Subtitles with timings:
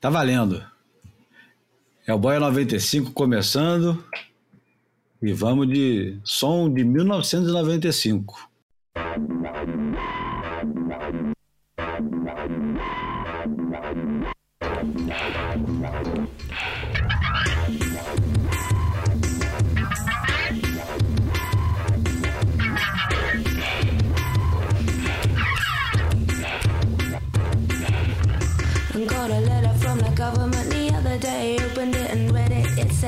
[0.00, 0.64] Tá valendo.
[2.06, 4.02] É o Boia 95 começando.
[5.20, 8.48] E vamos de som de 1995.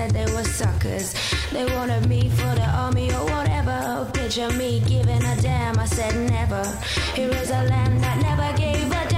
[0.02, 1.15] Said they were suckers.
[1.52, 4.11] They wanted me for the army or whatever.
[4.12, 5.78] Picture me giving a damn.
[5.78, 6.65] I said never.
[7.15, 9.12] Here is a land that never gave a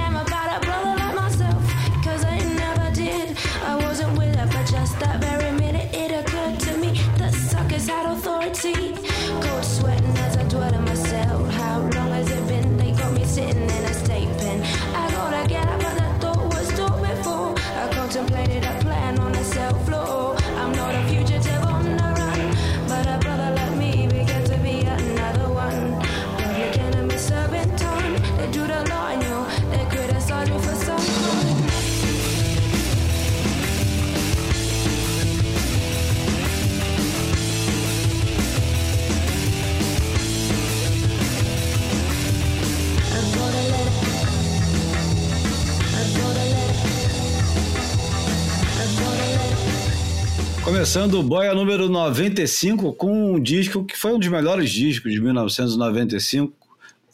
[50.65, 55.21] Começando o Boia número 95 com um disco que foi um dos melhores discos de
[55.21, 56.57] 1995,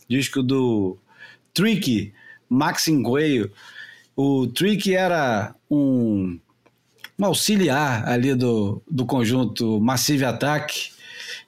[0.07, 0.97] disco do
[1.53, 2.13] Tricky,
[2.47, 3.51] Maxim Coelho.
[4.15, 6.39] O Tricky era um,
[7.19, 10.91] um auxiliar ali do, do conjunto Massive Attack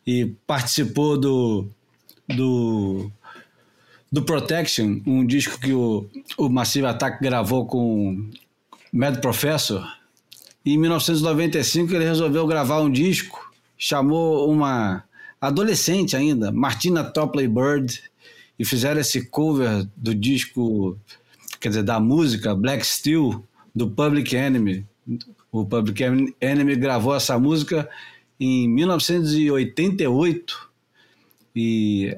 [0.05, 1.69] e participou do,
[2.27, 3.09] do,
[4.11, 6.05] do Protection, um disco que o,
[6.37, 8.29] o Massive Attack gravou com
[8.91, 10.02] Mad Professor.
[10.66, 15.03] Em 1995 ele resolveu gravar um disco, chamou uma
[15.42, 18.02] adolescente ainda, Martina Topley Bird,
[18.58, 20.98] e fizeram esse cover do disco,
[21.60, 23.43] quer dizer, da música Black Steel,
[23.76, 24.86] do Public Enemy.
[25.52, 26.02] O Public
[26.39, 27.89] Enemy gravou essa música
[28.39, 30.71] em 1988
[31.55, 32.17] e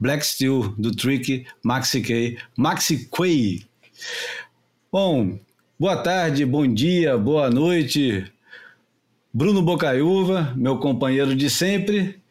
[0.00, 3.64] Black Steel, do Trick Maxi K, Maxi Quay.
[4.90, 5.38] Bom,
[5.82, 8.24] boa tarde, bom dia, boa noite.
[9.34, 12.22] Bruno Bocaiúva, meu companheiro de sempre.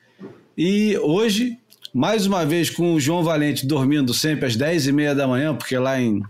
[0.57, 1.59] E hoje,
[1.93, 5.99] mais uma vez com o João Valente dormindo sempre às 10h30 da manhã, porque lá
[5.99, 6.23] em,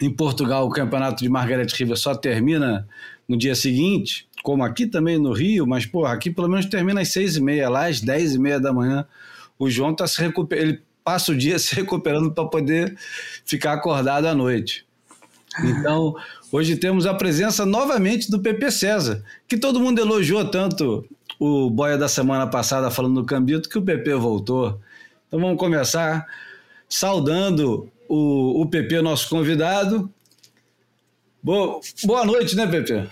[0.00, 2.88] em Portugal o campeonato de Margaret River só termina
[3.28, 7.10] no dia seguinte, como aqui também no Rio, mas porra, aqui pelo menos termina às
[7.10, 9.06] 6h30, lá às 10h30 da manhã.
[9.56, 12.96] O João está se recuperando, ele passa o dia se recuperando para poder
[13.44, 14.88] ficar acordado à noite.
[15.64, 16.14] Então,
[16.52, 21.04] hoje temos a presença novamente do PP César, que todo mundo elogiou tanto
[21.38, 24.80] o boia da semana passada falando no Cambito que o PP voltou.
[25.26, 26.26] Então vamos começar
[26.88, 30.10] saudando o, o PP, nosso convidado.
[31.42, 33.06] Boa, boa noite, né, PP?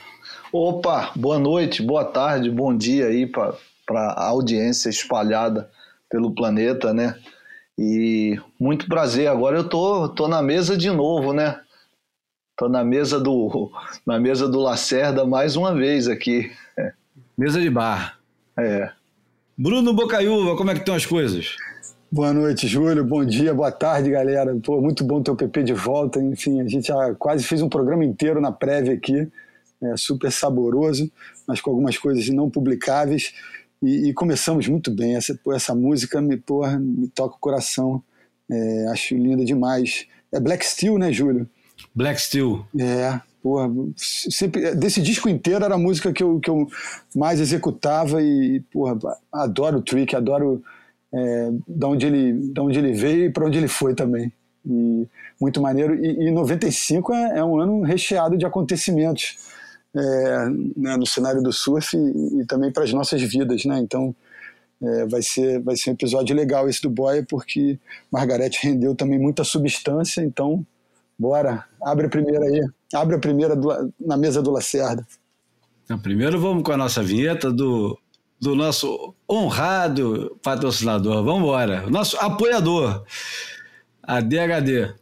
[0.52, 3.54] Opa, boa noite, boa tarde, bom dia aí para
[3.88, 5.70] a audiência espalhada
[6.08, 7.16] pelo planeta, né?
[7.78, 9.28] E muito prazer.
[9.28, 11.60] Agora eu tô, tô na mesa de novo, né?
[12.56, 13.70] Tô na mesa do
[14.06, 16.50] na mesa do Lacerda mais uma vez aqui.
[17.36, 18.18] Mesa de bar.
[18.58, 18.90] É.
[19.58, 21.54] Bruno Bocaiúva, como é que estão as coisas?
[22.10, 23.04] Boa noite, Júlio.
[23.04, 24.56] Bom dia, boa tarde, galera.
[24.64, 26.18] Pô, muito bom ter o PP de volta.
[26.18, 29.28] Enfim, a gente já quase fez um programa inteiro na prévia aqui,
[29.82, 31.12] é, super saboroso,
[31.46, 33.34] mas com algumas coisas não publicáveis.
[33.82, 35.14] E, e começamos muito bem.
[35.14, 38.02] Essa, pô, essa música me, porra, me toca o coração.
[38.50, 40.06] É, acho linda demais.
[40.32, 41.46] É Black Steel, né, Júlio?
[41.94, 42.66] Black Steel.
[42.78, 46.66] É, porra, sempre, desse disco inteiro era a música que eu, que eu
[47.14, 48.98] mais executava e, porra,
[49.32, 50.62] adoro o Trick, adoro
[51.12, 54.32] é, da, onde ele, da onde ele veio e para onde ele foi também.
[54.64, 55.06] E
[55.40, 55.94] muito maneiro.
[55.94, 59.36] E, e 95 é, é um ano recheado de acontecimentos
[59.94, 63.78] é, né, no cenário do surf e, e também para as nossas vidas, né?
[63.78, 64.14] Então
[64.82, 67.78] é, vai, ser, vai ser um episódio legal esse do Boia, porque
[68.10, 70.66] Margarete rendeu também muita substância, então
[71.18, 72.60] bora, abre a primeira aí,
[72.94, 75.06] abre a primeira do, na mesa do Lacerda.
[75.84, 77.98] Então, primeiro vamos com a nossa vinheta do,
[78.40, 81.22] do nosso honrado patrocinador.
[81.24, 81.88] Vamos embora.
[81.88, 83.04] Nosso apoiador,
[84.02, 84.94] a DHD.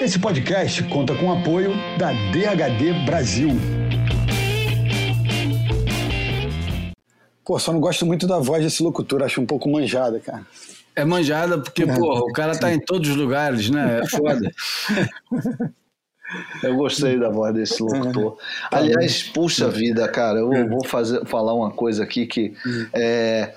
[0.00, 3.50] Esse podcast conta com o apoio da DHD Brasil.
[7.44, 10.46] Pô, só não gosto muito da voz desse locutor, acho um pouco manjada, cara.
[10.94, 11.86] É manjada porque, é.
[11.86, 14.00] porra, o cara tá em todos os lugares, né?
[14.00, 14.50] É foda.
[16.62, 18.36] Eu gostei da voz desse locutor.
[18.70, 20.64] Tá Aliás, puxa vida, cara, eu é.
[20.64, 22.86] vou fazer, falar uma coisa aqui que hum.
[22.92, 23.52] é,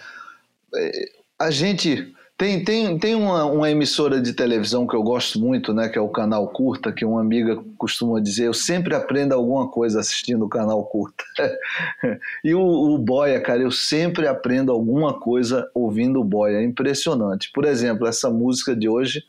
[0.75, 1.05] é,
[1.37, 5.87] a gente tem, tem, tem uma, uma, emissora de televisão que eu gosto muito, né,
[5.87, 10.01] que é o Canal Curta, que uma amiga costuma dizer, eu sempre aprendo alguma coisa
[10.01, 11.23] assistindo o Canal Curta.
[12.43, 17.49] e o, o Boia, cara, eu sempre aprendo alguma coisa ouvindo o Boia, é impressionante.
[17.53, 19.23] Por exemplo, essa música de hoje,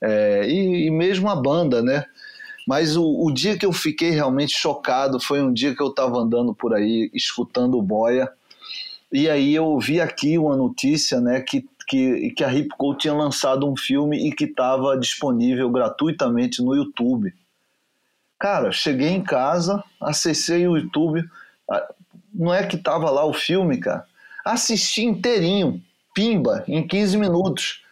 [0.00, 2.04] é, e, e mesmo a banda, né,
[2.68, 6.18] mas o, o, dia que eu fiquei realmente chocado foi um dia que eu estava
[6.18, 8.30] andando por aí, escutando o Boia,
[9.12, 13.68] e aí eu vi aqui uma notícia né, que, que, que a Ripco tinha lançado
[13.68, 17.34] um filme e que estava disponível gratuitamente no YouTube.
[18.38, 21.28] Cara, cheguei em casa, acessei o YouTube,
[22.32, 24.06] não é que estava lá o filme, cara.
[24.44, 25.82] Assisti inteirinho,
[26.14, 27.82] pimba, em 15 minutos.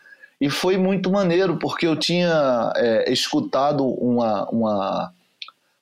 [0.41, 5.13] E foi muito maneiro, porque eu tinha é, escutado uma, uma,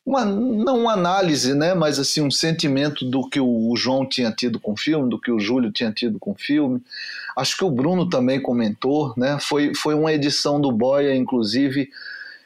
[0.07, 4.59] uma, não uma análise, né, mas assim um sentimento do que o João tinha tido
[4.59, 6.81] com o filme, do que o Júlio tinha tido com o filme.
[7.37, 9.39] Acho que o Bruno também comentou, né?
[9.39, 11.91] Foi, foi uma edição do Boia, inclusive,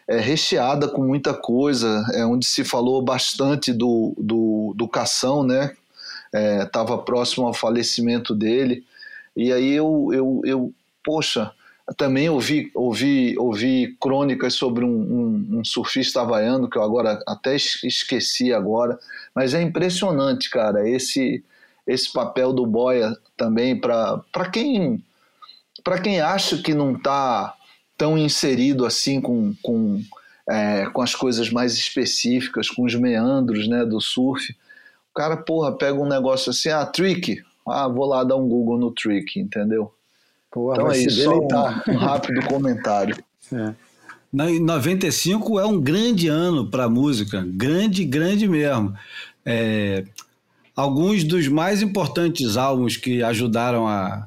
[0.08, 5.72] é, recheada com muita coisa, é, onde se falou bastante do, do, do Cação, né?
[6.64, 8.84] Estava é, próximo ao falecimento dele.
[9.36, 11.52] E aí eu, eu, eu poxa,
[11.96, 17.54] também ouvi, ouvi, ouvi crônicas sobre um, um, um, surfista havaiano, que eu agora até
[17.56, 18.98] esqueci agora,
[19.34, 21.42] mas é impressionante, cara, esse,
[21.90, 25.02] esse papel do Boia também para quem,
[26.02, 27.54] quem acha que não está
[27.98, 30.00] tão inserido assim com, com,
[30.48, 34.52] é, com as coisas mais específicas, com os meandros né, do surf.
[35.10, 38.78] O cara, porra, pega um negócio assim, ah, trick, ah, vou lá dar um Google
[38.78, 39.92] no trick, entendeu?
[40.50, 43.16] Porra, então é isso, só um, um rápido comentário.
[43.52, 43.74] É.
[44.48, 48.94] Em 95 é um grande ano para a música, grande, grande mesmo.
[49.44, 50.04] É,
[50.80, 54.26] alguns dos mais importantes álbuns que ajudaram a.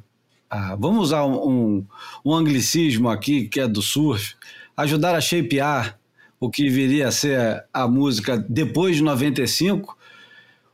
[0.49, 1.85] a vamos usar um, um,
[2.23, 4.35] um, anglicismo aqui, que é do surf,
[4.77, 5.97] ajudaram a shapear
[6.39, 9.97] o que viria a ser a música depois de 95,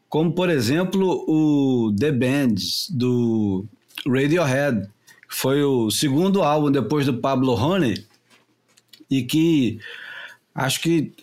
[0.09, 3.65] como por exemplo o The Bands do
[4.05, 4.89] Radiohead
[5.29, 8.05] foi o segundo álbum depois do Pablo Honey
[9.09, 9.79] e que
[10.53, 11.13] acho que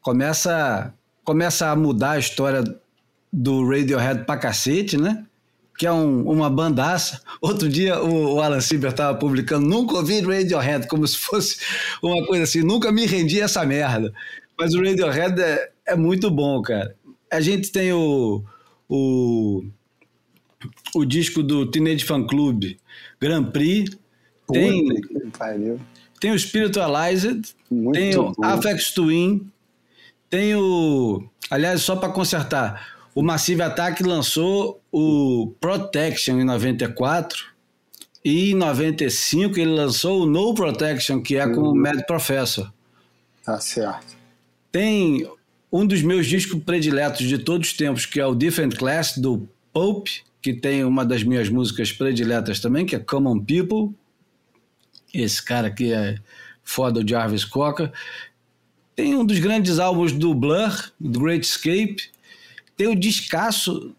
[0.00, 0.94] começa,
[1.24, 2.62] começa a mudar a história
[3.36, 5.26] do Radiohead pra cacete, né?
[5.78, 7.20] Que é um, uma bandaça.
[7.38, 11.58] Outro dia o, o Alan Silver estava publicando, nunca ouvi Radiohead, como se fosse
[12.02, 14.10] uma coisa assim, nunca me rendi a essa merda.
[14.58, 16.96] Mas o Radiohead é, é muito bom, cara.
[17.30, 18.42] A gente tem o,
[18.88, 19.66] o,
[20.94, 22.76] o disco do Teenage Fan Club,
[23.20, 23.94] Grand Prix,
[24.50, 24.88] tem,
[26.18, 29.50] tem o Spiritualized, Muito tem o Afex Twin,
[30.30, 31.28] tem o.
[31.50, 37.46] Aliás, só para consertar, o Massive Attack lançou o Protection em 94
[38.22, 41.74] e em 95 ele lançou o No Protection, que é com o.
[41.74, 42.70] Mad Professor.
[43.42, 44.14] Tá certo.
[44.70, 45.26] Tem
[45.72, 49.48] um dos meus discos prediletos de todos os tempos, que é o Different Class, do
[49.72, 53.96] Pope, que tem uma das minhas músicas prediletas também, que é Common People.
[55.14, 56.18] Esse cara aqui é
[56.62, 57.90] foda, o Jarvis Cocker.
[58.94, 62.14] Tem um dos grandes álbuns do Blur, do Great Escape.
[62.76, 63.94] Tem o descasso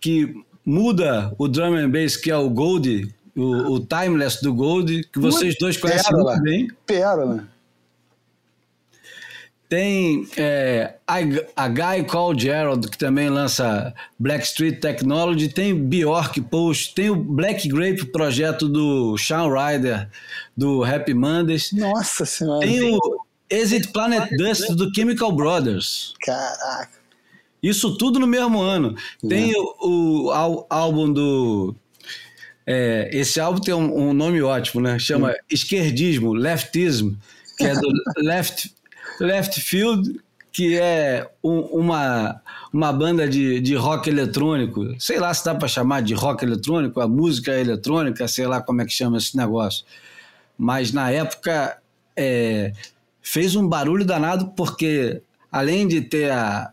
[0.00, 5.08] que muda o drum and bass, que é o Gold, o, o Timeless do Gold,
[5.12, 6.32] que vocês dois conhecem Pérola.
[6.32, 6.68] muito bem.
[6.86, 7.54] Pérola.
[9.68, 11.16] Tem é, a,
[11.56, 15.48] a Guy Called Gerald, que também lança Black Street Technology.
[15.48, 16.94] Tem Bjork Post.
[16.94, 20.08] Tem o Black Grape, projeto do Sean Ryder,
[20.56, 21.72] do Happy Mondays.
[21.72, 22.60] Nossa Senhora.
[22.60, 26.14] Tem o Exit Planet Dust, do Chemical Brothers.
[26.20, 27.03] Caraca.
[27.64, 28.94] Isso tudo no mesmo ano.
[29.26, 29.58] Tem é.
[29.58, 31.74] o, o, álbum do.
[32.66, 34.98] É, esse álbum tem um, um, nome ótimo, né?
[34.98, 35.34] Chama hum.
[35.50, 37.12] Esquerdismo, Leftism,
[37.56, 37.88] que é do
[38.22, 38.70] Left
[39.18, 40.20] Left Field,
[40.52, 44.94] que é um, uma, uma banda de, de rock eletrônico.
[44.98, 48.82] Sei lá se dá para chamar de rock eletrônico, a música eletrônica, sei lá como
[48.82, 49.86] é que chama esse negócio.
[50.58, 51.78] Mas na época
[52.14, 52.74] é,
[53.22, 56.70] fez um barulho danado porque, além de ter a,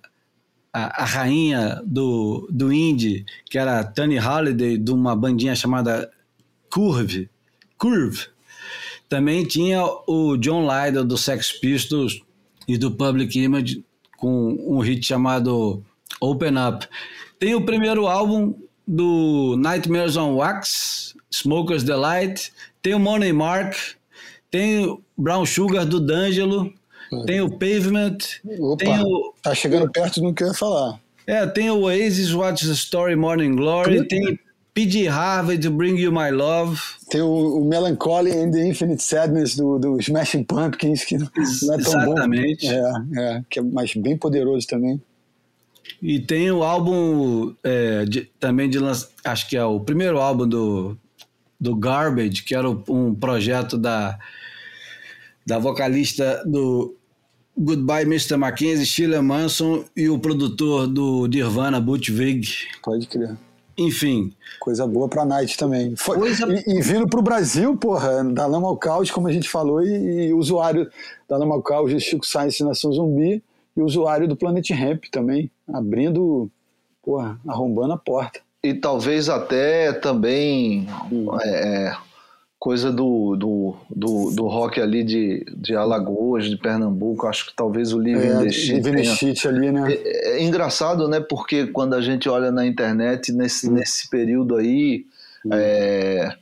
[0.74, 6.10] a, a, rainha do, do indie, que era Tony Halliday, de uma bandinha chamada
[6.70, 7.30] Curve,
[7.78, 8.28] Curve,
[9.10, 12.22] também tinha o John Lydon do Sex Pistols
[12.68, 13.84] e do Public Image
[14.16, 15.84] com um hit chamado
[16.20, 16.88] Open Up.
[17.38, 18.54] Tem o primeiro álbum
[18.88, 23.76] do Nightmares on Wax, Smoker's Delight, tem o Money Mark,
[24.50, 26.74] tem o Brown Sugar do D'Angelo,
[27.26, 28.18] tem o Pavement,
[28.60, 29.34] Opa, tem o.
[29.42, 31.00] tá chegando perto do que eu ia falar.
[31.28, 34.40] É, tem o Oasis Watch the Story Morning Glory, tem
[34.74, 35.08] P.G.
[35.08, 36.80] Harvey to Bring You My Love.
[37.10, 41.30] Tem o, o Melancholy and the Infinite Sadness do, do Smashing Pumpkins, que não é
[41.30, 42.68] tão Exatamente.
[42.68, 42.74] bom.
[43.20, 45.02] É, é, que é mais bem poderoso também.
[46.02, 48.80] E tem o álbum é, de- também de
[49.26, 50.98] acho que é o primeiro álbum do,
[51.60, 54.18] do Garbage, que era um projeto da,
[55.46, 56.96] da vocalista do
[57.64, 58.38] Goodbye Mr.
[58.38, 62.48] Mackenzie, Sheila Manson e o produtor do Nirvana, Butch Vig.
[62.84, 63.36] Pode crer.
[63.78, 65.96] Enfim, Coisa boa pra Night também.
[65.96, 69.50] Foi- Coisa- E, e vindo pro Brasil, porra, da Lama ao Caos, como a gente
[69.50, 70.90] falou, e, e usuário
[71.28, 73.42] da Lama ao Caos Chico Science Nação Zumbi,
[73.76, 76.50] e usuário do Planet Ramp também, abrindo,
[77.04, 78.40] porra, arrombando a porta.
[78.64, 80.88] E talvez até também
[81.42, 81.98] é, é,
[82.62, 87.26] coisa do, do, do, do rock ali de, de Alagoas, de Pernambuco.
[87.26, 89.92] Acho que talvez o Living É, the Shit Living the tenha- Shit ali, né?
[89.92, 91.20] É, é engraçado, né?
[91.20, 95.08] Porque quando a gente olha na internet, nesse, nesse período aí,
[95.52, 96.36] é,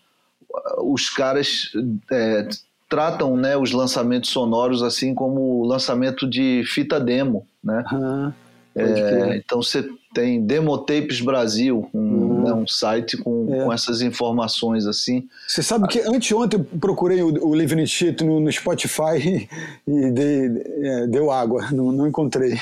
[0.80, 1.72] os caras
[2.12, 2.50] é,
[2.90, 7.82] tratam né, os lançamentos sonoros assim como o lançamento de fita demo, né?
[7.90, 8.34] Pode
[8.76, 12.44] É, então você tem Demotapes Brasil, um, Uhum.
[12.44, 13.64] né, um site com, É.
[13.66, 15.28] com essas informações assim.
[15.48, 19.50] Você sabe que anteontem eu procurei o, o Living Shit no, no Spotify e,
[19.92, 22.54] e dei- é, deu água, não, não encontrei.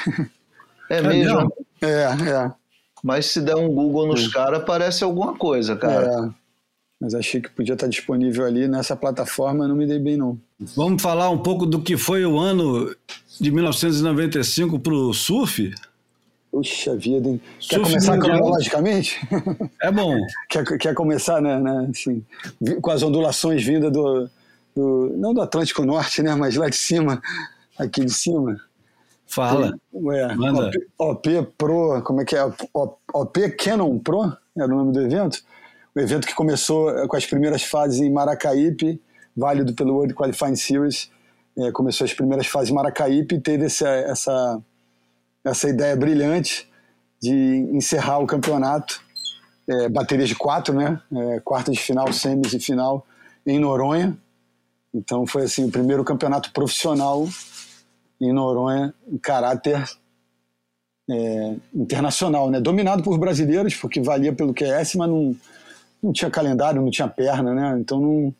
[0.89, 1.53] É, É mesmo?
[1.81, 2.51] É, é,
[3.03, 6.05] mas se der um Google nos caras, parece alguma coisa, cara.
[6.33, 6.47] é.
[6.99, 10.39] Mas achei que podia estar disponível ali nessa plataforma, não me dei bem não.
[10.75, 12.91] vamos falar um pouco do que foi o ano
[13.39, 15.71] de 1995 para o surf?
[16.51, 17.41] Puxa vida, hein?
[17.59, 18.37] Quer Surf começar mundial.
[18.37, 19.19] cronologicamente?
[19.81, 20.17] É bom.
[20.49, 22.25] quer, quer começar, né, né, assim,
[22.81, 24.29] com as ondulações vindas do,
[24.75, 26.33] do- Não do Atlântico Norte, né?
[26.35, 27.21] Mas lá de cima,
[27.77, 28.59] aqui de cima.
[29.27, 29.77] Fala.
[29.93, 30.71] Ué, Manda.
[30.97, 32.45] OP, OP Pro, como é que é?
[32.45, 35.43] O- OP Canon Pro era o nome do evento.
[35.93, 39.01] O evento que começou eh, com as primeiras fases em Maracaípe,
[39.35, 41.11] válido pelo World Qualifying Series.
[41.57, 44.61] Eh, começou as primeiras fases em Maracaípe e teve essa, essa,
[45.49, 46.67] essa ideia brilhante
[47.21, 47.31] de
[47.73, 49.01] encerrar o campeonato.
[49.69, 51.01] eh, baterias de quatro, né?
[51.13, 53.05] Eh, quartas de final, semis e final
[53.45, 54.17] em Noronha.
[54.93, 57.27] Então foi assim o primeiro campeonato profissional
[58.19, 59.83] em Noronha em caráter
[61.09, 62.59] é, internacional, né?
[62.59, 65.35] Dominado por brasileiros, porque valia pelo QS, mas não,
[66.01, 67.77] não tinha calendário, não tinha perna, né?
[67.79, 68.35] Então não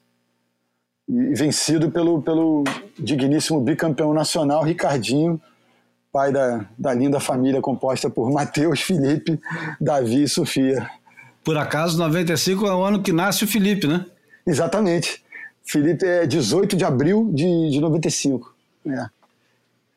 [1.09, 2.65] e vencido pelo, pelo
[2.99, 5.39] digníssimo bicampeão nacional Ricardinho,
[6.17, 9.39] pai da, da linda família composta por Matheus, Felipe,
[9.79, 10.89] Davi e Sofia.
[11.43, 14.03] Por acaso, 95 é o ano que nasce o Felipe, né?
[14.43, 15.23] Exatamente.
[15.63, 18.51] Felipe é 18 de abril de, de 95.
[18.87, 19.05] É.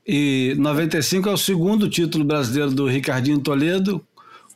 [0.06, 4.04] E 95 é o segundo título brasileiro do Ricardinho Toledo,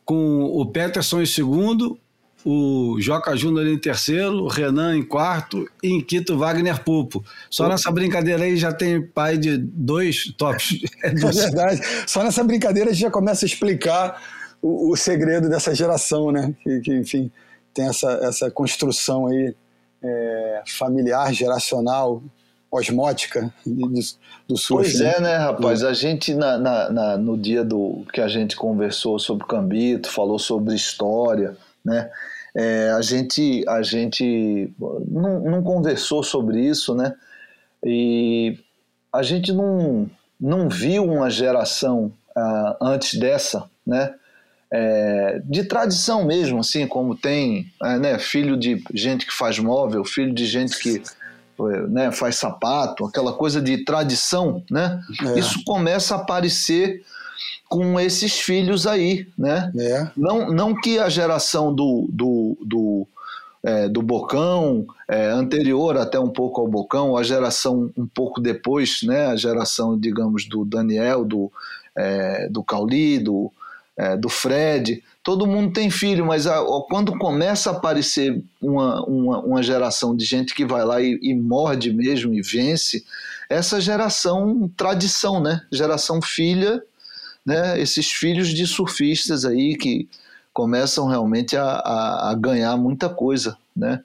[0.04, 1.98] com o Peterson em segundo,
[2.44, 7.24] o Joca Júnior em terceiro, o Renan em quarto e em quinto Wagner Pupo.
[7.50, 10.80] Só nessa brincadeira aí já tem pai de dois tops.
[11.02, 11.80] É verdade.
[12.06, 14.22] Só nessa brincadeira a gente já começa a explicar
[14.60, 16.54] o, o segredo dessa geração, né?
[16.62, 17.30] Que, que, enfim,
[17.72, 19.54] tem essa, essa construção aí
[20.02, 22.22] é, familiar, geracional,
[22.70, 24.14] osmótica de- de-
[24.48, 24.90] do surf.
[24.90, 25.82] Pois é, né, rapaz?
[25.84, 30.38] A gente, na, na- na- no dia do que a gente conversou sobre Cambito, falou
[30.38, 32.10] sobre história, né?
[32.56, 34.72] É, a gente, a gente
[35.08, 37.14] não, não conversou sobre isso, né?
[37.84, 38.58] E
[39.12, 40.08] a gente não,
[40.40, 44.14] não viu uma geração ah, antes dessa, né?
[44.70, 50.04] É, de tradição mesmo, assim, como tem é, né, filho de gente que faz móvel,
[50.04, 51.00] filho de gente que
[51.88, 55.00] né, faz sapato, aquela coisa de tradição, né?
[55.26, 55.38] É.
[55.38, 57.04] Isso começa a aparecer
[57.68, 59.72] com esses filhos aí, né?
[59.78, 60.08] É.
[60.16, 63.06] Não, não que a geração do, do, do,
[63.62, 69.00] é, do Bocão, é, anterior até um pouco ao Bocão, a geração um pouco depois,
[69.02, 69.26] né?
[69.26, 71.50] A geração, digamos, do Daniel, do,
[71.96, 73.50] é, do Cauli, do,
[73.96, 79.02] é, do Fred, todo mundo tem filho, mas a- ó, quando começa a aparecer uma,
[79.06, 83.04] uma, uma geração de gente que vai lá e, e morde mesmo e vence,
[83.48, 85.62] essa geração tradição, né?
[85.72, 86.82] Geração filha,
[87.44, 87.80] né?
[87.80, 90.08] Esses filhos de surfistas aí que
[90.52, 94.02] começam realmente a, a, a ganhar muita coisa, né?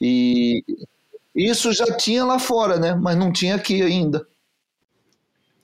[0.00, 0.64] E
[1.34, 2.94] isso já tinha lá fora, né?
[2.94, 4.26] Mas não tinha aqui ainda.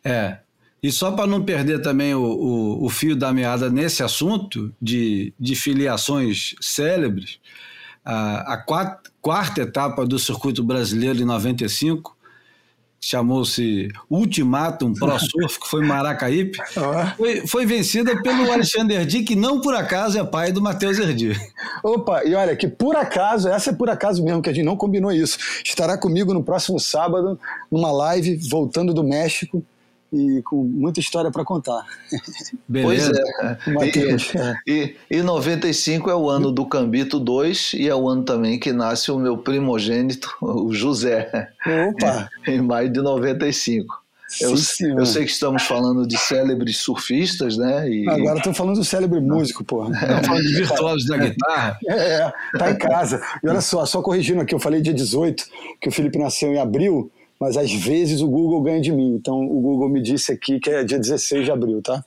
[0.04, 0.38] É.
[0.82, 5.34] E só para não perder também o, o, o fio da meada nesse assunto de,
[5.38, 7.40] de filiações célebres,
[8.04, 12.16] a, a quarta, quarta etapa do circuito brasileiro em 95,
[13.00, 16.58] chamou-se Ultimatum Pro Surf, que foi Maracaípe,
[17.16, 21.32] foi, foi, vencida pelo Alexander Erdi, que não por acaso é pai do Matheus Erdi.
[21.82, 24.76] Opa, e olha, que por acaso, essa é por acaso mesmo, que a gente não
[24.76, 25.38] combinou isso.
[25.64, 27.38] Estará comigo no próximo sábado,
[27.70, 29.62] numa live, voltando do México,
[30.12, 31.84] e com muita história para contar.
[32.66, 33.12] Beleza.
[33.74, 34.54] Pois é.
[34.66, 38.58] E, e, e 95 é o ano do Cambito 2 e é o ano também
[38.58, 41.50] que nasce o meu primogênito, o José.
[41.90, 42.28] Opa!
[42.46, 44.08] em maio de 95.
[44.42, 47.88] Eu, eu, sei que estamos falando de célebres surfistas, né?
[47.88, 48.06] E...
[48.06, 49.88] Agora estamos falando do célebre músico, pô.
[49.90, 51.78] Estamos falando de virtuosos da guitarra.
[51.88, 53.22] É, tá em casa.
[53.42, 55.46] E olha só, só corrigindo aqui, eu falei dia 18,
[55.80, 59.14] que o Felipe nasceu em abril, mas às vezes o Google ganha de mim.
[59.14, 62.04] Então o Google me disse aqui que é dia 16 de abril, tá?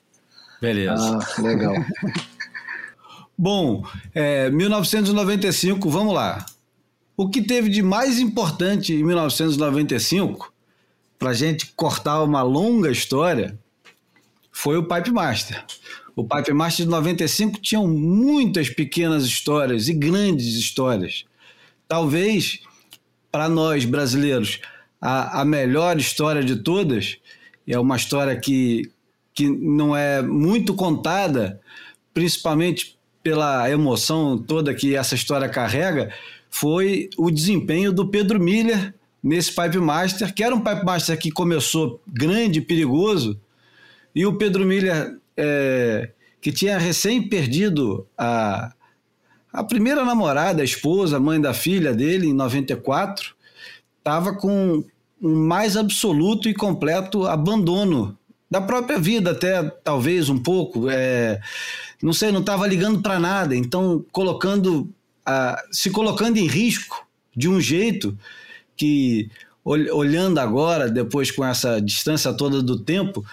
[0.61, 1.19] Beleza.
[1.19, 1.73] Ah, legal.
[3.38, 3.83] Bom,
[4.13, 6.45] é, 1995, vamos lá.
[7.17, 10.53] O que teve de mais importante em 1995,
[11.17, 13.57] para a gente cortar uma longa história,
[14.51, 15.63] foi o Pipe Master.
[16.15, 21.25] O Pipe Master de 95 tinha muitas pequenas histórias e grandes histórias.
[21.88, 22.59] Talvez,
[23.31, 24.59] para nós brasileiros,
[25.01, 27.17] a, a melhor história de todas,
[27.67, 28.91] é uma história que,
[29.34, 31.60] que não é muito contada,
[32.13, 36.13] principalmente pela emoção toda que essa história carrega,
[36.50, 38.93] foi o desempenho do Pedro Miller
[39.24, 43.39] nesse Pipe Master, que era um Pipe Master que começou grande e perigoso,
[44.13, 46.10] e o Pedro Miller, é,
[46.41, 48.74] que tinha recém perdido a,
[49.53, 53.34] a primeira namorada, a esposa, a mãe da filha dele, em 94,
[54.01, 54.84] estava com
[55.22, 58.17] um mais absoluto e completo abandono
[58.50, 60.89] da própria vida, até talvez um pouco.
[60.89, 61.39] É,
[62.01, 64.89] não sei, não estava ligando para nada, então colocando,
[65.25, 68.17] a, se colocando em risco de um jeito
[68.75, 69.29] que,
[69.63, 73.24] olhando agora, depois com essa distância toda do tempo,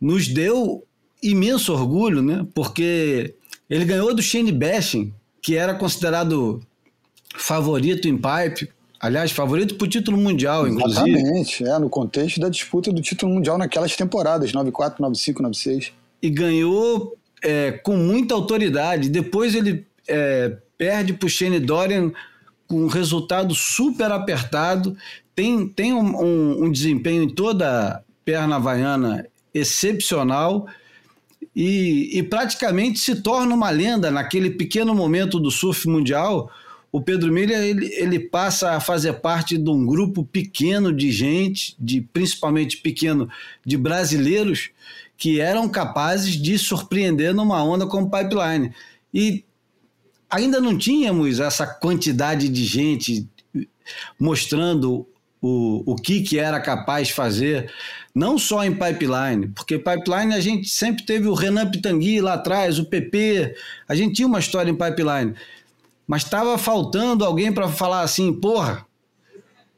[0.00, 0.84] nos deu
[1.22, 2.44] imenso orgulho, né?
[2.54, 3.34] Porque
[3.68, 6.60] ele ganhou do Shane Bashing, que era considerado
[7.36, 11.10] favorito em pipe Aliás, favorito para o título mundial, inclusive.
[11.10, 15.92] Exatamente, é, no contexto da disputa do título mundial naquelas temporadas, 94, 95, 96.
[16.22, 19.08] E ganhou é, com muita autoridade.
[19.08, 22.12] Depois ele é, perde para o Shane Dorian
[22.68, 24.96] com um resultado super apertado.
[25.34, 30.68] Tem, tem um, um, um desempenho em toda a perna havaiana excepcional.
[31.56, 36.50] E, e, praticamente se torna uma lenda naquele pequeno momento do surf mundial,
[36.92, 41.74] o Pedro Miller ele, ele passa a fazer parte de um grupo pequeno de gente,
[41.80, 43.30] de principalmente pequeno,
[43.64, 44.70] de brasileiros
[45.16, 48.74] que eram capazes de surpreender numa onda como Pipeline.
[49.12, 49.42] E
[50.28, 53.26] ainda não tínhamos essa quantidade de gente
[54.18, 55.06] mostrando
[55.40, 57.72] o, o que, que era capaz de fazer,
[58.14, 62.78] não só em pipeline, porque pipeline a gente sempre teve o Renan Pitangui lá atrás,
[62.78, 63.56] o PP,
[63.88, 65.34] a gente tinha uma história em pipeline
[66.12, 68.84] mas estava faltando alguém para falar assim, porra,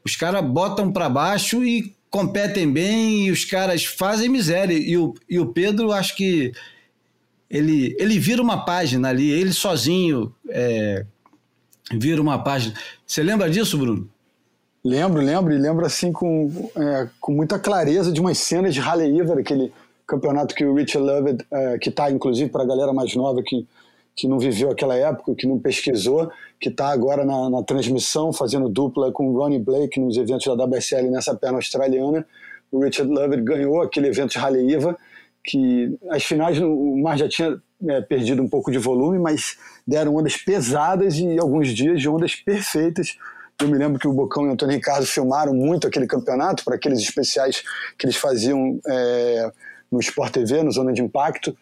[0.03, 4.77] os caras botam para baixo e competem bem e os caras fazem miséria.
[4.77, 6.51] E o, e o Pedro, acho que
[7.49, 11.05] ele, ele vira uma página ali, ele sozinho é,
[11.93, 12.75] vira uma página.
[13.07, 14.09] Você lembra disso, Bruno?
[14.83, 19.05] Lembro, lembro, e lembro assim com, é, com muita clareza de umas cenas de Halle
[19.05, 19.71] Iver, aquele
[20.05, 23.65] campeonato que o Richard Lovett, é, que está inclusive para a galera mais nova que
[24.15, 28.69] que não viveu aquela época, que não pesquisou, que está agora na, na, transmissão, fazendo
[28.69, 32.25] dupla com o Ronnie Blake nos eventos da WSL nessa perna australiana.
[32.71, 34.97] O Richard Lovett ganhou aquele evento de Haleiva,
[35.43, 40.15] que as finais o mar já tinha é, perdido um pouco de volume, mas deram
[40.15, 43.17] ondas pesadas e alguns dias de ondas perfeitas.
[43.61, 46.75] Eu me lembro que o Bocão e o Antônio Ricardo filmaram muito aquele campeonato para
[46.75, 47.63] aqueles especiais
[47.97, 49.51] que eles faziam é,
[49.91, 51.55] no Sport TV, no Zona de Impacto.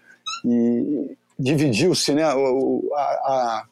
[0.46, 3.66] E, dividiu-se né, o, a,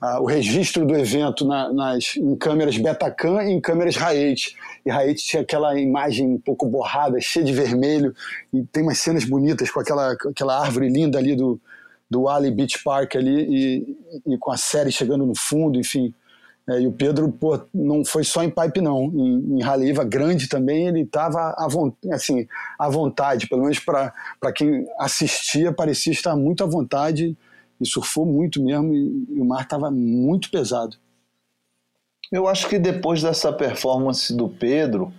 [0.00, 4.56] a, o registro do evento na, nas, em câmeras Betacam e em câmeras Raete.
[4.86, 8.14] E Raete tinha aquela imagem um pouco borrada, cheia de vermelho,
[8.52, 11.60] e tem umas cenas bonitas com aquela, aquela árvore linda ali do,
[12.08, 16.14] do Ali Beach Park ali, e, e com a série chegando no fundo, enfim.
[16.68, 19.04] É, e o Pedro, pô, não foi só em pipe, não.
[19.04, 21.66] Em, em grande também, ele estava à,
[22.12, 22.46] assim,
[22.78, 24.12] à vontade, pelo menos para
[24.54, 27.36] quem assistia, parecia estar muito à vontade
[27.80, 30.96] e surfou muito mesmo, e, e o mar estava muito pesado.
[32.30, 35.12] Eu acho que depois dessa performance do Pedro,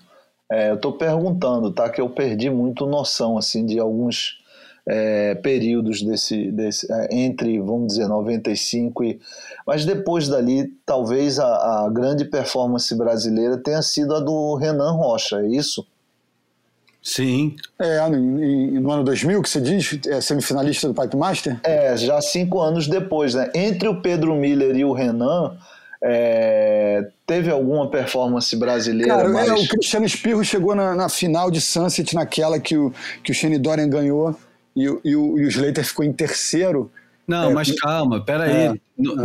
[0.49, 1.89] é, eu estou perguntando, tá?
[1.89, 4.42] Que eu perdi muito noção assim de alguns
[4.85, 9.19] é, períodos desse, desse é, entre, vamos dizer, 95 e.
[9.65, 15.37] Mas depois dali, talvez a, a grande performance brasileira tenha sido a do Renan Rocha,
[15.37, 15.85] é isso?
[17.01, 17.55] Sim.
[17.79, 18.17] É, no,
[18.81, 21.59] no, ano 2000, que você diz, é semifinalista do Pipe Master?
[21.63, 23.51] É, já cinco anos depois, né?
[23.53, 25.57] Entre o Pedro Miller e o Renan,
[26.01, 29.15] é, teve alguma performance brasileira?
[29.15, 29.49] Cara, mais...
[29.49, 33.35] é, o Cristiano Espirro chegou na, na, final de Sunset, naquela que o, que o
[33.35, 34.33] Shane Dorian ganhou
[34.75, 36.91] e, e, o, e o Slater ficou em terceiro.
[37.27, 38.51] Não, é, mas calma, peraí.
[38.51, 38.75] É, é,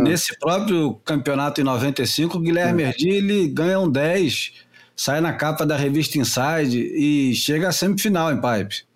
[0.01, 2.87] Nesse próprio campeonato em 95, o Guilherme é.
[2.87, 4.53] Erdi ele ganha um 10,
[4.95, 8.87] sai na capa da revista Inside e chega à semifinal em pipe.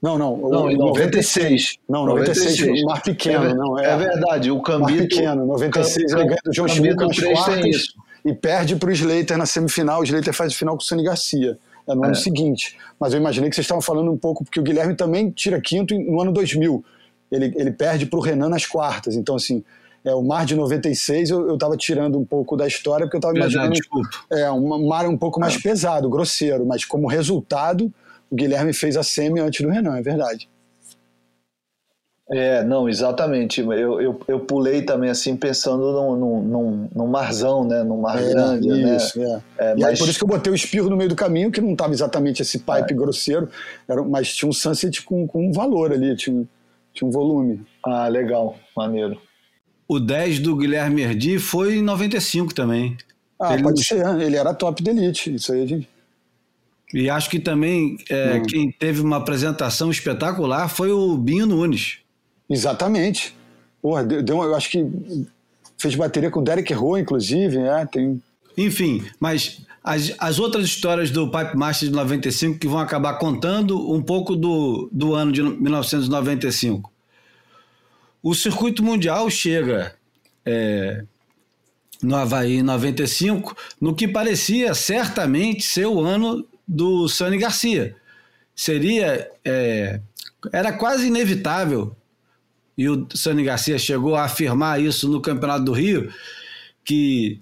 [0.00, 1.76] Não, não, não, em 96.
[1.88, 2.84] Não, 96, 96.
[2.84, 3.44] mar pequeno.
[3.44, 4.92] É, não, é, é verdade, o Cambito...
[4.92, 7.86] Mar pequeno, 96 ele ganha do João Schmidt nas quartas
[8.24, 11.02] e perde para o Slater na semifinal, o Slater faz a final com o Sonny
[11.02, 12.06] Garcia, é no é.
[12.08, 12.76] ano seguinte.
[12.98, 15.98] Mas eu imaginei que vocês estavam falando um pouco, porque o Guilherme também tira quinto
[15.98, 16.84] no ano 2000.
[17.30, 19.64] Ele, ele perde para o Renan nas quartas, então assim...
[20.04, 23.36] É, o mar de 96 eu estava tirando um pouco da história, porque eu estava
[23.36, 23.74] imaginando
[24.30, 25.60] é, um mar um pouco mais é.
[25.60, 27.92] pesado, grosseiro, mas como resultado,
[28.30, 30.48] o Guilherme fez a semi antes do Renan, é verdade.
[32.30, 33.62] É, não, exatamente.
[33.62, 37.82] Eu, eu, eu pulei também assim, pensando num, num, num, num marzão, né?
[37.82, 38.96] Num mar é, grande, né?
[38.96, 39.42] isso, né?
[39.58, 39.70] É.
[39.70, 39.84] É, e mas...
[39.84, 41.92] aí, por isso que eu botei o espirro no meio do caminho, que não estava
[41.92, 42.94] exatamente esse pipe é.
[42.94, 43.48] grosseiro,
[43.88, 46.46] era, mas tinha um sunset com, com um valor ali, tinha,
[46.92, 47.64] tinha um volume.
[47.82, 49.18] Ah, legal, maneiro.
[49.88, 52.94] O 10 do Guilherme Erdi foi em 95 também.
[53.40, 53.62] Ah, ele...
[53.62, 55.88] pode ser, ele era top de elite, isso aí a gente...
[56.92, 58.42] E acho que também é, hum.
[58.48, 61.98] quem teve uma apresentação espetacular foi o Binho Nunes.
[62.48, 63.36] Exatamente.
[63.80, 64.86] Porra, deu, eu acho que
[65.76, 67.86] fez bateria com Derek Rowe, inclusive, né?
[67.90, 68.22] Tem...
[68.56, 73.90] Enfim, mas as, as outras histórias do Pipe Master de 95 que vão acabar contando
[73.92, 76.92] um pouco do, do ano de 1995.
[78.22, 79.94] O circuito mundial chega
[80.44, 81.04] é,
[82.02, 87.96] no Havaí em 95, no que parecia certamente ser o ano do Sani Garcia.
[88.54, 89.30] Seria.
[89.44, 90.00] É,
[90.52, 91.96] era quase inevitável,
[92.78, 96.12] e o Sani Garcia chegou a afirmar isso no Campeonato do Rio,
[96.84, 97.40] que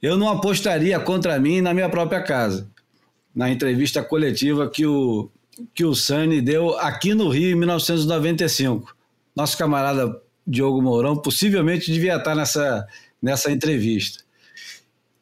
[0.00, 2.66] eu não apostaria contra mim na minha própria casa.
[3.34, 5.30] Na entrevista coletiva que o,
[5.74, 8.96] que o Sani deu aqui no Rio em 1995.
[9.36, 12.86] Nosso camarada Diogo Mourão possivelmente devia estar nessa,
[13.20, 14.24] nessa entrevista.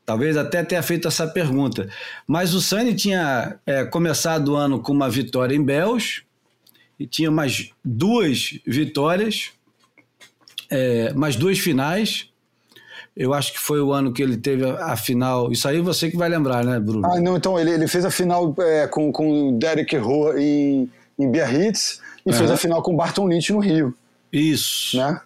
[0.06, 1.88] Talvez até tenha feito essa pergunta.
[2.24, 6.23] Mas o Sani tinha é, começado o ano com uma vitória em Bells
[6.98, 9.50] e tinha mais duas vitórias,
[10.70, 12.28] é, mais duas finais.
[13.16, 15.52] Eu acho que foi o ano que ele teve a, a, final.
[15.52, 17.06] Isso aí você que vai lembrar, né, Bruno?
[17.06, 20.90] Ah, não, então ele, ele fez a final é, com, com o Derek Rowe em,
[21.18, 22.36] em Biarritz e uhum.
[22.36, 23.94] fez a final com o Barton Lynch no Rio.
[24.32, 24.96] Isso.
[24.96, 25.20] Né?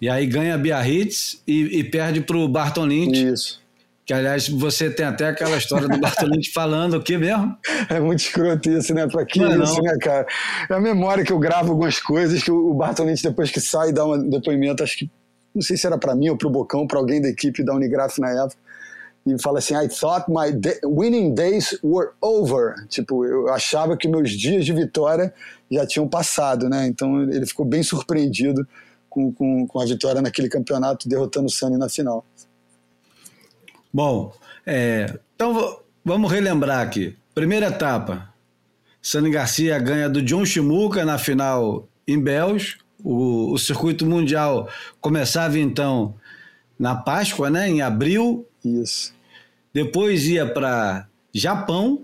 [0.00, 3.26] E aí ganha Biarritz e, e perde para o Barton Lynch.
[3.26, 3.63] Isso.
[4.06, 7.56] Que, aliás, você tem até aquela história do Bartolini falando o que mesmo?
[7.88, 9.06] É muito escroto isso, né?
[9.06, 9.82] Pra que não isso, não.
[9.82, 10.26] né, cara?
[10.70, 14.04] É a memória que eu gravo algumas coisas que o Bartolini, depois que sai, dá
[14.04, 15.10] um depoimento, acho que,
[15.54, 18.18] não sei se era para mim ou pro Bocão, para alguém da equipe da Unigraf
[18.20, 18.56] na época,
[19.26, 22.74] e fala assim, I thought my day, winning days were over.
[22.88, 25.32] Tipo, eu achava que meus dias de vitória
[25.70, 26.86] já tinham passado, né?
[26.86, 28.68] Então ele ficou bem surpreendido
[29.08, 32.22] com, com, com a vitória naquele campeonato, derrotando o Sunny na final.
[33.94, 34.34] Bom,
[34.66, 37.16] é, então vamos relembrar aqui.
[37.32, 38.28] Primeira etapa,
[39.00, 42.76] Sani Garcia ganha do John Shimuka na final em Bells.
[43.04, 44.68] O, o circuito mundial
[45.00, 46.12] começava então
[46.76, 48.44] na Páscoa, né, em abril.
[48.64, 49.14] Isso.
[49.72, 52.02] Depois ia para Japão.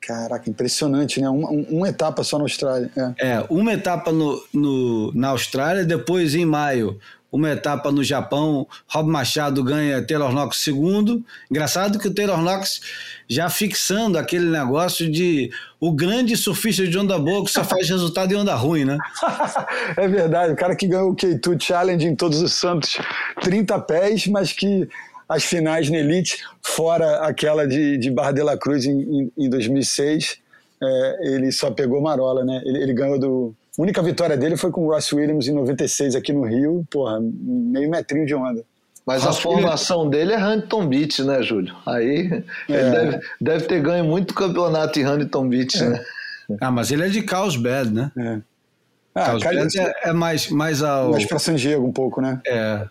[0.00, 1.28] Caraca, impressionante, né?
[1.28, 2.88] Uma, uma etapa só na Austrália.
[3.18, 7.00] É, é uma etapa no, no, na Austrália, depois em maio
[7.32, 11.24] uma etapa no Japão, Rob Machado ganha Taylor Knox segundo.
[11.50, 12.82] Engraçado que o Taylor Knox
[13.26, 18.30] já fixando aquele negócio de o grande surfista de onda boa que só faz resultado
[18.32, 18.98] em onda ruim, né?
[19.96, 22.98] é verdade, o cara que ganhou o K2 Challenge em todos os santos
[23.40, 24.86] 30 pés, mas que
[25.26, 29.48] as finais na Elite, fora aquela de, de Barra de la Cruz em, em, em
[29.48, 30.38] 2006,
[30.82, 32.60] é, ele só pegou marola, né?
[32.66, 36.14] Ele, ele ganhou do a única vitória dele foi com o Ross Williams em 96
[36.14, 38.62] aqui no Rio, porra, meio metrinho de onda.
[39.06, 40.18] Mas Ross a formação Williams...
[40.18, 41.74] dele é Huntington Beach, né, Júlio?
[41.86, 42.72] Aí é.
[42.72, 45.88] ele deve, deve, ter ganho muito campeonato em Huntington Beach, é.
[45.88, 46.04] né?
[46.60, 48.12] Ah, mas ele é de Carlsbad, né?
[48.16, 48.40] É.
[49.14, 51.12] Ah, Carlsbad é, é, mais, mais ao...
[51.12, 52.40] Mais pra San Diego um pouco, né?
[52.46, 52.86] É.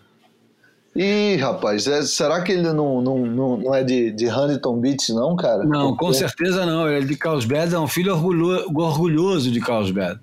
[0.94, 5.12] Ih, rapaz, é, será que ele não, não, não, não é de, de Huntington Beach,
[5.14, 5.64] não, cara?
[5.64, 6.88] Não, com certeza não.
[6.88, 10.20] Ele é de Carlsbad, é um filho orgulho, orgulhoso de Carlsbad.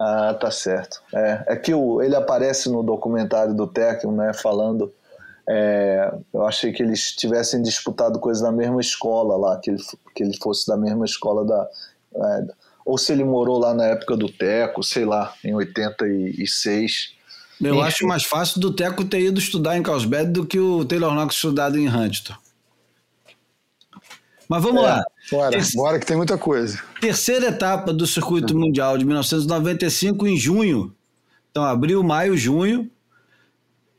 [0.00, 1.02] Ah, tá certo.
[1.14, 4.90] É, é que o, ele aparece no documentário do Tekken, né, falando.
[5.46, 9.82] É, eu achei que eles tivessem disputado coisas da mesma escola lá, que ele,
[10.14, 11.68] que ele fosse da mesma escola da.
[12.14, 12.46] É,
[12.82, 17.10] ou se ele morou lá na época do Teco, sei lá, em 86.
[17.60, 17.84] Eu Enfim.
[17.84, 21.34] acho mais fácil do Teco ter ido estudar em Carlsbad do que o Taylor Knox
[21.34, 22.34] estudado em Huntington.
[24.50, 25.04] Mas vamos é, lá.
[25.30, 26.82] Bora, bora que tem muita coisa.
[27.00, 30.92] Terceira etapa do Circuito Mundial de 1995 em junho.
[31.48, 32.90] Então, abril, maio, junho.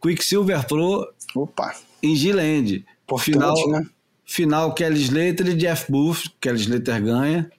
[0.02, 1.74] Quicksilver Pro Opa.
[2.04, 2.86] em Giland.
[3.18, 3.86] Final, né?
[4.26, 6.30] final Kelly Slater e Jeff Booth.
[6.42, 7.50] Kelly Slater ganha.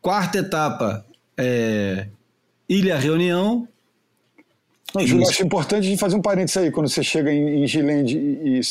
[0.00, 1.04] Quarta etapa
[1.36, 2.08] é,
[2.66, 3.68] Ilha Reunião.
[4.94, 8.60] Não, Júlio, acho importante fazer um parênteses aí, quando você chega em, em Giland e,
[8.60, 8.64] e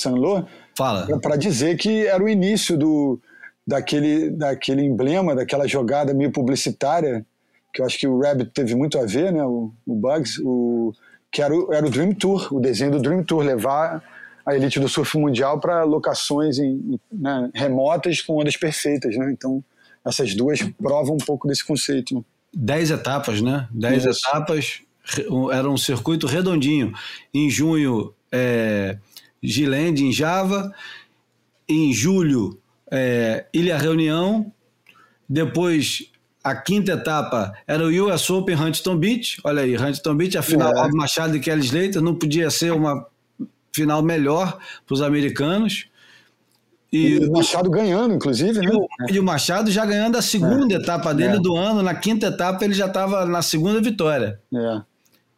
[0.75, 1.19] Fala.
[1.19, 3.19] Para dizer que era o início do,
[3.65, 7.25] daquele, daquele emblema, daquela jogada meio publicitária,
[7.73, 10.93] que eu acho que o Rabbit teve muito a ver, né, o, o Bugs, o,
[11.31, 14.03] que era o, era o Dream Tour, o desenho do Dream Tour, levar
[14.45, 19.17] a elite do surf mundial para locações em, né, remotas com ondas perfeitas.
[19.17, 19.31] Né?
[19.31, 19.63] Então,
[20.05, 22.15] essas duas provam um pouco desse conceito.
[22.15, 22.21] Né?
[22.53, 23.67] Dez etapas, né?
[23.71, 24.27] Dez Isso.
[24.27, 24.81] etapas,
[25.51, 26.93] era um circuito redondinho.
[27.33, 28.97] Em junho, é,
[29.43, 30.71] Giland, em Java.
[31.67, 32.57] Em julho,
[32.95, 34.51] é, Ilha Reunião,
[35.27, 36.11] depois
[36.43, 40.71] a quinta etapa era o US Open Huntington Beach, olha aí, Huntington Beach, a final
[40.71, 40.89] é.
[40.91, 43.05] Machado e Kelly Slater, não podia ser uma
[43.73, 45.87] final melhor para os americanos.
[46.93, 48.71] E, e, o Machado ganhando, inclusive, né?
[48.71, 50.77] E o, e o Machado já ganhando a segunda é.
[50.77, 51.39] etapa dele é.
[51.39, 54.39] do ano, na quinta etapa ele já estava na segunda vitória.
[54.53, 54.81] É.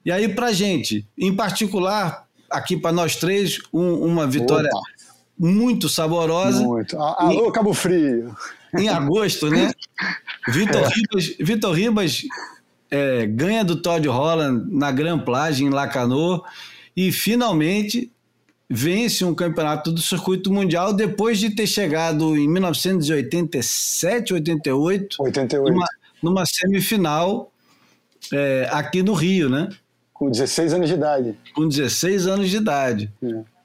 [0.05, 4.96] E aí, para gente, em particular, aqui para nós três, um, uma vitória Opa
[5.37, 6.61] muito saborosa.
[6.63, 6.97] Muito.
[6.97, 8.35] Alô, Cabo Frio.
[8.77, 9.71] Em agosto, né?
[10.49, 10.87] Vitor é.
[10.87, 12.23] Ribas, Vitor Ribas
[12.89, 16.43] é, ganha do Todd Holland na Grand Plage em Lacanau
[16.95, 18.11] e finalmente
[18.69, 25.73] vence um campeonato do circuito mundial depois de ter chegado em 1987, 88, 88.
[25.73, 25.87] Numa,
[26.21, 27.51] numa semifinal
[28.33, 29.69] é, aqui no Rio, né?
[30.13, 31.37] Com 16 anos de idade.
[31.53, 33.11] Com 16 anos de idade.
[33.21, 33.56] É.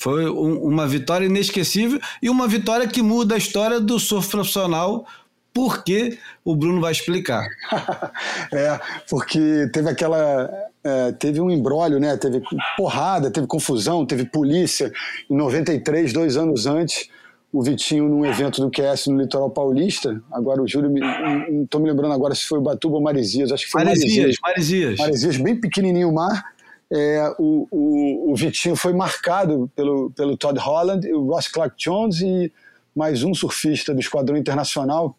[0.00, 5.06] Foi um, uma vitória inesquecível e uma vitória que muda a história do surf profissional
[5.52, 7.46] porque o Bruno vai explicar.
[8.50, 10.50] é, porque teve aquela.
[10.82, 12.16] É, teve um embrólio, né?
[12.16, 12.40] Teve
[12.78, 14.90] porrada, teve confusão, teve polícia.
[15.28, 17.10] Em 93, dois anos antes,
[17.52, 20.18] o Vitinho num evento do QS no Litoral Paulista.
[20.32, 23.66] Agora o Júlio, não estou me lembrando agora se foi o Batuba ou Marizias, acho
[23.66, 24.36] que foi Marizias.
[24.40, 26.42] Marizias, Marizias bem pequenininho o mar
[26.92, 32.20] é, o, o, o, Vitinho foi marcado pelo, pelo Todd Holland, o Ross Clark Jones
[32.20, 32.52] e
[32.94, 35.16] mais um surfista do Esquadrão Internacional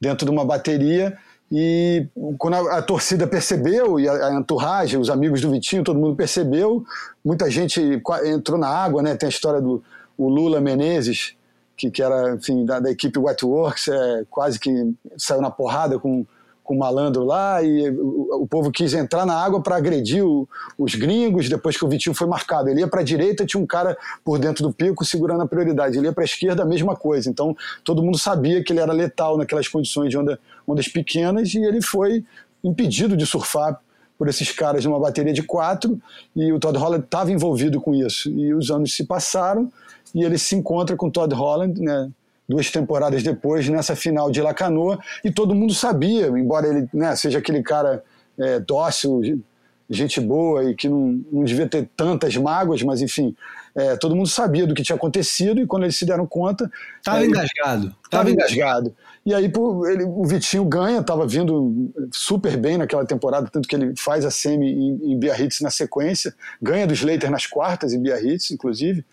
[0.00, 1.16] dentro de uma bateria.
[1.50, 2.06] E
[2.38, 6.14] quando a, a torcida percebeu, e a, a entourage, os amigos do Vitinho, todo mundo
[6.14, 6.84] percebeu,
[7.24, 7.80] muita gente
[8.24, 9.16] entrou na água, né?
[9.16, 9.82] Tem a história do
[10.16, 11.34] o Lula Menezes,
[11.74, 14.70] que, que era enfim, da, da equipe Wetworks, é, quase que
[15.16, 16.26] saiu na porrada com
[16.70, 20.48] com o malandro lá e o, o povo quis entrar na água para agredir o,
[20.78, 22.68] os gringos depois que o Vitinho foi marcado.
[22.68, 25.98] Ele ia para a direita, tinha um cara por dentro do pico segurando a prioridade.
[25.98, 27.28] Ele ia para a esquerda, a mesma coisa.
[27.28, 31.58] Então todo mundo sabia que ele era letal naquelas condições de onda, ondas pequenas e
[31.58, 32.24] ele foi
[32.62, 33.80] impedido de surfar
[34.16, 36.00] por esses caras de uma bateria de quatro
[36.36, 38.30] e o Todd Holland estava envolvido com isso.
[38.30, 39.72] E os anos se passaram
[40.14, 42.08] e ele se encontra com o Todd Holland, né,
[42.50, 47.38] duas temporadas depois, nessa final de Lacanoa, e todo mundo sabia, embora ele né, seja
[47.38, 48.02] aquele cara
[48.36, 49.40] é, dócil,
[49.88, 53.36] gente boa e que não, não devia ter tantas mágoas, mas enfim,
[53.74, 56.70] é, todo mundo sabia do que tinha acontecido e quando eles se deram conta.
[56.98, 57.94] Estava engasgado.
[58.04, 58.94] Estava engasgado.
[59.24, 63.76] E aí pô, ele, o Vitinho ganha, estava vindo super bem naquela temporada, tanto que
[63.76, 68.00] ele faz a semi em, em Biarritz na sequência, ganha dos Slater nas quartas em
[68.00, 69.04] Biarritz, inclusive.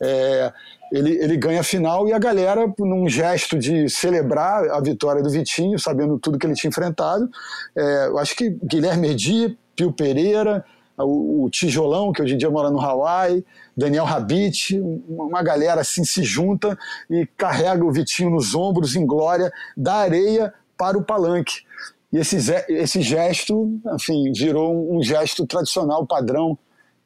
[0.00, 0.52] É,
[0.92, 5.30] ele, ele ganha a final e a galera, num gesto de celebrar a vitória do
[5.30, 7.28] Vitinho, sabendo tudo que ele tinha enfrentado,
[7.76, 10.64] é, eu acho que Guilherme Erdi, Pio Pereira,
[10.98, 13.44] o, o, Tijolão, que hoje em dia mora no Hawaii,
[13.76, 16.78] Daniel Rabit, uma galera assim se junta
[17.10, 21.66] e carrega o Vitinho nos ombros em glória da areia para o palanque.
[22.12, 22.36] E esse,
[22.68, 26.58] esse gesto, enfim, virou um gesto tradicional, padrão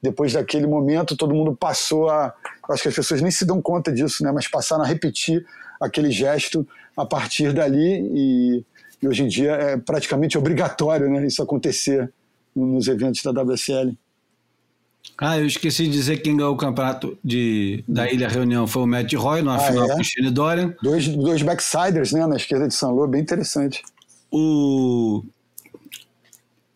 [0.02, 2.32] depois daquele momento, todo mundo passou a.
[2.72, 4.32] Acho que as pessoas nem se dão conta disso, né?
[4.32, 5.44] mas passaram a repetir
[5.80, 8.02] aquele gesto a partir dali.
[8.14, 8.64] E,
[9.02, 12.12] e hoje em dia é praticamente obrigatório né, isso acontecer
[12.54, 13.96] nos eventos da WSL.
[15.16, 18.86] Ah, eu esqueci de dizer quem ganhou o campeonato de, da Ilha Reunião foi o
[18.86, 19.94] Matt Roy, na ah, final é?
[19.94, 20.74] com o Shane Dorian.
[20.82, 23.82] Dois, dois backsiders né, na esquerda de São Lô, bem interessante.
[24.30, 25.22] O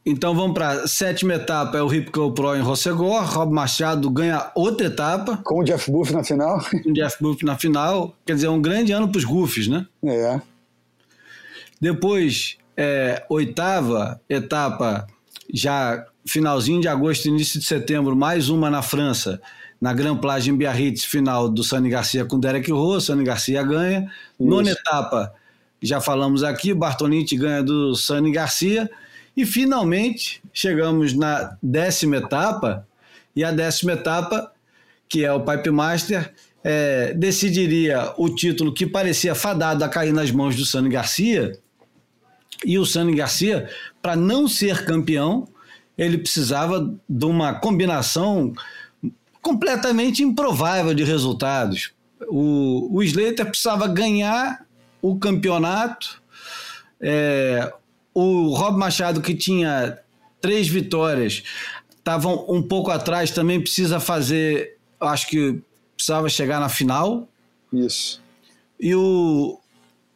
[0.07, 3.25] então vamos para a sétima etapa, é o Ripco Pro em Rossegor.
[3.25, 5.39] Rob Machado ganha outra etapa.
[5.39, 6.63] Com o Jeff Buff na final.
[6.83, 8.15] Com o Jeff Buff na final.
[8.27, 9.87] Quer dizer, é um grande ano para os Goofs, né?
[10.05, 10.41] É.
[11.81, 15.07] Depois, é, oitava etapa,
[15.53, 19.41] já finalzinho de agosto, início de setembro, mais uma na França,
[19.81, 23.01] na Grand Plage em Biarritz, final do Sani Garcia com Derek Rowe.
[23.01, 24.01] Sani Garcia ganha.
[24.39, 24.49] Isso.
[24.49, 25.33] Nona etapa,
[25.81, 28.91] já falamos aqui, Bartolini ganha do Sani Garcia.
[29.37, 32.87] E finalmente chegamos na décima etapa,
[33.35, 34.53] e a décima etapa,
[35.09, 40.31] que é o Pipe Master, é, decidiria o título que parecia fadado a cair nas
[40.31, 41.59] mãos do Sani Garcia.
[42.65, 43.69] E o Sani Garcia,
[44.01, 45.49] para não ser campeão,
[45.99, 48.53] ele precisava de uma combinação
[49.43, 51.93] completamente improvável de resultados.
[52.29, 54.65] O, o Slater precisava ganhar
[55.03, 56.23] o campeonato,
[56.99, 57.71] é,
[58.15, 59.99] o Rob Machado, que tinha
[60.41, 61.43] três vitórias,
[61.99, 65.61] estava um pouco atrás, também precisa fazer, acho que
[65.97, 67.29] precisava chegar na final.
[67.73, 68.23] Isso.
[68.79, 69.59] E o.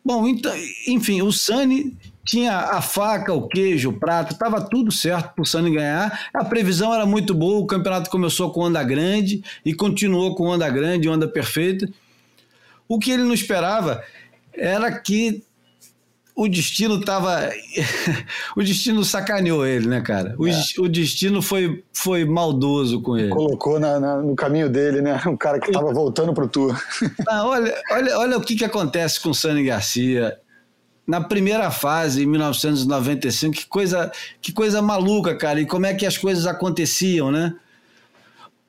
[0.05, 0.55] Bom, então,
[0.87, 5.47] enfim, o Sani tinha a faca, o queijo, o prato, estava tudo certo para o
[5.47, 6.29] Sani ganhar.
[6.33, 10.69] A previsão era muito boa, o campeonato começou com onda grande e continuou com onda
[10.69, 11.89] grande, onda perfeita.
[12.87, 14.03] O que ele não esperava
[14.53, 15.43] era que
[16.39, 17.51] o destino estava.
[18.57, 20.37] o destino sacaneou ele, né, cara?
[20.39, 20.53] O, é.
[20.79, 23.31] o, destino foi, foi maldoso com ele.
[23.31, 25.21] Colocou na, na, no caminho dele, né?
[25.27, 26.81] Um cara que estava voltando pro tour.
[27.29, 30.39] Ah, olha, olha, olha o que, que acontece com o Sani Garcia.
[31.05, 35.61] Na primeira fase, em 1995, que coisa, que coisa maluca, cara.
[35.61, 37.55] E como é que as coisas aconteciam, né?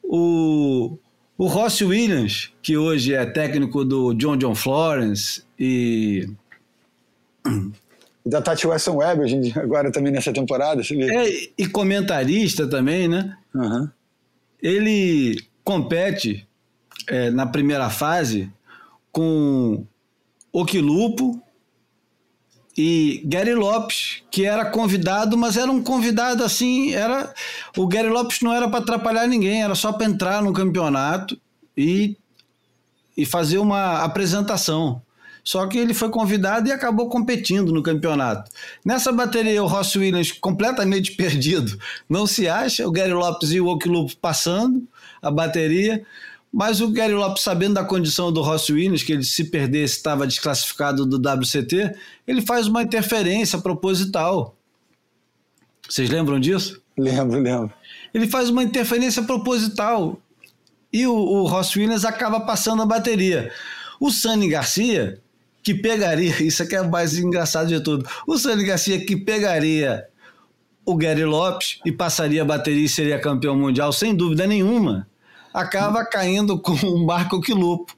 [0.03, 0.97] O,
[1.37, 6.27] o Ross Williams, que hoje é técnico do John John Florence e
[8.25, 10.81] da Tati Wesson Webb, hoje agora também nessa temporada.
[10.81, 13.35] É, e comentarista também, né?
[13.53, 13.89] Uhum.
[14.61, 16.47] Ele compete
[17.07, 18.51] é, na primeira fase
[19.11, 19.85] com
[20.51, 21.41] Oquilupo
[22.77, 27.33] e Gary Lopes, que era convidado, mas era um convidado assim, era
[27.75, 31.39] o Gary Lopes não era para atrapalhar ninguém, era só para entrar no campeonato
[31.75, 32.15] e,
[33.17, 35.01] e fazer uma apresentação.
[35.49, 38.51] Só que ele foi convidado e acabou competindo no campeonato.
[38.85, 41.75] Nessa bateria, o Ross Williams completamente perdido.
[42.07, 44.87] Não se acha, o Gary Lopes e o Okilupo passando
[45.19, 46.05] a bateria.
[46.53, 50.27] Mas o Gary Lopes, sabendo da condição do Ross Williams, que ele se perdesse estava
[50.27, 51.95] desclassificado do WCT,
[52.27, 54.55] ele faz uma interferência proposital.
[55.89, 56.79] Vocês lembram disso?
[56.95, 57.73] Lembro, lembro.
[58.13, 60.21] Ele faz uma interferência proposital.
[60.93, 63.51] E o, o Ross Williams acaba passando a bateria.
[63.99, 65.19] O Sani Garcia,
[65.61, 70.05] que pegaria, isso aqui é o mais engraçado de tudo, o Sani Garcia que pegaria
[70.85, 75.07] o Gary Lopes e passaria a bateria e seria campeão mundial, sem dúvida nenhuma,
[75.53, 77.95] acaba caindo com o Marco Quilupo,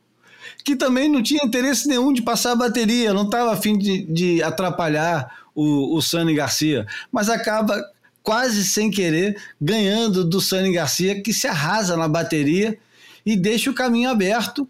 [0.66, 4.44] que também não tinha interesse nenhum de passar a bateria, não estava afim de, de
[4.44, 7.82] atrapalhar o, o Sani Garcia, mas acaba
[8.24, 12.78] quase sem querer ganhando do Sani Garcia, que se arrasa na bateria
[13.26, 14.68] e deixa o caminho aberto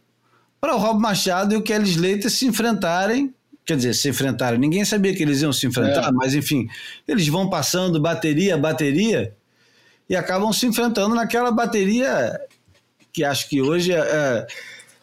[0.61, 3.33] para o Rob Machado e o Kelly Slater se enfrentarem.
[3.65, 4.59] Quer dizer, se enfrentarem.
[4.59, 6.11] Ninguém sabia que eles iam se enfrentar, é.
[6.11, 6.67] mas enfim,
[7.07, 9.33] eles vão passando bateria a bateria
[10.07, 12.39] e acabam se enfrentando naquela bateria
[13.11, 14.47] que acho que hoje é, é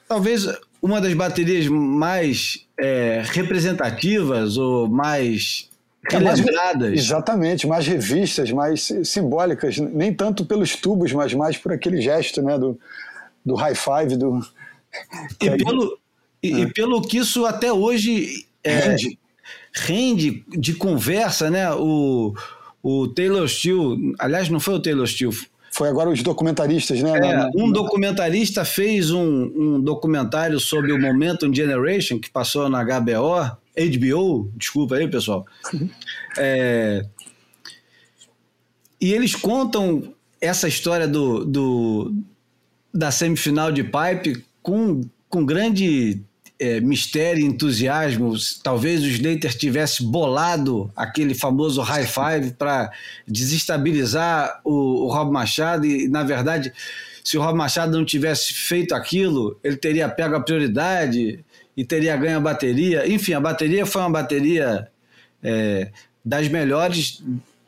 [0.09, 0.47] talvez
[0.81, 5.69] uma das baterias mais é, representativas ou mais
[6.09, 6.93] relembradas.
[6.93, 12.57] exatamente, mais revistas, mais simbólicas, nem tanto pelos tubos, mas mais por aquele gesto né,
[12.57, 12.79] do,
[13.45, 14.41] do high five, do,
[15.41, 15.99] e, pelo,
[16.43, 16.67] e, e, é.
[16.67, 19.19] pelo que isso até hoje é, rende.
[19.73, 21.73] rende de conversa, né?
[21.73, 22.35] O,
[22.83, 25.37] o Taylor Steele, aliás, não foi o Taylor Steele,
[25.71, 27.13] foi agora os documentaristas, né?
[27.19, 33.57] É, um documentarista fez um, um, documentário sobre o Momentum Generation que passou na HBO,
[33.77, 35.47] HBO, desculpa aí, pessoal.
[35.73, 35.89] Uhum.
[36.37, 37.05] É,
[39.01, 42.13] e eles contam essa história do, do,
[42.93, 46.23] da semifinal de Pipe com, com grande
[46.59, 52.91] é, mistério e entusiasmo, talvez o Slater tivesse bolado aquele famoso high five para
[53.27, 56.73] desestabilizar o, o Rob Machado e, na verdade,
[57.23, 61.45] se o Rob Machado não tivesse feito aquilo, ele teria pego a prioridade
[61.77, 63.07] e teria ganho a bateria.
[63.07, 64.89] Enfim, a bateria foi uma bateria
[65.43, 65.91] é,
[66.25, 67.23] das melhores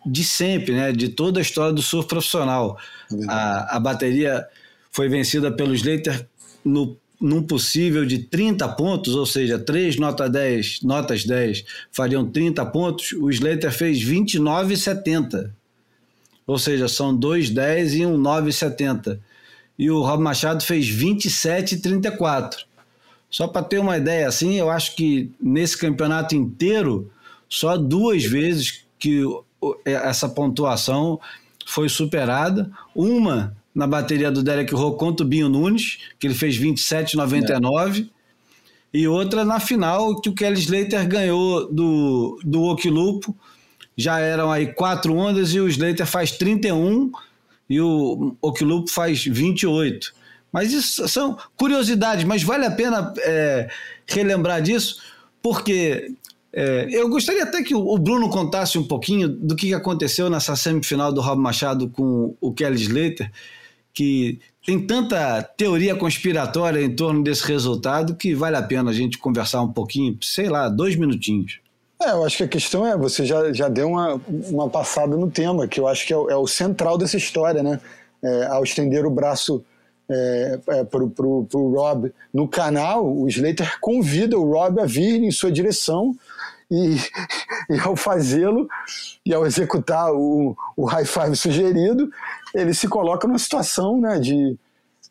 [0.05, 0.93] de sempre, né?
[0.93, 2.79] de toda a história do surf profissional.
[3.13, 4.47] É a, a bateria
[4.91, 6.27] foi vencida pelo Slater
[6.65, 12.65] no, num possível de 30 pontos, ou seja, três nota 10, notas 10 fariam 30
[12.67, 15.51] pontos, o Slater fez 29,70.
[16.47, 19.21] ou seja, são 2,10 e um 9,70.
[19.79, 22.65] E o Rob Machado fez 27,34.
[23.31, 27.11] Só para ter uma ideia, assim, eu acho que nesse campeonato inteiro,
[27.49, 29.23] só duas vezes que
[29.85, 31.21] essa pontuação
[31.65, 32.71] foi superada.
[32.95, 38.05] Uma na bateria do Derek Rowe contra o Binho Nunes, que ele fez 27,99.
[38.05, 38.21] É.
[38.93, 43.35] E outra na final, que o Kelly Slater ganhou do, do Okilupo.
[43.97, 47.11] Já eram aí quatro ondas e o Slater faz 31
[47.71, 50.13] e o Okilupo faz 28.
[50.53, 53.71] Mas isso são curiosidades, mas vale a pena é,
[54.07, 55.01] relembrar disso,
[55.41, 56.13] porque
[56.53, 61.13] é, eu gostaria até que o Bruno contasse um pouquinho do que aconteceu nessa semifinal
[61.13, 63.31] do Rob Machado com o Kelly Slater,
[63.93, 69.19] que tem tanta teoria conspiratória em torno desse resultado que vale a pena a gente
[69.19, 71.61] conversar um pouquinho, sei lá, dois minutinhos.
[72.01, 75.31] É, eu acho que a questão é, você já, já deu uma, uma passada no
[75.31, 77.81] tema, que eu acho que é o, é o central dessa história, né?
[78.23, 79.65] É, ao estender o braço
[80.11, 85.31] é, é, para o Rob no canal, o Slater convida o Rob a vir em
[85.31, 86.17] sua direção
[86.71, 86.97] e,
[87.69, 88.69] e ao fazê-lo
[89.25, 92.11] e ao executar o, o high five sugerido,
[92.55, 94.57] ele se coloca numa situação né, de.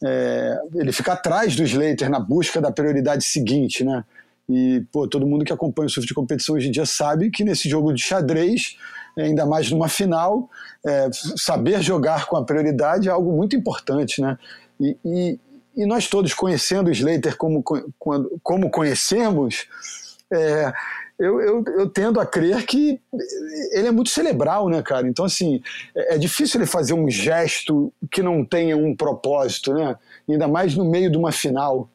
[0.01, 4.03] É, ele fica atrás do Slater na busca da prioridade seguinte, né?
[4.49, 7.43] E pô, todo mundo que acompanha o surf de competição hoje em dia sabe que
[7.43, 8.77] nesse jogo de xadrez,
[9.15, 10.49] ainda mais numa final,
[10.83, 14.37] é, saber jogar com a prioridade é algo muito importante, né?
[14.79, 15.39] E, e,
[15.75, 17.63] e nós todos conhecendo o Slater como,
[18.41, 19.67] como, conhecemos,
[20.31, 20.73] é,
[21.19, 22.99] eu, eu, eu, tendo a crer que
[23.73, 25.07] ele é muito cerebral, né, cara?
[25.07, 25.61] Então, assim,
[25.93, 29.97] é, é, difícil ele fazer um gesto que não tenha um propósito, né?
[30.27, 31.89] Ainda mais no meio de uma final.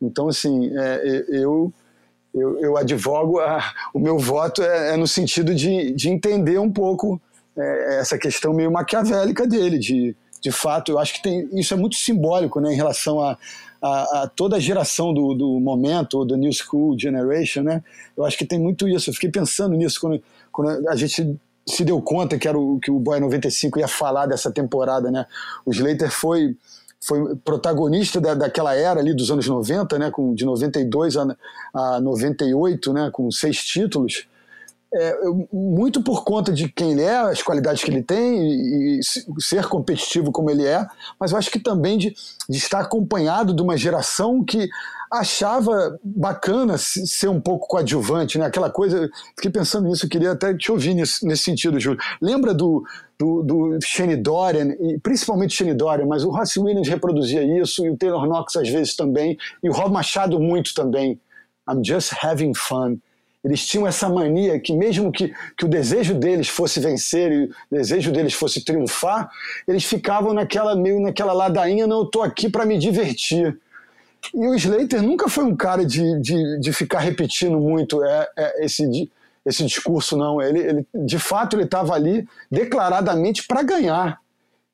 [0.00, 1.72] Então, assim, é, eu,
[2.32, 3.60] eu, eu advogo, a,
[3.92, 7.20] o meu voto é, é, no sentido de, de entender um pouco
[7.56, 11.76] é, essa questão meio maquiavélica dele, de de fato, eu acho que tem, isso é
[11.76, 13.36] muito simbólico né, em relação a,
[13.80, 17.82] a, a, toda a geração do, do momento, do New School Generation, né?
[18.16, 19.10] Eu acho que tem muito isso.
[19.10, 22.90] Eu fiquei pensando nisso quando, quando a gente se deu conta que era o que
[22.90, 25.26] o Boy 95 ia falar dessa temporada, né?
[25.64, 26.56] O Slater foi
[27.00, 31.36] foi protagonista da, daquela era ali dos anos 90, né, com de 92 a,
[31.72, 34.26] a 98, né, com seis títulos
[34.94, 35.14] é,
[35.52, 39.02] muito por conta de quem ele é, as qualidades que ele tem e, e,
[39.38, 40.86] ser competitivo como ele é,
[41.20, 42.14] mas eu acho que também de,
[42.48, 44.68] de estar acompanhado de uma geração que
[45.10, 48.46] achava bacana ser um pouco coadjuvante, né?
[48.46, 51.98] Aquela coisa, fiquei pensando nisso, queria até te ouvir nesse, nesse sentido, Júlio.
[52.20, 52.84] Lembra do,
[53.18, 57.90] do, do Shane Dorian, e principalmente Shane Dorian, mas o Ross Williams reproduzia isso, e
[57.90, 61.18] o Taylor Knox às vezes também, e o Rob Machado muito também.
[61.68, 62.98] I'm just having fun.
[63.44, 67.50] Eles tinham essa mania que, mesmo que, que o desejo deles fosse vencer e o
[67.70, 69.30] desejo deles fosse triunfar,
[69.66, 73.56] eles ficavam naquela meio naquela ladainha, não, eu estou aqui para me divertir.
[74.34, 78.64] E o Slater nunca foi um cara de, de, de ficar repetindo muito é, é,
[78.64, 79.10] esse,
[79.46, 80.42] esse discurso, não.
[80.42, 84.20] Ele, ele de fato, ele estava ali declaradamente para ganhar.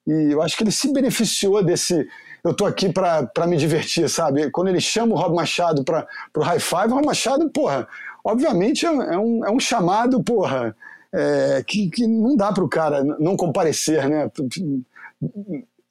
[0.06, 2.08] E eu acho que ele se beneficiou desse.
[2.42, 4.50] Eu estou aqui para me divertir, sabe?
[4.50, 6.06] Quando ele chama o Rob Machado para
[6.36, 7.88] o high five, o Rob Machado, porra,
[8.24, 10.74] obviamente é, é um, é um chamado, porra,
[11.12, 14.30] é, que, que não dá para o cara não comparecer, né?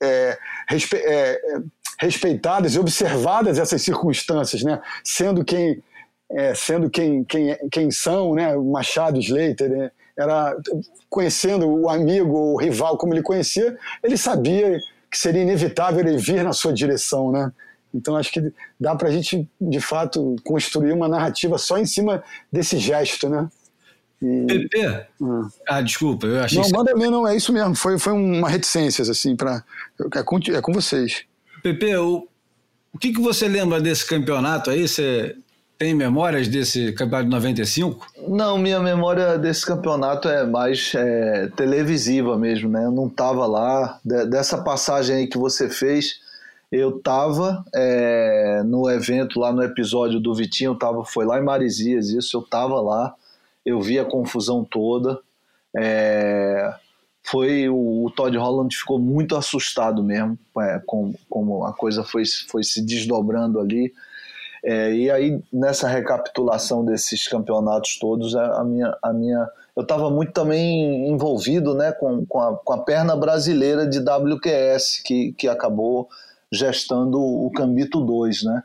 [0.02, 1.40] É, respe, é,
[2.00, 4.82] respeitadas e observadas essas circunstâncias, né?
[5.04, 5.82] Sendo quem
[6.30, 8.56] é, sendo quem, quem, quem são, né?
[8.58, 9.92] Machado Slater, né?
[10.18, 10.56] era
[11.10, 14.78] conhecendo o amigo, o rival como ele conhecia, ele sabia
[15.10, 17.52] que seria inevitável ele vir na sua direção, né?
[17.94, 22.24] Então acho que dá para a gente, de fato, construir uma narrativa só em cima
[22.52, 23.50] desse gesto, né?
[24.22, 24.46] E...
[24.48, 24.86] Pepe?
[24.86, 25.48] Ah.
[25.68, 26.62] ah, desculpa, eu achei.
[26.62, 27.76] Não, manda mesmo, não, é isso mesmo.
[27.76, 29.64] Foi, foi uma reticência, assim, para
[30.16, 31.26] é, com, é com vocês.
[31.62, 32.28] Pepe, o,
[32.94, 34.88] o que, que você lembra desse campeonato aí?
[34.88, 35.36] Você
[35.78, 38.08] tem memórias desse campeonato de 95?
[38.30, 42.86] Não, minha memória desse campeonato é mais é, televisiva mesmo, né?
[42.86, 44.00] Eu não estava lá.
[44.06, 46.22] De, dessa passagem aí que você fez,
[46.76, 52.10] eu estava é, no evento lá no episódio do Vitinho, tava, foi lá em Marizias,
[52.10, 53.14] isso, eu estava lá,
[53.64, 55.20] eu vi a confusão toda.
[55.78, 56.74] É,
[57.22, 62.24] foi o, o, Todd Holland ficou muito assustado mesmo é, com como a coisa foi,
[62.50, 63.94] foi se desdobrando ali.
[64.66, 70.32] É, e aí, nessa recapitulação desses campeonatos todos, a minha, a minha, eu estava muito
[70.32, 76.10] também envolvido né, com, com, a, com a perna brasileira de WQS, que, que acabou
[76.54, 78.64] gestando o Cambito 2, né,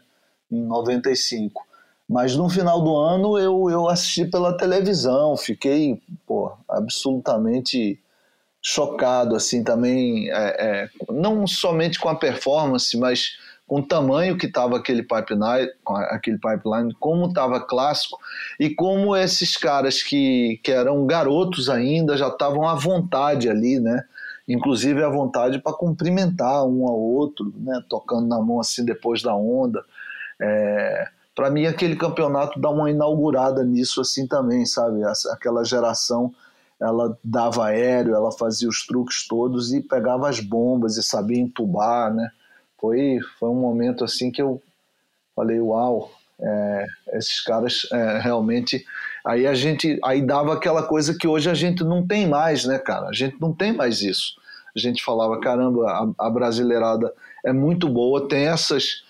[0.52, 1.66] em 95.
[2.08, 8.00] Mas no final do ano eu, eu assisti pela televisão, fiquei pô, absolutamente
[8.62, 13.36] chocado assim também, é, é, não somente com a performance, mas
[13.66, 15.70] com o tamanho que estava aquele pipeline,
[16.10, 18.18] aquele pipeline, como estava clássico
[18.58, 24.02] e como esses caras que, que eram garotos ainda já estavam à vontade ali, né?
[24.48, 27.82] Inclusive à vontade para cumprimentar um ao outro, né?
[27.88, 29.84] Tocando na mão assim depois da onda.
[30.40, 35.02] É, para mim aquele campeonato dá uma inaugurada nisso assim também, sabe?
[35.30, 36.32] Aquela geração
[36.80, 42.14] ela dava aéreo, ela fazia os truques todos e pegava as bombas e sabia entubar,
[42.14, 42.30] né?
[42.80, 44.62] Foi, foi um momento assim que eu
[45.34, 48.84] falei, uau, é, esses caras é, realmente.
[49.28, 52.78] Aí a gente, aí dava aquela coisa que hoje a gente não tem mais, né,
[52.78, 53.08] cara?
[53.08, 54.40] A gente não tem mais isso.
[54.74, 57.12] A gente falava, caramba, a, a brasileirada
[57.44, 59.06] é muito boa, tem essas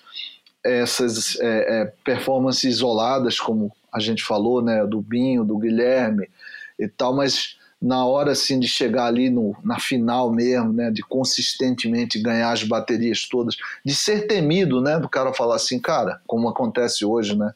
[0.65, 6.29] essas é, é performances isoladas, como a gente falou, né, do Binho, do Guilherme
[6.77, 11.01] e tal, mas na hora assim de chegar ali no, na final mesmo, né, de
[11.01, 16.49] consistentemente ganhar as baterias todas, de ser temido, né, do cara falar assim, cara, como
[16.49, 17.55] acontece hoje, né,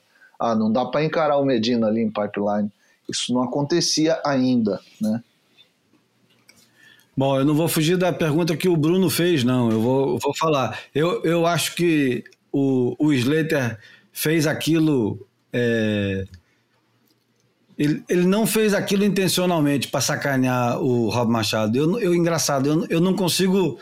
[0.51, 2.70] ah, não dá para encarar o Medina ali em pipeline.
[3.09, 5.22] Isso não acontecia ainda, né?
[7.16, 9.70] Bom, eu não vou fugir da pergunta que o Bruno fez, não.
[9.70, 10.78] Eu vou, vou falar.
[10.95, 13.78] Eu, eu acho que o, o Slater
[14.12, 16.24] fez aquilo é,
[17.78, 21.76] ele, ele não fez aquilo intencionalmente para sacanear o Rob Machado.
[21.76, 23.78] Eu, eu engraçado, eu, eu não consigo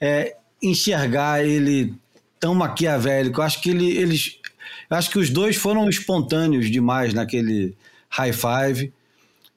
[0.00, 1.94] é, enxergar ele
[2.38, 3.40] tão maquiavélico.
[3.40, 4.37] Eu acho que ele, eles,
[4.90, 7.76] acho que os dois foram espontâneos demais naquele
[8.08, 8.92] high five.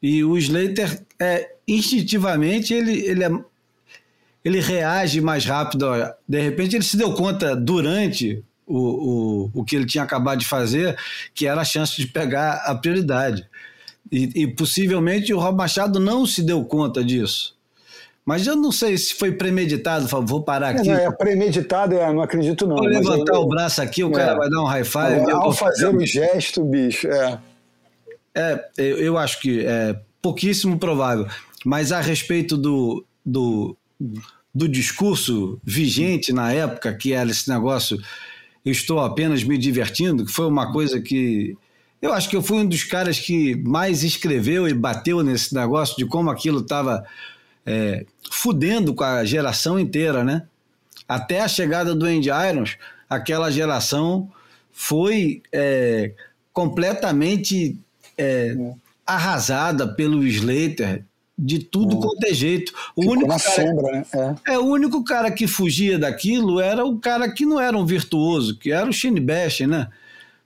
[0.01, 3.29] E o Slater, é, instintivamente, ele, ele, é,
[4.43, 5.87] ele reage mais rápido.
[6.27, 10.45] De repente, ele se deu conta durante o, o, o que ele tinha acabado de
[10.45, 10.97] fazer,
[11.33, 13.47] que era a chance de pegar a prioridade.
[14.11, 17.55] E, e, possivelmente o Rob Machado não se deu conta disso.
[18.25, 20.87] Mas eu não sei se foi premeditado, vou parar aqui.
[20.87, 22.75] Não, é premeditado, eu não acredito não.
[22.75, 25.29] Vou levantar o braço aqui, o é, cara vai dar um high five.
[25.29, 27.39] É, ao fazer o gesto, bicho, é.
[28.33, 31.27] É, eu, eu acho que é pouquíssimo provável.
[31.65, 33.75] Mas a respeito do, do,
[34.53, 37.97] do discurso vigente na época, que era esse negócio,
[38.63, 41.57] eu estou apenas me divertindo, que foi uma coisa que
[42.01, 45.95] eu acho que eu fui um dos caras que mais escreveu e bateu nesse negócio
[45.95, 47.05] de como aquilo estava
[47.65, 50.43] é, fudendo com a geração inteira, né?
[51.07, 52.77] Até a chegada do Andy Irons,
[53.09, 54.29] aquela geração
[54.71, 56.13] foi é,
[56.53, 57.77] completamente
[58.17, 58.55] é,
[59.05, 61.03] arrasada pelo Slater
[61.37, 61.99] de tudo hum.
[62.01, 62.71] quanto é jeito.
[62.95, 64.05] O único cara, sombra, né?
[64.45, 64.53] É.
[64.53, 64.59] é.
[64.59, 68.71] o único cara que fugia daquilo era o cara que não era um virtuoso, que
[68.71, 69.87] era o Shane Bash, né?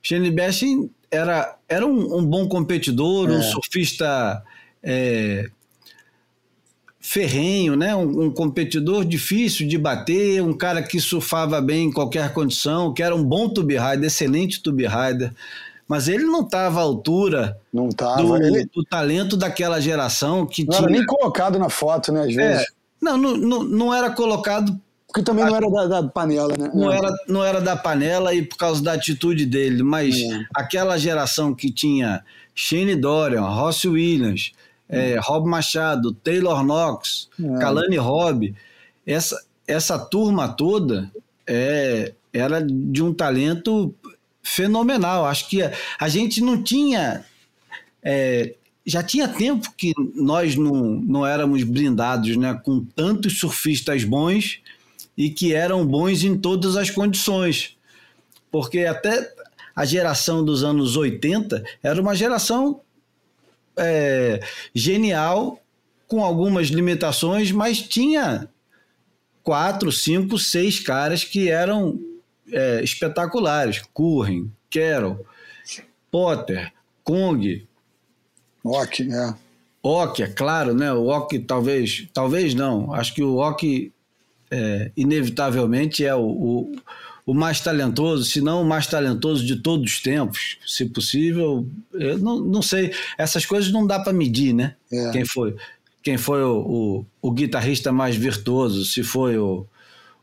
[0.02, 0.64] Shane Bash
[1.12, 3.34] era, era um, um bom competidor, é.
[3.34, 4.42] um surfista
[4.82, 5.50] é,
[7.06, 7.96] ferrenho, né?
[7.96, 13.04] Um, um, competidor difícil de bater, um cara que surfava bem em qualquer condição, que
[13.04, 15.32] era um bom tube rider, excelente tube rider.
[15.88, 18.68] Mas ele não estava à altura não tava, do, ele...
[18.74, 20.82] do, talento daquela geração que não tinha.
[20.82, 22.22] Não era nem colocado na foto, né?
[22.22, 22.36] Às é.
[22.36, 22.64] vezes.
[22.64, 22.66] É,
[23.00, 24.76] não, não, não, não era colocado
[25.08, 26.72] porque também não era da, da, panela, né?
[26.74, 30.40] Não era, não era da panela e por causa da atitude dele, mas é.
[30.54, 34.52] aquela geração que tinha Shane Dorian, Ross Williams,
[34.90, 35.18] é.
[35.20, 37.60] Rob Machado, Taylor Knox, é.
[37.60, 38.56] Kalani Robb,
[39.06, 41.12] essa, essa turma toda
[41.48, 43.94] é, era de um talento
[44.42, 45.26] fenomenal.
[45.26, 47.26] Acho que a, a gente não tinha.
[48.04, 48.56] É,
[48.86, 54.62] já tinha tempo que nós não, não éramos blindados né, com tantos surfistas bons
[55.18, 57.76] e que eram bons em todas as condições.
[58.52, 59.34] Porque até
[59.76, 62.80] a geração dos anos 80 era uma geração
[63.78, 64.40] é,
[64.74, 65.60] genial,
[66.08, 68.48] com algumas limitações, mas tinha
[69.44, 72.00] quatro, cinco, seis caras que eram
[72.52, 73.82] é, espetaculares.
[73.94, 75.26] Curren, Carroll,
[76.12, 76.72] Potter,
[77.04, 77.68] Kong.
[78.64, 79.36] Ock, é.
[79.84, 80.92] Ock, é claro, né?
[80.92, 82.94] O Ock talvez, talvez não.
[82.94, 83.92] Acho que o Ock
[84.50, 86.76] é, inevitavelmente é o, o,
[87.26, 91.68] o, mais talentoso, se não o mais talentoso de todos os tempos, se possível.
[91.94, 94.76] Eu não, não sei, essas coisas não dá para medir, né?
[94.92, 95.12] É.
[95.12, 95.56] Quem foi,
[96.04, 99.66] quem foi o, o, o, guitarrista mais virtuoso, se foi o,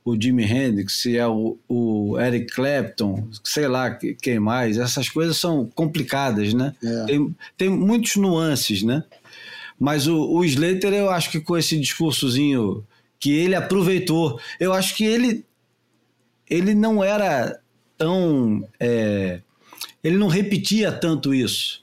[0.04, 4.78] o Jimi Hendrix, se é o, o Eric Clapton, sei lá quem mais.
[4.78, 6.74] Essas coisas são complicadas, né?
[6.82, 7.04] É.
[7.06, 9.02] Tem, tem muitos nuances, né?
[9.78, 12.84] Mas o, o Slater, eu acho que com esse discursozinho
[13.22, 14.40] que ele aproveitou.
[14.58, 15.44] Eu acho que ele,
[16.52, 17.58] ele não era
[17.96, 18.68] tão.
[18.78, 19.40] É,
[20.04, 21.82] ele não repetia tanto isso.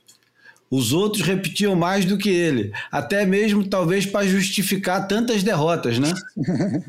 [0.70, 6.14] Os outros repetiam mais do que ele, até mesmo talvez para justificar tantas derrotas, né?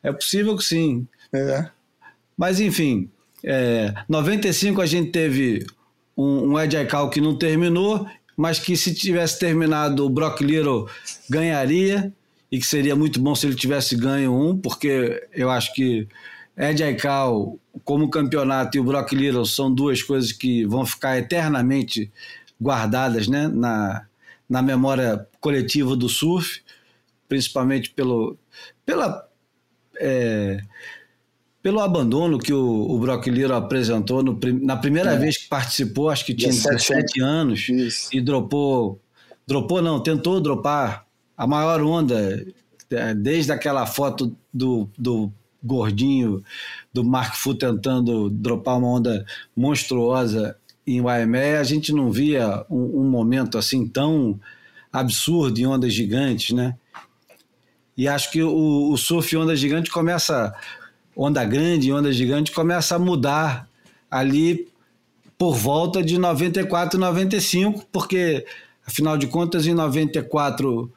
[0.00, 1.08] é possível que sim.
[1.32, 1.68] É.
[2.36, 3.10] Mas enfim,
[3.42, 5.66] é, 95 a gente teve
[6.16, 8.06] um, um Ed Aikau que não terminou,
[8.36, 10.86] mas que se tivesse terminado o Brock Little
[11.28, 12.12] ganharia
[12.52, 16.06] e que seria muito bom se ele tivesse ganho um, porque eu acho que
[16.56, 22.10] Ed Aikau como campeonato e o Brock Little são duas coisas que vão ficar eternamente
[22.60, 24.06] guardadas né, na,
[24.48, 26.62] na memória coletiva do surf,
[27.28, 28.38] principalmente pelo,
[28.86, 29.28] pela,
[29.98, 30.60] é,
[31.62, 35.18] pelo abandono que o, o Brock Little apresentou no, na primeira é.
[35.18, 38.08] vez que participou, acho que tinha 17 anos, Isso.
[38.12, 38.98] e dropou,
[39.46, 41.04] dropou não, tentou dropar
[41.36, 42.46] a maior onda,
[42.90, 45.30] é, desde aquela foto do, do
[45.66, 46.42] gordinho
[46.92, 50.56] do Mark Fu tentando dropar uma onda monstruosa
[50.86, 54.38] em Waimea, a gente não via um, um, momento assim tão
[54.92, 56.76] absurdo em ondas gigantes, né?
[57.96, 60.54] E acho que o, o surf onda gigante começa,
[61.16, 63.68] onda grande, onda gigante começa a mudar
[64.08, 64.68] ali
[65.36, 68.46] por volta de 94, 95, porque
[68.86, 70.90] afinal de contas em 94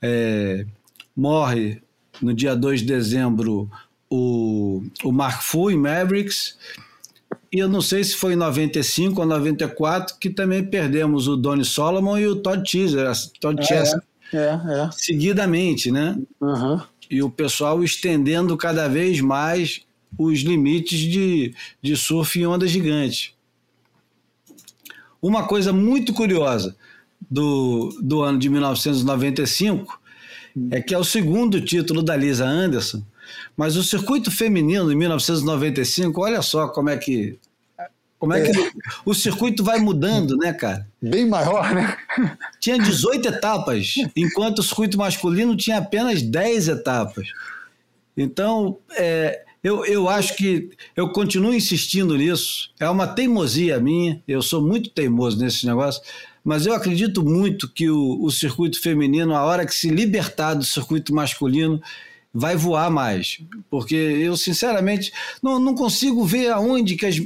[0.00, 0.66] é,
[1.14, 1.82] morre
[2.20, 3.70] no dia 2 de dezembro
[4.14, 6.56] o, o Mark Fu em Mavericks.
[7.52, 11.64] E eu não sei se foi em 95 ou 94 que também perdemos o Donny
[11.64, 13.10] Solomon e o Todd Teaser,
[13.40, 14.02] Todd é, Chester,
[14.32, 14.90] é, é.
[14.92, 16.18] seguidamente, né?
[16.40, 16.80] Uhum.
[17.10, 19.82] E o pessoal estendendo cada vez mais
[20.18, 23.32] os limites de, de surf em ondas gigantes.
[25.20, 26.76] Uma coisa muito curiosa
[27.30, 30.00] do, do ano de 1995
[30.70, 33.02] é que é o segundo título da Lisa Anderson
[33.56, 37.38] mas o circuito feminino em 1995, olha só como é que
[38.24, 38.70] como é que é.
[39.04, 40.88] o circuito vai mudando, né, cara?
[41.02, 41.94] Bem maior, né?
[42.58, 47.28] Tinha 18 etapas, enquanto o circuito masculino tinha apenas 10 etapas.
[48.16, 52.70] Então, é, eu, eu acho que eu continuo insistindo nisso.
[52.80, 56.00] É uma teimosia minha, eu sou muito teimoso nesse negócio,
[56.42, 60.64] mas eu acredito muito que o, o circuito feminino, a hora que se libertar do
[60.64, 61.78] circuito masculino,
[62.34, 63.40] vai voar mais.
[63.70, 67.22] Porque eu, sinceramente, não, não consigo ver aonde que as,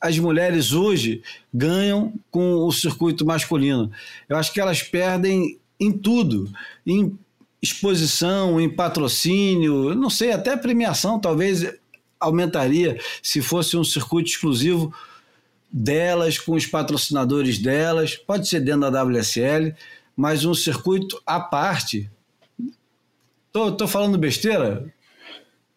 [0.00, 1.22] as mulheres hoje
[1.54, 3.90] ganham com o circuito masculino.
[4.28, 6.50] Eu acho que elas perdem em tudo,
[6.84, 7.16] em
[7.62, 11.72] exposição, em patrocínio, não sei, até premiação talvez
[12.18, 14.92] aumentaria se fosse um circuito exclusivo
[15.72, 19.74] delas, com os patrocinadores delas, pode ser dentro da WSL,
[20.16, 22.10] mas um circuito à parte
[23.52, 24.84] Tô, tô falando besteira?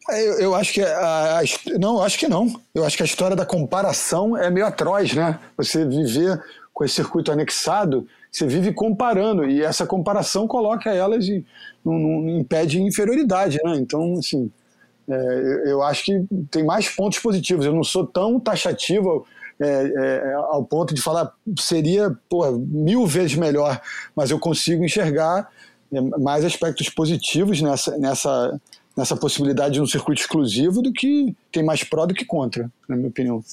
[0.10, 1.44] É, eu, eu acho que a, a,
[1.78, 2.62] não, acho que não.
[2.74, 5.40] Eu acho que a história da comparação é meio atroz, né?
[5.58, 6.42] Você viver
[6.74, 11.46] com esse circuito anexado, você vive comparando e essa comparação coloca elas em,
[11.84, 13.76] num, impede inferioridade, né?
[13.78, 14.52] Então, assim,
[15.10, 17.66] é, eu acho que tem mais pontos positivos.
[17.66, 19.26] Eu não sou tão taxativo
[19.60, 23.82] é, é, ao ponto de falar seria porra, mil vezes melhor,
[24.16, 25.50] mas eu consigo enxergar é,
[26.20, 28.62] mais aspectos positivos nessa, nessa,
[28.98, 32.96] nessa possibilidade de um circuito exclusivo do que tem mais pró do que contra, na
[32.96, 33.44] minha opinião.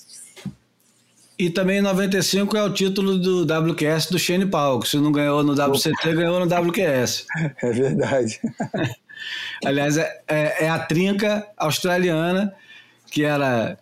[1.38, 5.10] E também em 95 é o título do WQS do Shane Paul, que se não
[5.10, 7.26] ganhou no WCT, ganhou no WQS.
[7.62, 8.40] É verdade.
[9.64, 12.52] Aliás, é, é, é, a trinca australiana,
[13.10, 13.78] que era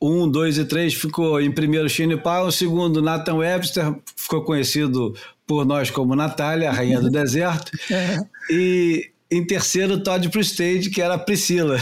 [0.00, 5.14] um, dois e três, ficou em primeiro Shane Paul, em segundo Nathan Webster, ficou conhecido
[5.50, 7.72] por nós como Natália, a rainha do deserto,
[8.48, 11.76] e em terceiro Todd Prestage, que era a Priscila.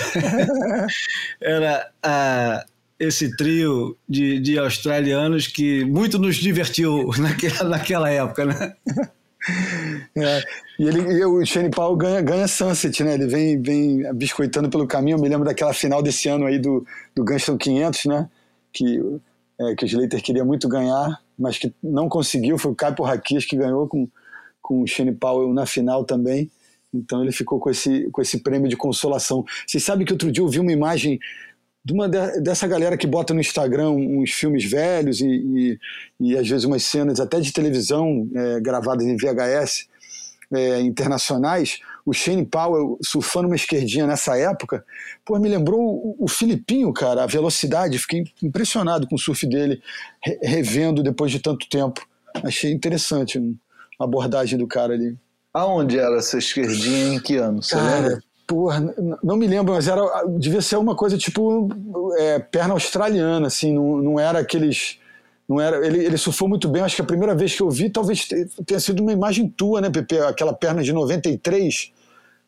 [1.38, 2.64] era a,
[2.98, 8.72] esse trio de, de australianos que muito nos divertiu naquela, naquela época, né?
[10.16, 10.42] É,
[10.78, 13.14] e, ele, e o Shane Paul ganha, ganha Sunset, né?
[13.14, 15.16] Ele vem, vem biscoitando pelo caminho.
[15.16, 18.28] Eu me lembro daquela final desse ano aí do, do Gunston 500, né?
[18.72, 19.00] Que,
[19.60, 22.58] é, que o Slater queria muito ganhar mas que não conseguiu.
[22.58, 24.08] Foi o Caio Raquias que ganhou com,
[24.60, 26.50] com o Shane Powell na final também.
[26.92, 29.44] Então ele ficou com esse, com esse prêmio de consolação.
[29.66, 31.20] Vocês sabem que outro dia eu vi uma imagem
[31.84, 35.78] de uma de, dessa galera que bota no Instagram uns filmes velhos e, e,
[36.20, 39.86] e às vezes umas cenas até de televisão é, gravadas em VHS
[40.52, 44.82] é, internacionais, o Shane Powell surfando uma esquerdinha nessa época,
[45.26, 49.82] pô, me lembrou o, o Filipinho, cara, a velocidade, fiquei impressionado com o surf dele,
[50.24, 52.06] re, revendo depois de tanto tempo.
[52.42, 53.38] Achei interessante
[54.00, 55.18] a abordagem do cara ali.
[55.52, 58.22] Aonde era essa esquerdinha, em que ano, você cara, lembra?
[58.46, 60.02] Porra, não me lembro, mas era,
[60.38, 61.68] devia ser uma coisa tipo
[62.16, 64.98] é, perna australiana, assim, não, não era aqueles
[65.46, 66.80] Não era, ele, ele surfou muito bem.
[66.80, 68.26] Acho que a primeira vez que eu vi, talvez
[68.64, 70.18] tenha sido uma imagem tua, né, Pepe?
[70.20, 71.92] Aquela perna de 93.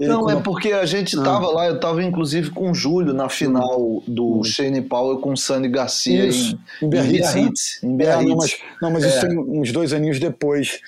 [0.09, 1.51] Não, é porque a gente estava ah.
[1.51, 4.45] lá, eu estava inclusive com o Júlio na final do hum.
[4.45, 7.83] Shane Powell com o Sandy Garcia isso, em, em Biarritz.
[7.83, 8.25] Em Biarritz.
[8.25, 9.09] É, não, mas, não, mas é.
[9.09, 10.81] isso tem uns dois aninhos depois.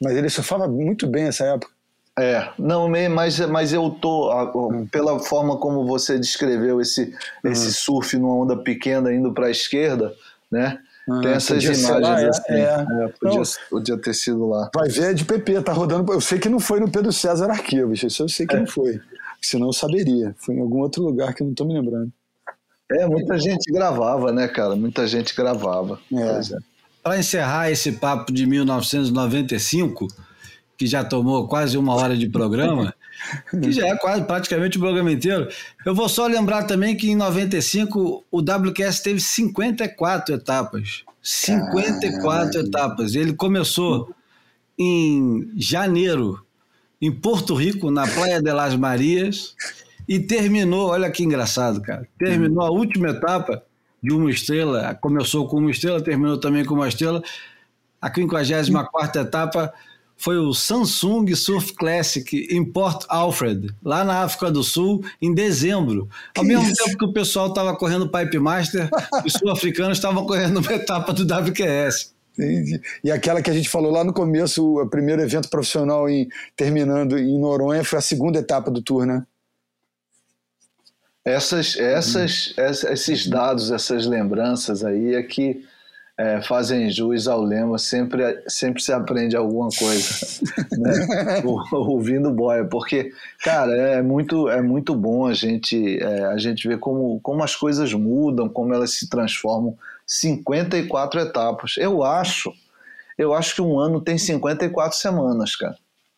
[0.00, 1.72] Mas ele surfava muito bem nessa época.
[2.18, 4.86] É, não, mas, mas eu tô, hum.
[4.86, 7.50] pela forma como você descreveu esse, hum.
[7.50, 10.12] esse surf numa onda pequena indo para a esquerda,
[10.50, 10.78] né?
[11.08, 12.52] Ah, Tem essas imagens lá, é, assim.
[12.52, 13.08] É, é.
[13.20, 14.70] podia, não, podia, ter sido lá.
[14.74, 16.12] Vai ver, é de PP, tá rodando.
[16.12, 18.60] Eu sei que não foi no Pedro César Arquivos, isso eu sei que é.
[18.60, 19.00] não foi.
[19.40, 20.34] Senão eu saberia.
[20.38, 22.12] Foi em algum outro lugar que eu não tô me lembrando.
[22.92, 24.74] É, muita gente gravava, né, cara?
[24.74, 25.98] Muita gente gravava.
[26.12, 26.40] É.
[27.02, 30.08] Para encerrar esse papo de 1995,
[30.76, 32.92] que já tomou quase uma hora de programa,
[33.62, 35.48] que já é quase praticamente o programa inteiro.
[35.84, 41.04] Eu vou só lembrar também que em 95 o WQS teve 54 etapas.
[41.22, 42.68] 54 Caramba.
[42.68, 43.14] etapas.
[43.14, 44.14] Ele começou
[44.78, 46.44] em janeiro,
[47.00, 49.54] em Porto Rico, na Praia de las Marias,
[50.08, 52.08] e terminou, olha que engraçado, cara.
[52.18, 53.62] Terminou a última etapa
[54.02, 57.22] de uma estrela, começou com uma estrela, terminou também com uma estrela.
[58.00, 59.72] A 54 etapa
[60.20, 66.10] foi o Samsung Surf Classic em Port Alfred, lá na África do Sul, em dezembro.
[66.36, 66.84] Ao mesmo isso?
[66.84, 68.90] tempo que o pessoal estava correndo Pipe Master,
[69.24, 72.14] os sul-africanos estavam correndo uma etapa do WQS.
[72.38, 72.78] Entendi.
[73.02, 77.18] E aquela que a gente falou lá no começo, o primeiro evento profissional em, terminando
[77.18, 79.24] em Noronha, foi a segunda etapa do tour, né?
[81.24, 82.92] Essas, essas, hum.
[82.92, 85.64] esses dados, essas lembranças aí é que
[86.20, 90.26] é, fazem jus ao lema, sempre, sempre se aprende alguma coisa,
[90.70, 91.42] né?
[91.72, 93.10] ouvindo boia, porque,
[93.42, 97.56] cara, é muito, é muito bom a gente, é, a gente ver como, como as
[97.56, 99.74] coisas mudam, como elas se transformam.
[100.06, 101.76] 54 etapas.
[101.78, 102.52] Eu acho,
[103.16, 105.76] eu acho que um ano tem 54 semanas, cara.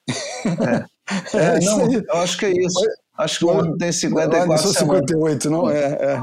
[1.34, 2.80] É, é, não, eu acho que é isso.
[3.18, 5.00] Acho que um ano tem 54 não, semanas.
[5.00, 5.68] 58, não?
[5.68, 6.22] É, é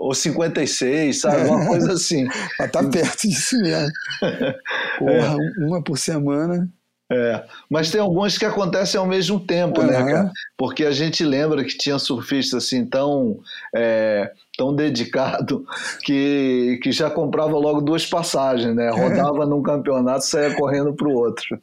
[0.00, 1.48] ou 56, sabe?
[1.48, 2.26] Uma coisa assim.
[2.58, 3.92] Mas tá perto disso mesmo.
[4.98, 5.64] Porra, é.
[5.66, 6.68] uma por semana.
[7.12, 9.86] É, mas tem algumas que acontecem ao mesmo tempo, uhum.
[9.88, 10.32] né, cara?
[10.56, 13.40] Porque a gente lembra que tinha surfista assim tão,
[13.74, 15.66] é, tão dedicado
[16.02, 18.90] que, que já comprava logo duas passagens, né?
[18.90, 21.60] Rodava num campeonato e saía correndo pro outro.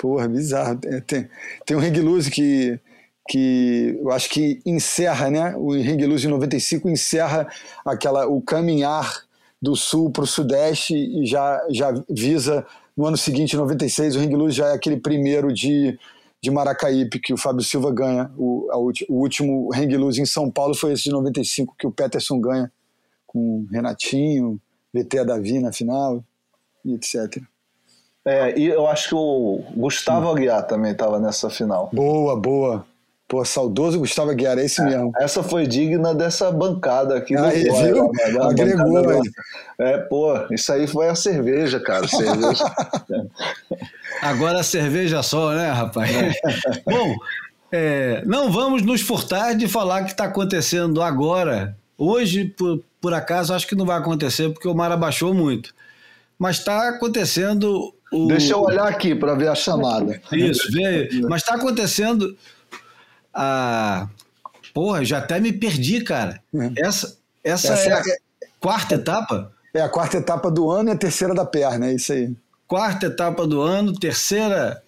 [0.00, 0.78] Porra, bizarro.
[1.06, 1.28] Tem,
[1.66, 2.78] tem um loose que
[3.28, 5.54] que eu acho que encerra, né?
[5.56, 7.46] O Ring Luz de 95 encerra
[7.84, 9.22] aquela o caminhar
[9.60, 12.66] do sul para o sudeste e já, já visa
[12.96, 15.98] no ano seguinte, 96, o Ring Luz já é aquele primeiro de,
[16.42, 18.30] de Maracaípe que o Fábio Silva ganha.
[18.36, 21.92] O, a, o último Ring Luz em São Paulo foi esse de 95 que o
[21.92, 22.70] Peterson ganha
[23.26, 24.60] com Renatinho,
[24.92, 26.22] VT Davi na final
[26.84, 27.42] e etc.
[28.24, 31.90] É, e eu acho que o Gustavo Aguiar também estava nessa final.
[31.92, 32.86] Boa, boa.
[33.32, 35.10] Pô, saudoso Gustavo Aguiar, é esse é, mesmo.
[35.18, 38.12] Essa foi digna dessa bancada aqui do Aí, viu?
[38.12, 38.24] Né?
[38.42, 39.22] Agregou, velho.
[39.78, 42.06] É, pô, isso aí foi a cerveja, cara.
[42.06, 42.62] Cerveja.
[44.20, 46.10] Agora a cerveja só, né, rapaz?
[46.84, 47.16] Bom,
[47.72, 51.74] é, não vamos nos furtar de falar que está acontecendo agora.
[51.96, 55.74] Hoje, por, por acaso, acho que não vai acontecer porque o mar abaixou muito.
[56.38, 57.94] Mas está acontecendo.
[58.12, 58.26] O...
[58.26, 60.20] Deixa eu olhar aqui para ver a chamada.
[60.32, 61.08] Isso, vê.
[61.30, 62.36] Mas está acontecendo
[63.32, 64.08] a.
[64.74, 66.42] Porra, já até me perdi, cara.
[66.54, 66.86] É.
[66.86, 68.02] Essa, essa, essa é, é a
[68.58, 69.52] quarta etapa?
[69.74, 72.30] É a quarta etapa do ano e a terceira da perna, é isso aí.
[72.66, 74.82] Quarta etapa do ano, terceira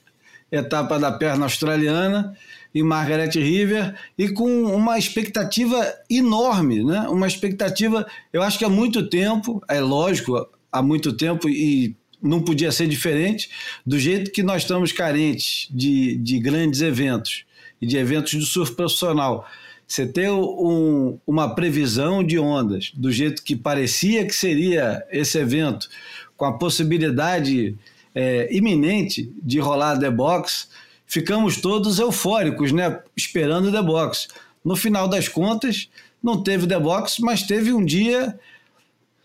[0.51, 2.36] etapa da perna australiana
[2.74, 7.01] em Margaret River e com uma expectativa enorme, né?
[7.09, 12.42] Uma expectativa, eu acho que há muito tempo, é lógico, há muito tempo e não
[12.42, 13.51] podia ser diferente,
[13.86, 17.45] do jeito que nós estamos carentes de, de grandes eventos
[17.85, 19.47] e de eventos de surf profissional.
[19.87, 25.89] Você ter um, uma previsão de ondas do jeito que parecia que seria esse evento,
[26.37, 27.76] com a possibilidade
[28.14, 30.68] é, iminente de rolar The Box,
[31.07, 33.01] ficamos todos eufóricos, né?
[33.14, 34.28] Esperando The Box.
[34.64, 35.91] No final das contas,
[36.22, 38.39] não teve The Box, mas teve um dia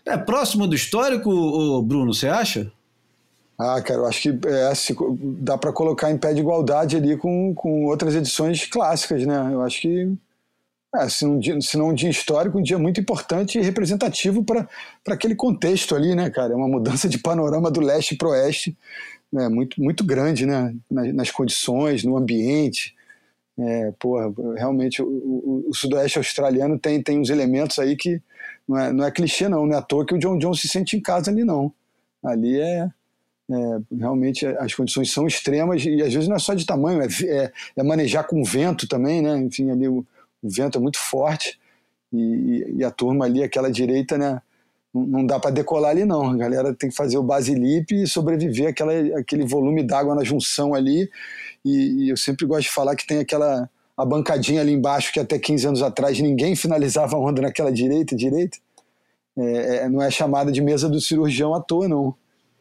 [0.04, 2.70] é, próximo do histórico, Bruno, você acha?
[3.62, 4.96] Ah, cara, eu acho que é, se,
[5.38, 9.50] dá para colocar em pé de igualdade ali com, com outras edições clássicas, né?
[9.52, 10.14] Eu acho que,
[10.94, 14.66] é, se, não, se não um dia histórico, um dia muito importante e representativo para
[15.08, 16.54] aquele contexto ali, né, cara?
[16.54, 18.74] É uma mudança de panorama do leste para oeste
[19.30, 19.48] né?
[19.48, 20.74] muito, muito grande, né?
[20.90, 22.94] Nas, nas, condições, no ambiente.
[23.58, 28.22] É, porra, realmente o, o, o, sudoeste australiano tem, tem uns elementos aí que
[28.66, 30.66] não é, não é clichê não, não é à toa que o John John se
[30.66, 31.70] sente em casa ali não.
[32.24, 32.88] Ali é,
[33.50, 37.06] é, realmente as condições são extremas e às vezes não é só de tamanho, é,
[37.24, 39.36] é, é manejar com vento também, né?
[39.38, 40.06] Enfim, ali o,
[40.42, 41.58] o vento é muito forte
[42.12, 44.40] e, e, a turma ali, aquela direita, né?
[44.92, 46.30] Não, dá para decolar ali não.
[46.30, 50.74] A galera tem que fazer o basilip e sobreviver aquela, aquele volume d'água na junção
[50.74, 51.08] ali.
[51.64, 55.20] E, e eu sempre gosto de falar que tem aquela a bancadinha ali embaixo que
[55.20, 58.58] até 15 anos atrás ninguém finalizava a onda naquela direita direita.
[59.36, 62.14] É, é, não é chamada de mesa do cirurgião à toa, não.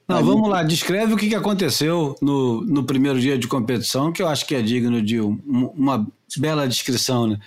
[0.10, 4.28] Não, vamos lá, descreve o que aconteceu no, no primeiro dia de competição, que eu
[4.28, 7.40] acho que é digno de um, uma bela descrição, né?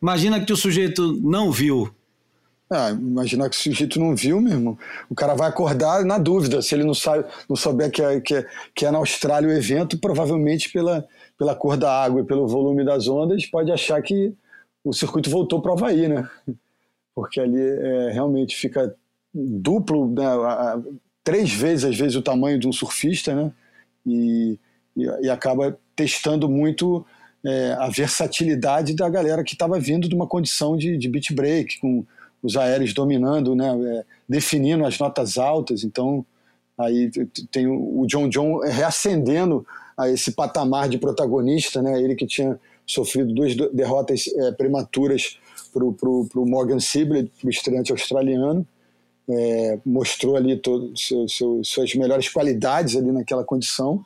[0.00, 1.92] Imagina que o sujeito não viu.
[2.70, 4.78] Ah, imaginar que o sujeito não viu mesmo.
[5.10, 6.62] O cara vai acordar na dúvida.
[6.62, 9.52] Se ele não, sabe, não souber que é, que, é, que é na Austrália o
[9.52, 11.04] evento, provavelmente pela,
[11.36, 14.32] pela cor da água e pelo volume das ondas, pode achar que
[14.84, 16.28] o circuito voltou para o Havaí, né?
[17.14, 18.94] Porque ali é, realmente fica
[19.34, 20.24] duplo, né,
[21.24, 23.50] três vezes às vezes o tamanho de um surfista, né?
[24.06, 24.58] E,
[24.94, 27.04] e, e acaba testando muito
[27.42, 31.80] é, a versatilidade da galera que estava vindo de uma condição de, de beat break,
[31.80, 32.04] com
[32.42, 33.68] os aéreos dominando, né?
[33.68, 35.82] É, definindo as notas altas.
[35.82, 36.24] Então
[36.76, 37.10] aí
[37.50, 39.66] tem o John John reacendendo
[39.96, 42.00] a esse patamar de protagonista, né?
[42.00, 45.38] Ele que tinha sofrido duas derrotas é, prematuras
[45.72, 48.66] para o Morgan Sibley, o estreante australiano
[49.28, 50.60] é, mostrou ali
[50.96, 54.04] seu, seu, suas melhores qualidades ali naquela condição.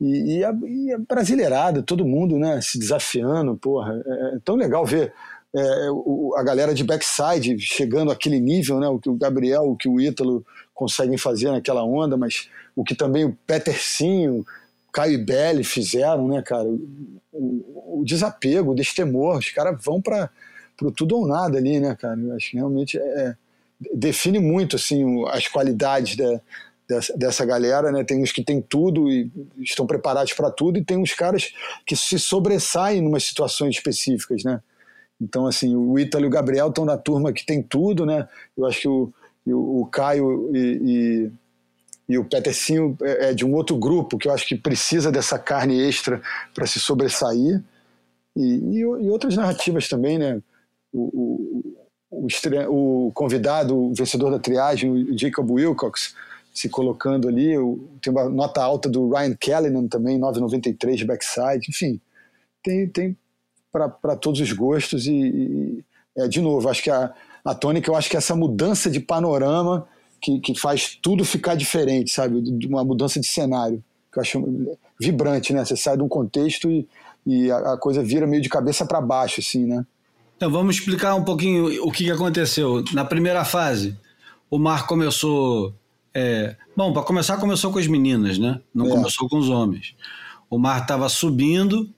[0.00, 4.02] E, e, a, e, a, brasileirada, todo mundo né, se desafiando, porra.
[4.04, 5.12] É, é tão legal ver
[5.54, 9.76] é, o, a galera de backside chegando àquele nível, né, o que o Gabriel, o
[9.76, 10.44] que o Ítalo
[10.74, 14.44] conseguem fazer naquela onda, mas o que também o Petercinho,
[14.92, 16.68] Caio e Belli fizeram, né, cara?
[17.32, 20.30] O, o, desapego, o destemor, os caras vão para
[20.82, 22.18] o tudo ou nada ali, né, cara?
[22.20, 23.34] Eu acho que realmente é,
[23.94, 26.40] define muito assim as qualidades da,
[26.88, 28.04] dessa, dessa galera, né?
[28.04, 31.52] Tem uns que têm tudo e estão preparados para tudo e tem uns caras
[31.86, 34.60] que se sobressaem em umas situações específicas, né?
[35.20, 38.28] Então assim, o Ítalo e o Gabriel estão na turma que tem tudo, né?
[38.56, 39.12] Eu acho que o,
[39.46, 41.30] o, o Caio e,
[42.08, 45.10] e, e, o Petercinho é, é de um outro grupo que eu acho que precisa
[45.10, 46.20] dessa carne extra
[46.54, 47.62] para se sobressair
[48.36, 50.42] e, e, e, outras narrativas também, né?
[50.92, 51.76] O,
[52.12, 52.28] o,
[52.68, 56.14] o convidado, o vencedor da triagem, o Jacob Wilcox,
[56.52, 57.54] se colocando ali.
[58.02, 61.70] Tem uma nota alta do Ryan Callanan também, 9,93 de backside.
[61.70, 62.00] Enfim,
[62.62, 63.16] tem, tem
[63.72, 65.06] para todos os gostos.
[65.06, 65.84] E, e,
[66.16, 69.88] é, de novo, acho que a, a tônica, eu acho que essa mudança de panorama
[70.20, 72.42] que, que faz tudo ficar diferente, sabe?
[72.66, 73.82] Uma mudança de cenário,
[74.12, 75.64] que eu acho vibrante, né?
[75.64, 76.86] Você sai de um contexto e,
[77.26, 79.84] e a, a coisa vira meio de cabeça para baixo, assim, né?
[80.42, 82.82] Então vamos explicar um pouquinho o que aconteceu.
[82.92, 83.96] Na primeira fase,
[84.50, 85.72] o mar começou.
[86.12, 86.56] É...
[86.76, 88.60] Bom, para começar, começou com as meninas, né?
[88.74, 88.90] Não é.
[88.90, 89.94] começou com os homens.
[90.50, 91.88] O mar estava subindo,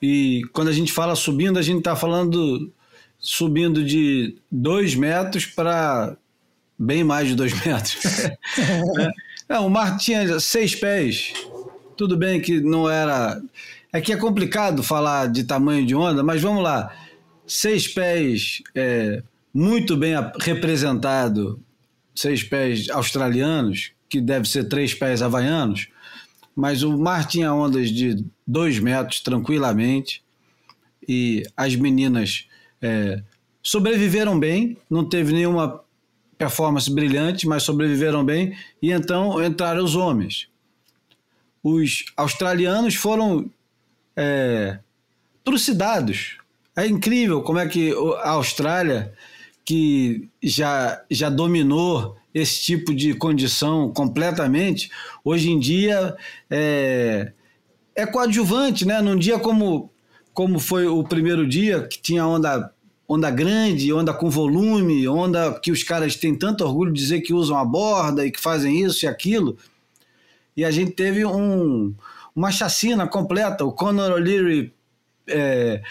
[0.00, 2.72] e quando a gente fala subindo, a gente está falando
[3.18, 6.16] subindo de dois metros para
[6.78, 8.02] bem mais de dois metros.
[9.46, 9.58] é.
[9.58, 11.34] O mar tinha seis pés.
[11.98, 13.42] Tudo bem que não era.
[13.92, 16.90] É que é complicado falar de tamanho de onda, mas vamos lá
[17.46, 19.22] seis pés é,
[19.52, 21.60] muito bem representado,
[22.14, 25.88] seis pés australianos, que deve ser três pés havaianos,
[26.54, 30.22] mas o mar tinha ondas de dois metros tranquilamente
[31.08, 32.48] e as meninas
[32.80, 33.22] é,
[33.62, 35.84] sobreviveram bem, não teve nenhuma
[36.36, 38.56] performance brilhante, mas sobreviveram bem.
[38.82, 40.48] E então entraram os homens.
[41.62, 43.50] Os australianos foram
[44.16, 44.78] é,
[45.42, 46.38] trucidados
[46.76, 49.12] é incrível como é que a Austrália,
[49.64, 54.90] que já, já dominou esse tipo de condição completamente,
[55.24, 56.16] hoje em dia
[56.50, 57.32] é,
[57.94, 59.00] é coadjuvante, né?
[59.00, 59.90] Num dia como,
[60.32, 62.72] como foi o primeiro dia, que tinha onda,
[63.08, 67.32] onda grande, onda com volume, onda que os caras têm tanto orgulho de dizer que
[67.32, 69.56] usam a borda e que fazem isso e aquilo.
[70.56, 71.94] E a gente teve um,
[72.34, 73.64] uma chacina completa.
[73.64, 74.72] O Conor O'Leary
[75.28, 75.82] é,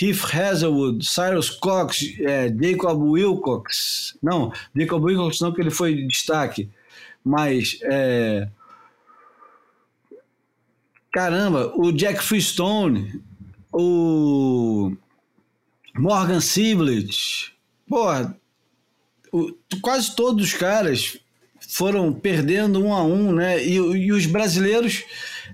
[0.00, 4.16] Heath Hazelwood, Cyrus Cox, é, Jacob Wilcox.
[4.22, 6.68] Não, Jacob Wilcox não, que ele foi destaque.
[7.24, 7.78] Mas.
[7.82, 8.48] É,
[11.12, 13.22] caramba, o Jack Freestone,
[13.72, 14.92] o
[15.96, 17.54] Morgan Siblet,
[17.88, 18.36] porra,
[19.32, 21.18] o, quase todos os caras
[21.68, 23.64] foram perdendo um a um, né?
[23.64, 25.04] E, e os brasileiros,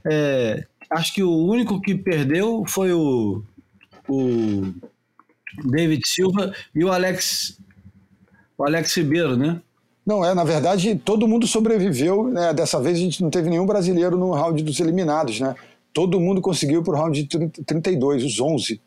[0.05, 3.43] é, acho que o único que perdeu foi o
[4.09, 4.73] o
[5.65, 7.59] David Silva e o Alex,
[8.57, 9.61] o Alex Ribeiro, né?
[10.05, 12.53] Não, é, na verdade, todo mundo sobreviveu, né?
[12.53, 15.55] Dessa vez a gente não teve nenhum brasileiro no round dos eliminados, né?
[15.93, 18.81] Todo mundo conseguiu para o round de 32, os 11.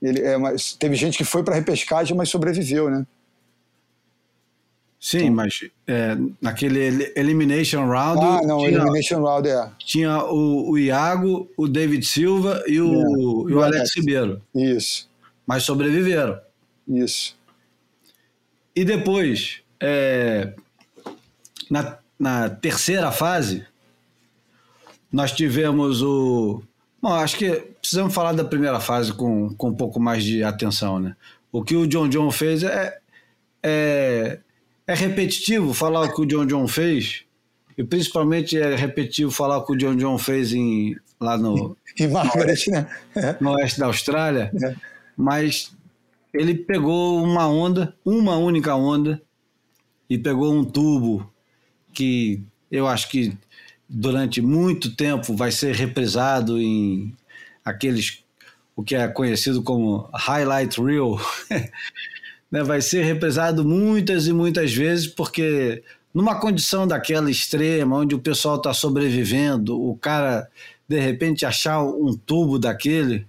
[0.00, 0.36] Ele, é,
[0.78, 3.06] teve gente que foi para repescagem, mas sobreviveu, né?
[5.06, 8.20] Sim, então, mas é, naquele Elimination Round.
[8.24, 9.70] Ah, não, tinha, Elimination Round é.
[9.78, 14.42] Tinha o, o Iago, o David Silva e o, é, e o Alex Ribeiro.
[14.52, 15.08] Isso.
[15.46, 16.40] Mas sobreviveram.
[16.88, 17.36] Isso.
[18.74, 20.52] E depois, é,
[21.70, 23.64] na, na terceira fase,
[25.12, 26.64] nós tivemos o.
[27.00, 27.48] Bom, acho que
[27.80, 31.14] precisamos falar da primeira fase com, com um pouco mais de atenção, né?
[31.52, 32.98] O que o John John fez é,
[33.62, 34.40] é,
[34.86, 37.24] é repetitivo falar o que o John John fez,
[37.76, 41.76] e principalmente é repetitivo falar o que o John John fez em, lá no.
[41.98, 42.88] Em Margaret, né?
[43.40, 44.50] No oeste da Austrália.
[44.62, 44.74] É.
[45.16, 45.74] Mas
[46.32, 49.20] ele pegou uma onda, uma única onda,
[50.08, 51.30] e pegou um tubo
[51.92, 53.36] que eu acho que
[53.88, 57.14] durante muito tempo vai ser reprisado em
[57.64, 58.24] aqueles
[58.74, 61.18] o que é conhecido como highlight reel,
[62.50, 62.62] né?
[62.62, 65.82] vai ser reprisado muitas e muitas vezes porque
[66.14, 70.48] numa condição daquela extrema onde o pessoal está sobrevivendo, o cara
[70.88, 73.26] de repente achar um tubo daquele.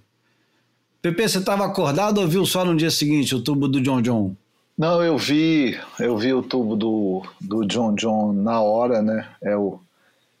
[1.02, 4.34] Pepe, você estava acordado ou viu só no dia seguinte o tubo do John John?
[4.76, 9.28] Não, eu vi, eu vi o tubo do, do John John na hora, né?
[9.42, 9.80] É o,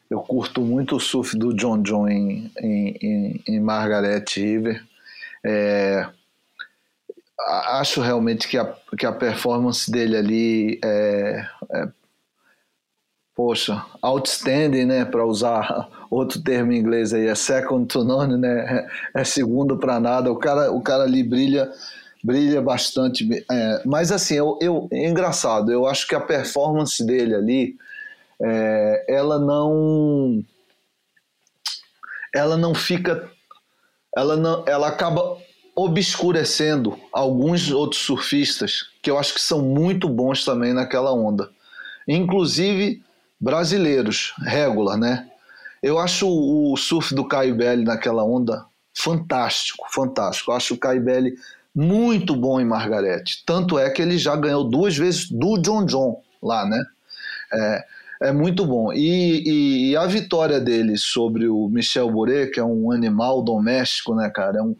[0.08, 4.82] eu curto muito o surf do John John em, em, em, em Margaret River.
[5.44, 6.08] É,
[7.40, 11.88] acho realmente que a, que a performance dele ali é, é
[13.34, 15.04] poxa, outstanding, né?
[15.04, 18.88] Para usar outro termo em inglês aí, é second to none, né?
[19.14, 20.32] É, segundo para nada.
[20.32, 21.70] O cara, o cara ali brilha
[22.22, 23.44] brilha bastante.
[23.50, 27.76] É, mas assim, eu, eu, é engraçado, eu acho que a performance dele ali,
[28.42, 30.44] é, ela não.
[32.34, 33.30] Ela não fica.
[34.16, 35.38] Ela, não, ela acaba
[35.78, 41.48] obscurecendo alguns outros surfistas que eu acho que são muito bons também naquela onda.
[42.06, 43.00] Inclusive
[43.40, 45.28] brasileiros, regular, né?
[45.80, 50.50] Eu acho o surf do Caio Belli naquela onda fantástico, fantástico.
[50.50, 51.36] Eu acho o Caio Belli
[51.72, 53.44] muito bom em Margarete.
[53.46, 56.82] Tanto é que ele já ganhou duas vezes do John John lá, né?
[57.52, 57.84] É,
[58.22, 58.92] é muito bom.
[58.92, 64.16] E, e, e, a vitória dele sobre o Michel Bourret, que é um animal doméstico,
[64.16, 64.58] né, cara?
[64.58, 64.74] É um,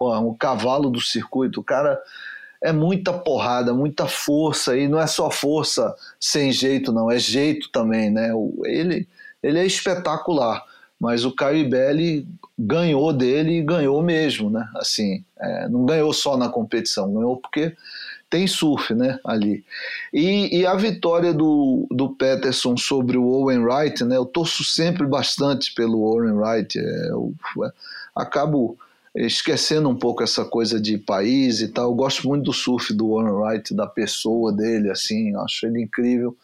[0.00, 1.60] é um cavalo do circuito.
[1.60, 2.00] O cara
[2.62, 7.70] é muita porrada, muita força, e não é só força sem jeito, não, é jeito
[7.70, 8.30] também, né?
[8.64, 9.06] Ele,
[9.42, 10.64] ele é espetacular
[10.98, 12.26] mas o Caio Ibelli
[12.58, 14.66] ganhou dele e ganhou mesmo, né?
[14.76, 17.76] Assim, é, não ganhou só na competição, ganhou porque
[18.30, 19.64] tem surf, né, ali.
[20.12, 24.16] E, e, a vitória do, do Peterson sobre o Owen Wright, né?
[24.16, 26.78] Eu torço sempre bastante pelo Owen Wright.
[26.78, 27.32] É, eu,
[27.64, 27.72] é,
[28.14, 28.78] acabo
[29.16, 31.86] esquecendo um pouco essa coisa de país e tal.
[31.86, 36.36] Eu gosto muito do surf do Owen Wright, da pessoa dele, assim, acho ele incrível.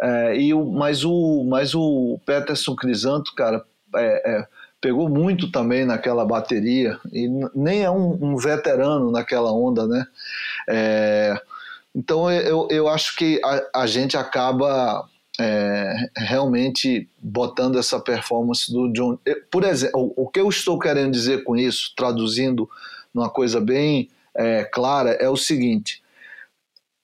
[0.00, 4.46] É, e o, mas, o, mas o Peterson Crisanto, cara, é, é,
[4.80, 10.06] pegou muito também naquela bateria e nem é um, um veterano naquela onda, né?
[10.68, 11.40] É,
[11.94, 15.08] então eu, eu acho que a, a gente acaba
[15.40, 19.18] é, realmente botando essa performance do John.
[19.50, 22.68] Por exemplo, o, o, que eu estou querendo dizer com isso, traduzindo
[23.12, 26.02] numa coisa bem é, clara, é o seguinte.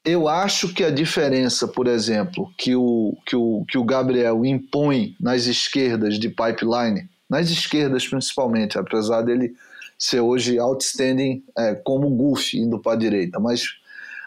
[0.04, 5.14] Eu acho que a diferença, por exemplo, que o, que o, que o Gabriel impõe
[5.20, 9.54] nas esquerdas de pipeline, nas esquerdas principalmente, apesar dele
[9.98, 13.79] ser hoje outstanding é, como Goofy indo para a direita, mas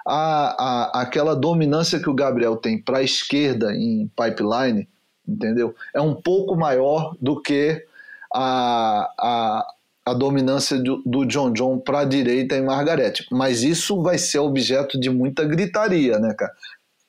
[0.06, 4.88] a, a, aquela dominância que o Gabriel tem para a esquerda em pipeline,
[5.28, 5.74] entendeu?
[5.94, 7.86] É um pouco maior do que
[8.34, 9.68] a, a,
[10.06, 13.26] a dominância do, do John John para a direita em Margarete.
[13.32, 16.52] Mas isso vai ser objeto de muita gritaria, né, cara?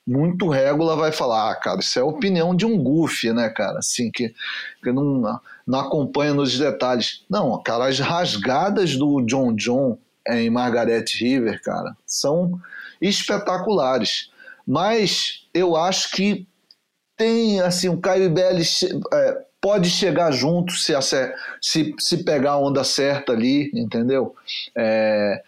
[0.07, 3.79] Muito régula vai falar, ah, cara, isso é a opinião de um goofy, né, cara?
[3.79, 4.33] Assim, que,
[4.83, 7.23] que não, não acompanha nos detalhes.
[7.27, 12.59] Não, cara, as rasgadas do John John em Margaret River, cara, são
[13.01, 14.29] espetaculares.
[14.67, 16.47] Mas eu acho que
[17.17, 18.63] tem, assim, o Caio Belli
[19.13, 20.93] é, pode chegar junto se,
[21.61, 24.35] se, se pegar a onda certa ali, entendeu?
[24.75, 25.41] É,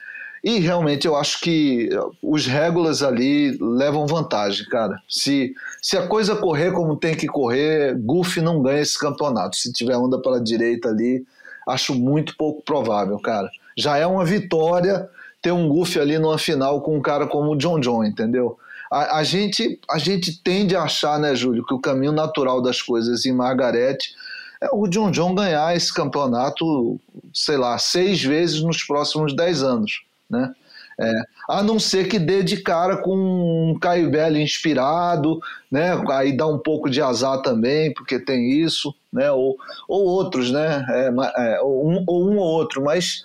[0.44, 1.90] e realmente eu acho que
[2.22, 4.98] os régulas ali levam vantagem, cara.
[5.10, 9.58] Se, se a coisa correr como tem que correr, Goofy não ganha esse campeonato.
[9.58, 11.26] Se tiver onda para a direita ali,
[11.68, 13.50] acho muito pouco provável, cara.
[13.78, 15.10] já é uma vitória
[15.42, 18.58] ter um Goofy ali numa final com um cara como o John John, entendeu?
[18.92, 22.82] A, a, gente, a gente tende a achar, né, Júlio, que o caminho natural das
[22.82, 24.16] coisas em Margarete
[24.62, 27.00] é o John John ganhar esse campeonato,
[27.34, 30.54] sei lá, seis vezes nos próximos dez anos, né?
[31.00, 31.14] É,
[31.48, 35.40] a não ser que dê de cara com um Caio Belli inspirado,
[35.72, 35.92] né?
[36.10, 39.30] Aí dá um pouco de azar também, porque tem isso, né?
[39.30, 39.56] Ou,
[39.88, 40.84] ou outros, né?
[40.90, 43.22] É, é, ou, um, ou um ou outro, mas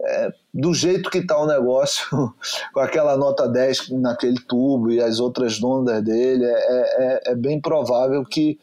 [0.00, 2.06] é, do jeito que está o negócio,
[2.72, 7.60] com aquela nota 10 naquele tubo e as outras ondas dele, é, é, é, bem
[7.60, 8.58] provável que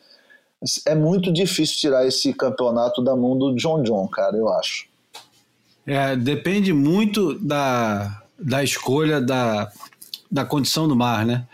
[0.87, 4.87] é muito difícil tirar esse campeonato da mão do John John, cara, eu acho.
[5.85, 9.69] É, depende muito da, da escolha da,
[10.31, 11.45] da condição do mar, né?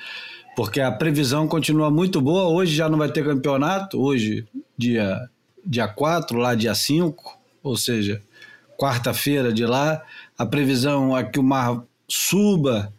[0.55, 2.47] Porque a previsão continua muito boa.
[2.47, 5.17] Hoje já não vai ter campeonato, hoje, dia,
[5.65, 8.21] dia 4, lá dia 5, ou seja,
[8.77, 10.01] quarta-feira de lá.
[10.39, 12.93] A previsão é que o mar suba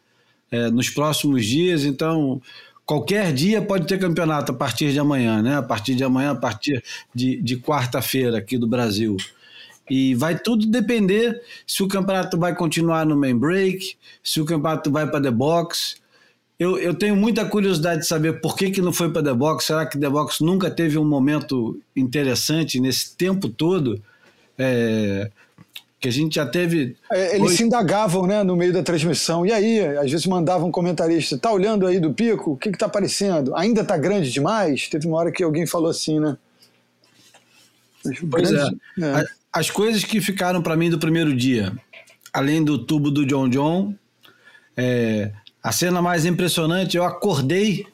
[0.50, 2.40] é, nos próximos dias, então
[2.84, 5.56] qualquer dia pode ter campeonato a partir de amanhã, né?
[5.56, 6.84] A partir de amanhã, a partir
[7.14, 9.16] de, de quarta-feira aqui do Brasil.
[9.88, 14.90] E vai tudo depender se o campeonato vai continuar no main break, se o campeonato
[14.90, 15.96] vai para The Box.
[16.58, 19.64] Eu, eu tenho muita curiosidade de saber por que, que não foi para The Box.
[19.64, 24.00] Será que The Box nunca teve um momento interessante nesse tempo todo?
[24.58, 25.30] É,
[26.00, 26.96] que a gente já teve.
[27.12, 29.44] É, eles se indagavam né, no meio da transmissão.
[29.44, 32.52] E aí, às vezes mandavam um comentarista: tá olhando aí do pico?
[32.52, 33.54] O que, que tá aparecendo?
[33.54, 34.88] Ainda tá grande demais?
[34.88, 36.38] Teve uma hora que alguém falou assim, né?
[38.02, 39.04] Pois grande, é.
[39.04, 39.24] é.
[39.52, 41.70] As coisas que ficaram para mim do primeiro dia,
[42.32, 43.94] além do tubo do John John,
[44.74, 45.32] é,
[45.62, 47.86] a cena mais impressionante, eu acordei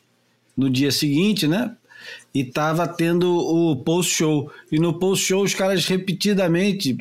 [0.57, 1.74] no dia seguinte, né?
[2.32, 4.52] E tava tendo o post-show.
[4.70, 6.96] E no post-show os caras repetidamente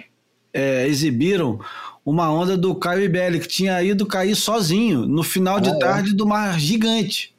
[0.55, 1.59] é, exibiram
[2.05, 5.79] uma onda do Caio Ibelli, que tinha ido cair sozinho no final de ah, é?
[5.79, 6.13] tarde é?
[6.13, 7.35] do mar gigante.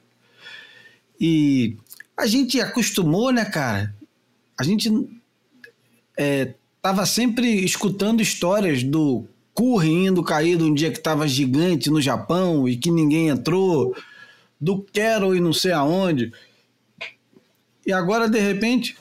[1.18, 1.78] E
[2.14, 3.94] a gente acostumou, né, cara?
[4.58, 4.90] A gente
[6.14, 6.52] é,
[6.82, 12.68] tava sempre escutando histórias do Curry indo cair um dia que tava gigante no Japão
[12.68, 13.96] e que ninguém entrou,
[14.60, 16.32] do Quero e não sei aonde.
[17.86, 18.96] E agora, de repente,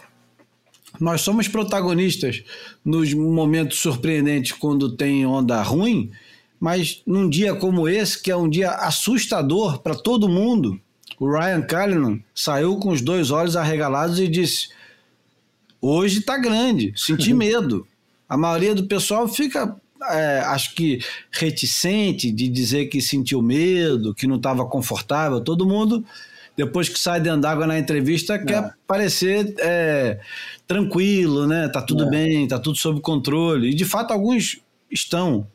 [0.99, 2.43] nós somos protagonistas
[2.83, 6.11] nos momentos surpreendentes quando tem onda ruim,
[6.59, 10.79] mas num dia como esse, que é um dia assustador para todo mundo,
[11.19, 14.69] o Ryan Callanan saiu com os dois olhos arregalados e disse:
[15.81, 17.87] Hoje está grande, senti medo.
[18.27, 19.75] A maioria do pessoal fica,
[20.09, 20.99] é, acho que,
[21.31, 25.39] reticente de dizer que sentiu medo, que não estava confortável.
[25.41, 26.03] Todo mundo
[26.55, 28.71] depois que sai dentro d'água na entrevista, quer é.
[28.87, 30.19] parecer é,
[30.65, 31.67] tranquilo, né?
[31.67, 32.09] Tá tudo é.
[32.09, 33.71] bem, tá tudo sob controle.
[33.71, 35.47] E de fato alguns estão.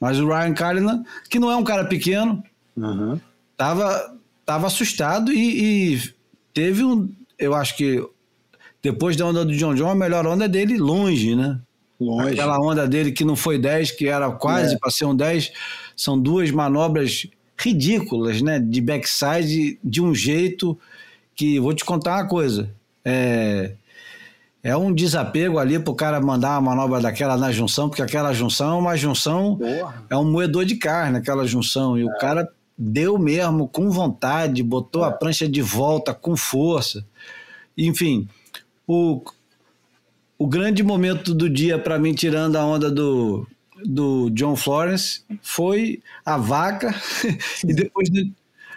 [0.00, 2.42] Mas o Ryan Callahan, que não é um cara pequeno,
[2.76, 3.20] uhum.
[3.56, 6.14] tava, tava assustado e, e,
[6.52, 7.08] teve um.
[7.38, 8.04] Eu acho que
[8.82, 11.60] depois da onda do John John, a melhor onda é dele longe, né?
[12.00, 12.32] Longe.
[12.32, 14.78] Aquela onda dele que não foi 10, que era quase é.
[14.78, 15.52] para ser um 10,
[15.96, 17.28] são duas manobras
[17.62, 18.58] ridículas, né?
[18.58, 20.78] De backside de um jeito
[21.34, 22.70] que vou te contar uma coisa.
[23.04, 23.72] É,
[24.62, 28.76] é um desapego ali pro cara mandar uma manobra daquela na junção, porque aquela junção
[28.76, 30.04] é uma junção, Porra.
[30.08, 31.98] é um moedor de carne, aquela junção.
[31.98, 32.04] E é.
[32.04, 32.48] o cara
[32.78, 35.08] deu mesmo com vontade, botou é.
[35.08, 37.04] a prancha de volta com força.
[37.76, 38.28] Enfim,
[38.86, 39.22] o,
[40.38, 43.46] o grande momento do dia para mim, tirando a onda do,
[43.84, 46.94] do John Florence foi a vaca
[47.64, 48.08] e depois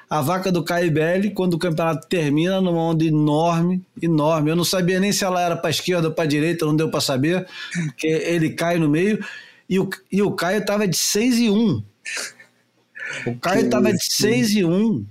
[0.10, 4.52] a vaca do Caibelli quando o campeonato termina numa onda enorme, enorme.
[4.52, 7.02] Eu não sabia nem se ela era para esquerda ou para direita, não deu para
[7.02, 9.24] saber, porque ele cai no meio
[9.70, 11.84] e o, e o Caio estava de 6 e 1.
[13.28, 15.06] O Caio estava de 6 e 1.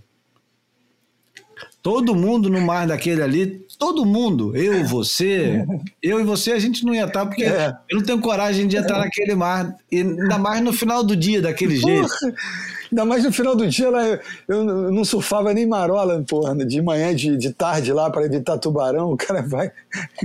[1.85, 5.67] Todo mundo no mar daquele ali, todo mundo, eu, você,
[6.03, 7.75] eu e você, a gente não ia estar, porque é.
[7.91, 9.01] eu não tenho coragem de entrar é.
[9.01, 11.93] naquele mar, e ainda mais no final do dia, daquele porra.
[11.93, 12.37] jeito.
[12.91, 17.15] Ainda mais no final do dia, eu, eu não surfava nem marola, porra, de manhã,
[17.15, 19.71] de, de tarde lá, para evitar tubarão, o cara vai.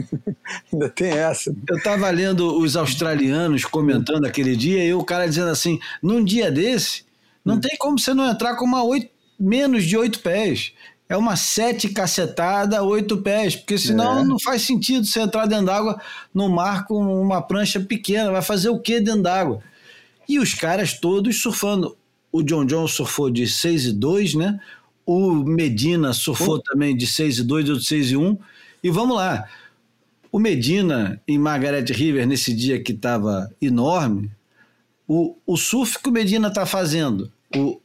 [0.72, 1.54] ainda tem essa.
[1.68, 6.50] Eu estava lendo os australianos comentando aquele dia, e o cara dizendo assim: num dia
[6.50, 7.04] desse,
[7.44, 7.60] não hum.
[7.60, 10.74] tem como você não entrar com uma oito, menos de oito pés
[11.10, 14.24] é uma sete cacetada, oito pés, porque senão é.
[14.24, 16.00] não faz sentido você entrar dentro d'água
[16.32, 19.60] no mar com uma prancha pequena, vai fazer o que dentro d'água?
[20.28, 21.98] E os caras todos surfando.
[22.32, 24.60] O John John surfou de 6 e 2, né?
[25.04, 28.38] O Medina surfou também de 6 e 2 ou de 6 e 1.
[28.84, 29.50] E vamos lá.
[30.32, 34.30] O Medina em Margaret River, nesse dia que estava enorme,
[35.08, 37.82] o, o surf que o Medina tá fazendo, o,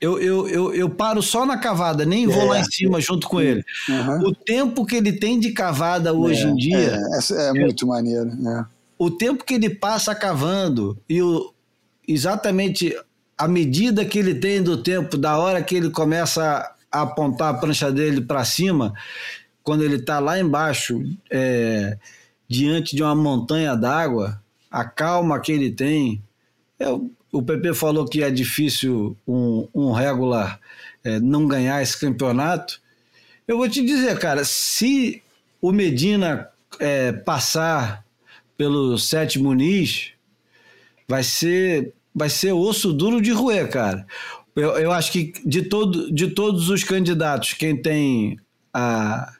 [0.00, 2.44] eu, eu, eu, eu paro só na cavada, nem vou É.
[2.46, 3.62] lá em cima junto com ele.
[3.88, 4.28] Uhum.
[4.28, 8.30] O tempo que ele tem de cavada hoje em dia, É, essa é muito maneiro.
[8.48, 8.64] É.
[8.98, 11.52] o tempo que ele passa cavando e o,
[12.06, 12.96] exatamente
[13.36, 17.58] a medida que ele tem do tempo, da hora que ele começa a apontar a
[17.58, 18.92] prancha dele para cima,
[19.62, 21.00] quando ele está lá embaixo,
[21.30, 21.96] é,
[22.48, 24.40] diante de uma montanha d'água,
[24.70, 26.22] a calma que ele tem.
[26.78, 26.86] É,
[27.32, 30.60] o- PP falou que é difícil um, um regular
[31.04, 32.80] é, não ganhar esse campeonato.
[33.48, 35.22] Eu vou te dizer, cara, se
[35.60, 36.48] o Medina
[36.78, 38.04] é, passar
[38.56, 40.12] pelo Sete Muniz,
[41.08, 44.06] vai ser, vai ser osso duro de roer, cara.
[44.54, 48.38] Eu, eu acho que de, todo, de todos os candidatos, quem tem
[48.74, 49.32] a,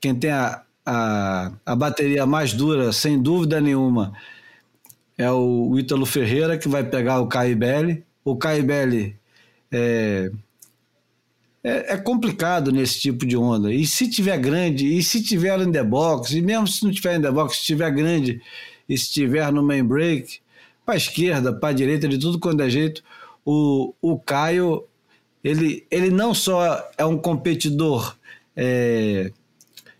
[0.00, 4.12] quem tem a, a, a bateria mais dura, sem dúvida nenhuma,
[5.18, 8.04] é o Ítalo Ferreira, que vai pegar o Caibelli.
[8.24, 9.16] O Caibelli
[9.70, 10.30] é,
[11.62, 13.72] é, é complicado nesse tipo de onda.
[13.74, 17.16] E se tiver grande, e se tiver in the box, e mesmo se não tiver
[17.16, 18.40] in the box, se tiver grande
[18.88, 20.40] e se tiver no main break,
[20.86, 23.02] para esquerda, para direita, de tudo quanto é jeito,
[23.44, 24.84] o, o Caio,
[25.42, 28.16] ele, ele não só é um competidor
[28.56, 29.30] é,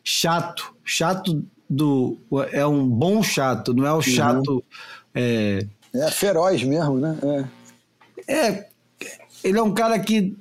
[0.02, 2.18] chato, chato do.
[2.52, 4.64] É um bom chato, não é o chato.
[5.18, 7.16] É, É feroz mesmo, né?
[8.28, 8.32] É.
[8.34, 8.66] é,
[9.42, 10.36] ele é um cara que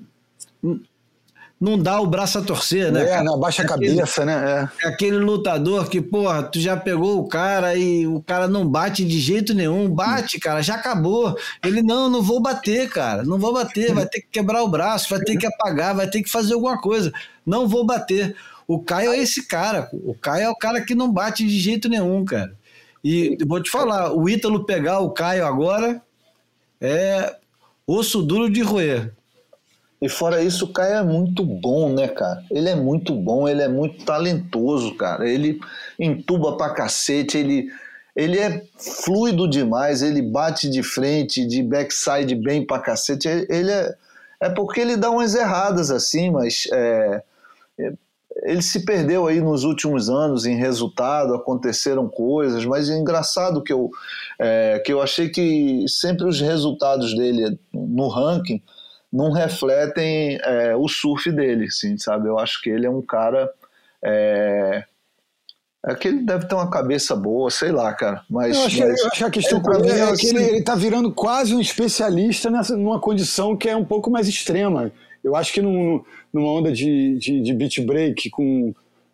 [1.60, 3.02] não dá o braço a torcer, né?
[3.04, 3.24] É, cara?
[3.24, 4.70] não abaixa a Aquele- cabeça, né?
[4.84, 9.04] É aquele lutador que, porra, tu já pegou o cara e o cara não bate
[9.04, 9.90] de jeito nenhum.
[9.90, 11.36] Bate, cara, já acabou.
[11.66, 13.24] Ele, não, não vou bater, cara.
[13.24, 13.92] Não vou bater.
[13.92, 16.80] Vai ter que quebrar o braço, vai ter que apagar, vai ter que fazer alguma
[16.80, 17.12] coisa.
[17.44, 18.36] Não vou bater.
[18.68, 19.90] O Caio é esse cara.
[19.92, 22.54] O Caio é o cara que não bate de jeito nenhum, cara.
[23.10, 26.02] E vou te falar, o Ítalo pegar o Caio agora
[26.82, 27.38] é
[27.88, 29.14] osso duro de roer.
[30.02, 32.44] E fora isso, o Caio é muito bom, né, cara?
[32.52, 35.26] Ele é muito bom, ele é muito talentoso, cara.
[35.26, 35.58] Ele
[35.98, 37.70] entuba pra cacete, ele,
[38.14, 43.30] ele é fluido demais, ele bate de frente, de backside bem pra cacete.
[43.30, 43.96] Ele é,
[44.42, 47.24] é porque ele dá umas erradas assim, mas é,
[48.44, 53.74] ele se perdeu aí nos últimos anos em resultado, aconteceram coisas, mas é engraçado que
[53.74, 53.90] eu,
[54.40, 58.62] é, que eu achei que sempre os resultados dele no ranking
[59.12, 62.28] não refletem é, o surf dele, assim, sabe?
[62.28, 63.50] Eu acho que ele é um cara.
[64.04, 64.84] É,
[65.86, 68.22] é que ele deve ter uma cabeça boa, sei lá, cara.
[68.30, 70.38] Mas, Eu acho, que, mas eu acho a questão pra mim, é é que ele,
[70.40, 74.28] assim- ele tá virando quase um especialista nessa, numa condição que é um pouco mais
[74.28, 74.92] extrema.
[75.24, 78.74] Eu acho que num, numa onda de, de, de beat break com,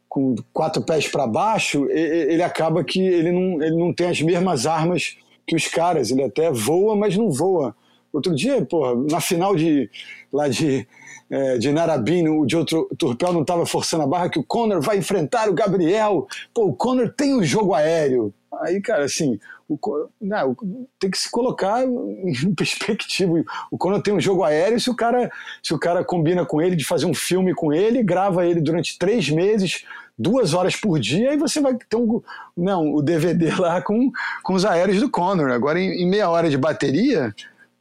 [0.10, 4.66] com quatro pés para baixo, ele acaba que ele não, ele não tem as mesmas
[4.66, 5.18] armas
[5.48, 6.12] que os caras.
[6.12, 7.76] Ele até voa, mas não voa.
[8.12, 9.90] Outro dia, porra, na final de
[10.32, 10.88] lá de,
[11.30, 14.82] é, de Narabim, o Joe Tur- Turpel não estava forçando a barra que o Conor
[14.82, 16.28] vai enfrentar o Gabriel.
[16.54, 18.34] Pô, o Conor tem o jogo aéreo.
[18.62, 19.78] Aí, cara, assim, o,
[20.22, 23.44] não, o- tem que se colocar em perspectiva.
[23.72, 25.32] O Conor tem um jogo aéreo, se o cara
[25.62, 28.98] se o cara combina com ele de fazer um filme com ele, grava ele durante
[29.00, 29.84] três meses,
[30.16, 32.22] duas horas por dia, aí você vai ter um,
[32.56, 34.12] não, o DVD lá com,
[34.44, 35.50] com os aéreos do Conor.
[35.52, 37.34] Agora, em, em meia hora de bateria,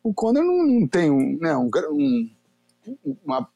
[0.02, 2.28] o Conor não, não tem um, né, um, gra- um-
[3.24, 3.48] uma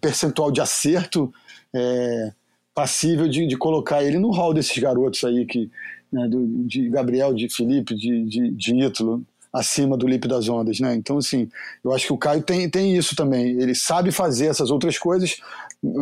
[0.00, 1.32] percentual de acerto
[1.74, 2.32] é,
[2.74, 5.70] passível de, de colocar ele no hall desses garotos aí, que,
[6.12, 10.78] né, do- de Gabriel, de Felipe, de, de, de Ítalo, acima do Lipe das Ondas.
[10.78, 10.94] Né?
[10.94, 11.50] Então, assim,
[11.82, 13.60] eu acho que o Caio tem, tem isso também.
[13.60, 15.38] Ele sabe fazer essas outras coisas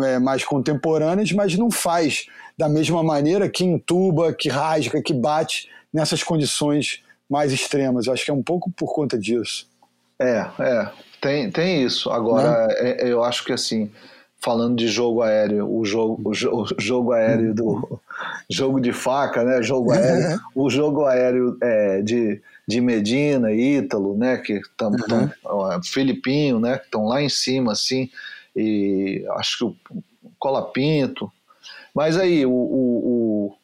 [0.05, 2.27] é, mais contemporâneas, mas não faz
[2.59, 8.07] da mesma maneira que entuba, que rasga, que bate nessas condições mais extremas.
[8.07, 9.67] Eu acho que é um pouco por conta disso.
[10.19, 10.91] É, é,
[11.21, 12.11] tem, tem isso.
[12.11, 13.91] Agora, é- é- eu acho que assim,
[14.41, 18.01] falando de jogo aéreo, o jogo, o jo- o jogo aéreo do
[18.51, 19.63] jogo de faca, né?
[19.63, 24.37] Jogo aéreo, o jogo aéreo é, de, de Medina, Ítalo, né?
[24.39, 24.93] Que estão
[25.85, 26.79] Filipinho, né?
[26.79, 28.09] Que estão lá em cima, assim,
[28.55, 29.77] e acho que o
[30.39, 31.31] Colapinto.
[31.95, 32.55] Mas aí, o, o,
[33.53, 33.55] o,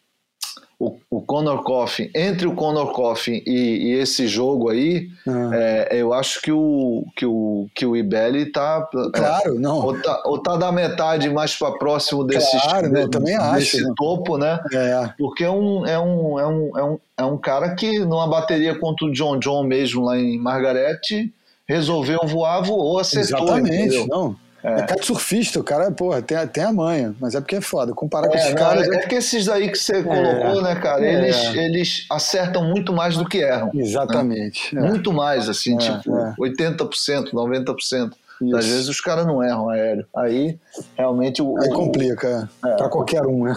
[0.82, 5.50] o, o Conor Coffin, entre o Conor Coffin e, e esse jogo aí, Ah.
[5.54, 8.88] é, eu acho que o, que o, que o Ibelli tá.
[9.14, 9.78] Claro, não.
[9.78, 13.58] Ou tá, ou tá da metade mais para próximo desse, Claro, né, eu também acho,
[13.58, 13.92] desse né?
[13.96, 14.58] topo, né?
[14.72, 15.08] É.
[15.16, 18.74] Porque é um, é, um, é, um, é, um, é um cara que, numa bateria
[18.76, 21.32] contra o John John mesmo lá em Margarete,
[21.64, 23.44] resolveu voar, voou, acertou.
[23.44, 24.06] Exatamente, entendeu?
[24.08, 24.36] não.
[24.64, 24.80] É.
[24.80, 27.92] é kitesurfista, o cara, porra, tem, tem a manha, mas é porque é foda.
[27.92, 28.88] Comparar com É, esses não, caras.
[28.88, 31.14] é, é que esses aí que você colocou, né, cara, É.
[31.14, 33.70] eles, eles acertam muito mais do que erram.
[33.74, 34.76] Exatamente.
[34.76, 34.80] é.
[34.80, 36.34] Muito mais, assim, É, tipo, é.
[36.38, 38.12] 80%, 90%.
[38.40, 38.56] Isso.
[38.56, 40.06] Às vezes os caras não erram aéreo.
[40.16, 40.58] Aí,
[40.96, 41.56] realmente, o.
[41.60, 42.76] Aí complica, é.
[42.76, 43.54] Pra qualquer um, né?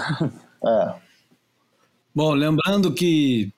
[0.65, 0.93] É.
[2.13, 3.51] Bom, lembrando que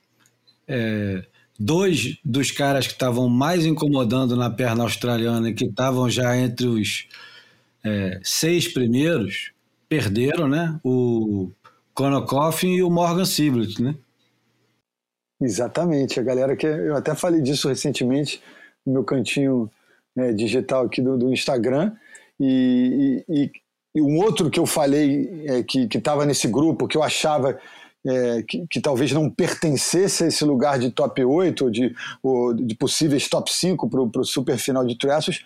[0.67, 1.23] é,
[1.59, 6.65] dois dos caras que estavam mais incomodando na perna australiana e que estavam já entre
[6.67, 7.07] os
[7.83, 9.51] é, seis primeiros
[9.89, 10.79] perderam, né?
[10.83, 11.49] O
[11.93, 12.25] Conor
[12.63, 13.95] e o Morgan Siblet, né?
[15.41, 16.19] Exatamente.
[16.19, 16.65] A galera que.
[16.65, 18.41] Eu até falei disso recentemente
[18.85, 19.69] no meu cantinho
[20.15, 21.93] né, digital aqui do, do Instagram.
[22.39, 23.51] E, e- e-
[23.95, 27.59] e um outro que eu falei é, que estava nesse grupo, que eu achava
[28.07, 32.53] é, que, que talvez não pertencesse a esse lugar de top 8 ou de, ou
[32.53, 35.43] de possíveis top 5 para o super final de Triassos,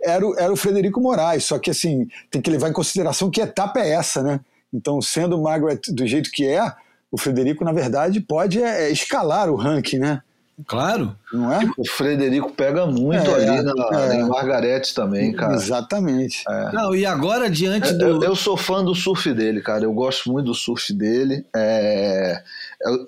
[0.00, 1.44] era, o- era o Frederico Moraes.
[1.44, 4.40] Só que assim, tem que levar em consideração que etapa é essa, né?
[4.72, 6.72] Então, sendo Margaret do jeito que é,
[7.10, 10.22] o Frederico, na verdade, pode é, é escalar o ranking, né?
[10.66, 11.16] Claro.
[11.32, 11.60] Não é?
[11.76, 14.14] O Frederico pega muito É, ali na, é.
[14.16, 15.54] em Margarete também, cara.
[15.54, 16.44] Exatamente.
[16.72, 18.24] Não, e agora diante Eu, do.
[18.24, 19.84] eu sou fã do surf dele, cara.
[19.84, 21.44] Eu gosto muito do surf dele.
[21.54, 22.42] É,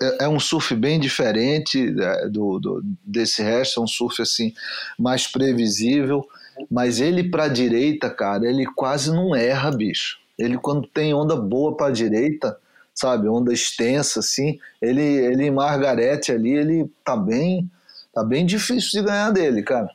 [0.01, 3.79] é, é um surf bem diferente é, do, do- desse resto.
[3.79, 4.53] É um surf assim
[4.97, 6.25] mais previsível.
[6.71, 10.17] Mas ele pra direita, cara, ele quase não erra, bicho.
[10.39, 12.57] Ele quando tem onda boa pra direita,
[12.95, 17.69] sabe, onda extensa assim, ele, ele em Margarete ali, ele tá bem,
[18.13, 19.89] tá bem difícil de ganhar dele, cara.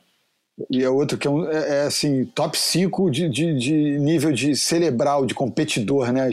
[0.69, 4.31] E é outro que é, um- é- é, assim, top 5 de, de, de nível
[4.31, 6.29] de cerebral, de competidor, né?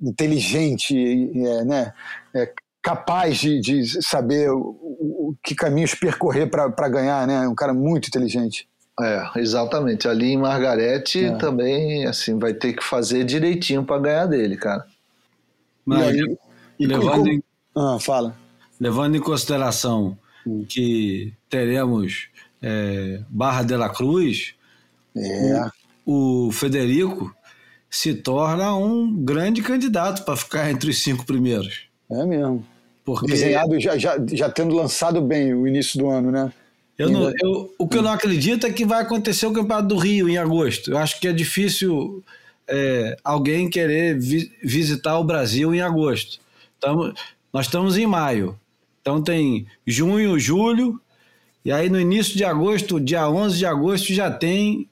[0.00, 0.94] Inteligente,
[1.44, 1.92] é, né?
[2.34, 7.48] É capaz de, de saber o, o- que caminhos percorrer para ganhar, né?
[7.48, 8.68] Um cara muito inteligente.
[9.00, 10.06] É, exatamente.
[10.08, 11.36] Ali em Margarete É.
[11.36, 14.84] também, assim, vai ter que fazer direitinho pra ganhar dele, cara.
[15.88, 16.36] Mas, E aí-
[16.80, 17.42] e levando, como- em,
[17.76, 18.36] Ah, fala.
[18.80, 20.16] levando em consideração
[20.46, 20.64] Hum.
[20.68, 22.28] que teremos
[22.60, 24.54] é, Barra de la Cruz,
[25.16, 25.68] É.
[26.04, 27.32] o Federico
[27.88, 31.82] se torna um grande candidato para ficar entre os cinco primeiros.
[32.10, 32.64] É mesmo.
[33.04, 36.52] Porque Desenhado já, já, já tendo lançado bem o início do ano, né?
[36.98, 39.96] eu não, eu, o que eu não acredito é que vai acontecer o Campeonato do
[39.96, 40.90] Rio em agosto.
[40.90, 42.24] Eu acho que é difícil
[42.68, 46.38] é, alguém querer vi- visitar o Brasil em agosto.
[46.80, 47.12] Tamo,
[47.52, 48.58] nós estamos em maio.
[49.00, 51.00] Então tem junho, julho,
[51.64, 54.88] e aí no início de agosto, dia 11 de agosto, já tem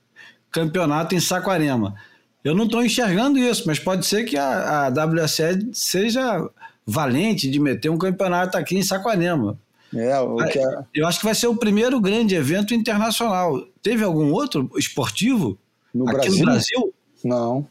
[0.50, 1.94] campeonato em Saquarema.
[2.42, 6.48] Eu não estou enxergando isso, mas pode ser que a, a WSL seja
[6.86, 9.58] valente de meter um campeonato aqui em Saquarema.
[9.94, 13.60] É, o que é, Eu acho que vai ser o primeiro grande evento internacional.
[13.82, 15.58] Teve algum outro esportivo
[15.94, 16.38] no aqui Brasil?
[16.38, 16.94] no Brasil?
[17.24, 17.66] Não.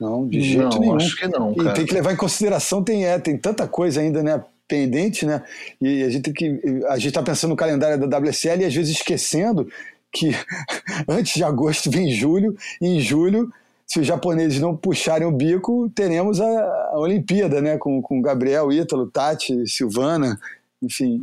[0.00, 0.96] Não, de jeito não, nenhum.
[0.96, 1.74] acho que não, E cara.
[1.74, 4.42] tem que levar em consideração, tem, é, tem tanta coisa ainda, né?
[4.68, 5.42] Pendente, né?
[5.80, 6.84] E a gente tem que.
[6.88, 9.66] A gente está pensando no calendário da WSL e às vezes esquecendo
[10.12, 10.30] que
[11.08, 13.50] antes de agosto vem julho, e em julho,
[13.86, 16.46] se os japoneses não puxarem o bico, teremos a,
[16.92, 17.78] a Olimpíada, né?
[17.78, 20.38] Com, com Gabriel, Ítalo, Tati, Silvana,
[20.82, 21.20] enfim,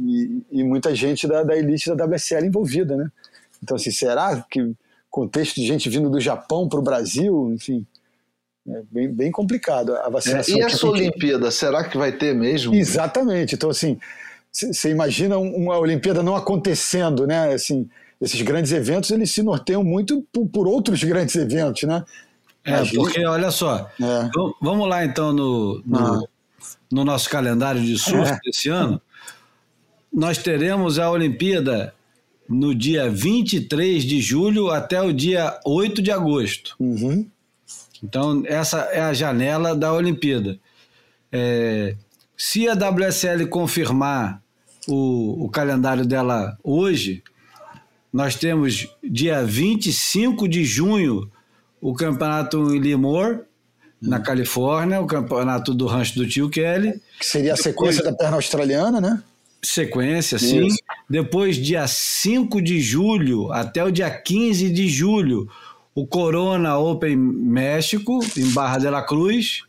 [0.51, 3.09] e, e muita gente da, da elite da WSL envolvida, né?
[3.63, 4.73] Então, assim, será que
[5.15, 7.85] contexto de gente vindo do Japão para o Brasil, enfim,
[8.67, 10.57] é bem, bem complicado a É, vacinação.
[10.57, 12.75] e aqui essa Olimpíada, será que vai ter mesmo?
[12.75, 13.55] Exatamente.
[13.55, 13.97] Então, assim,
[14.51, 17.53] você imagina um- uma Olimpíada não acontecendo, né?
[17.53, 17.87] Assim,
[18.19, 22.03] esses grandes eventos, eles se norteiam muito por, por outros grandes eventos, né?
[22.65, 24.29] É, porque olha só, É.
[24.61, 26.21] vamos lá então no, no, Ah.
[26.91, 28.37] no nosso calendário de surf É.
[28.43, 28.99] desse ano.
[30.11, 31.93] Nós teremos a Olimpíada
[32.47, 36.75] no dia 23 de julho até o dia 8 de agosto.
[36.79, 37.27] Uhum.
[38.03, 40.59] Então, essa é a janela da Olimpíada.
[41.31, 41.95] É,
[42.37, 44.41] se a WSL confirmar
[44.87, 47.23] o, o calendário dela hoje,
[48.13, 51.29] nós temos dia 25 de junho
[51.81, 53.41] o campeonato em Lemoore,
[54.01, 57.01] na Califórnia, o campeonato do rancho do tio Kelly.
[57.19, 59.21] Que seria a sequência da perna australiana, né?
[59.65, 60.67] Sequência, sim.
[60.67, 60.79] Isso.
[61.09, 65.49] Depois, dia 5 de julho até o dia 15 de julho,
[65.93, 69.63] o Corona Open México, em Barra de la Cruz.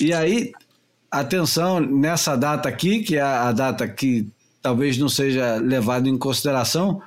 [0.00, 0.52] E aí,
[1.10, 4.28] atenção, nessa data aqui, que é a data que
[4.60, 7.00] talvez não seja levada em consideração,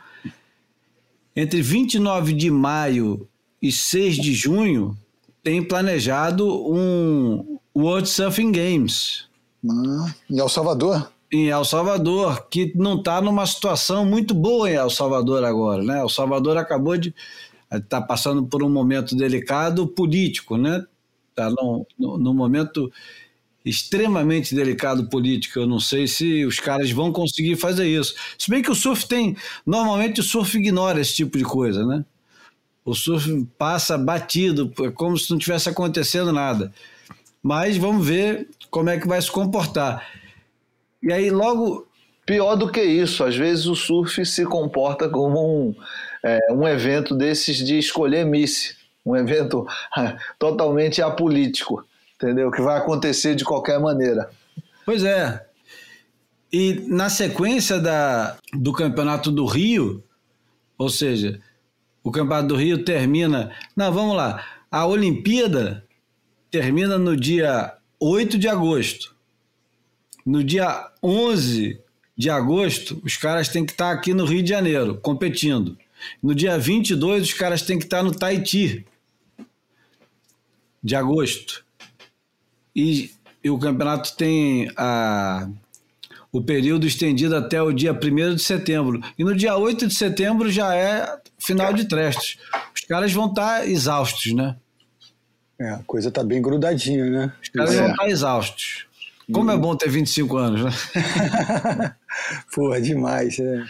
[1.36, 3.28] entre 29 de maio
[3.62, 4.98] e 6 de junho,
[5.44, 9.26] tem planejado um World Surfing Games
[9.68, 11.12] Ah, em El Salvador.
[11.32, 16.00] Em El Salvador, que não está numa situação muito boa em El Salvador agora, né?
[16.00, 17.14] El Salvador acabou de
[17.72, 20.84] está passando por um momento delicado político, né?
[21.30, 22.92] Está num, num momento
[23.64, 25.60] extremamente delicado político.
[25.60, 28.16] Eu não sei se os caras vão conseguir fazer isso.
[28.38, 29.38] Se bem que o surf tem.
[29.66, 32.04] Normalmente o surf ignora esse tipo de coisa, né?
[32.84, 36.74] O surf passa batido, é como se não tivesse acontecendo nada.
[37.44, 40.19] Mas vamos ver como é que vai se comportar.
[41.02, 41.88] E aí, logo.
[42.26, 45.76] Pior do que isso, às vezes o surf se comporta como um,
[46.24, 49.66] é, um evento desses de escolher Miss, um evento
[50.38, 51.84] totalmente apolítico
[52.20, 52.52] entendeu?
[52.52, 54.30] Que vai acontecer de qualquer maneira.
[54.86, 55.46] Pois é.
[56.52, 60.04] E na sequência da, do Campeonato do Rio,
[60.78, 61.40] ou seja,
[62.04, 63.52] o Campeonato do Rio termina.
[63.76, 64.44] Não, vamos lá.
[64.70, 65.86] A Olimpíada
[66.52, 69.16] termina no dia 8 de agosto.
[70.30, 71.82] No dia 11
[72.16, 75.76] de agosto, os caras têm que estar aqui no Rio de Janeiro, competindo.
[76.22, 78.86] No dia 22, os caras têm que estar no Tahiti,
[80.84, 81.66] de agosto
[82.76, 83.12] e,
[83.44, 85.50] e o campeonato tem a,
[86.32, 89.02] o período estendido até o dia 1 de setembro.
[89.18, 92.38] E no dia 8 de setembro já é final de trestos.
[92.76, 94.56] Os caras vão estar tá exaustos, né?
[95.60, 97.34] É, a coisa tá bem grudadinha, né?
[97.42, 97.78] Os caras é.
[97.78, 98.89] vão estar tá exaustos.
[99.32, 100.72] Como é bom ter 25 anos, né?
[102.54, 103.40] Porra, demais.
[103.40, 103.64] É.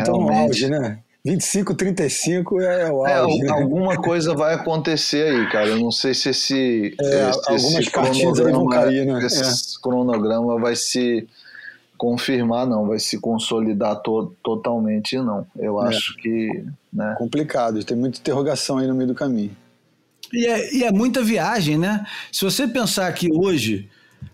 [0.00, 0.98] Então, é, auge, né?
[1.24, 3.40] 25, 35 é o é, auge.
[3.42, 3.52] É, né?
[3.52, 5.68] Alguma coisa vai acontecer aí, cara.
[5.68, 6.96] Eu não sei se esse.
[7.00, 9.24] É, esse algumas partidas aí vão cair, né?
[9.24, 9.80] Esse é.
[9.80, 11.28] cronograma vai se
[11.96, 15.46] confirmar, não, vai se consolidar to totalmente, não.
[15.56, 15.88] Eu é.
[15.88, 16.64] acho que.
[16.92, 17.14] Né?
[17.16, 19.56] Complicado, tem muita interrogação aí no meio do caminho.
[20.32, 22.04] E é, e é muita viagem, né?
[22.32, 23.88] Se você pensar que hoje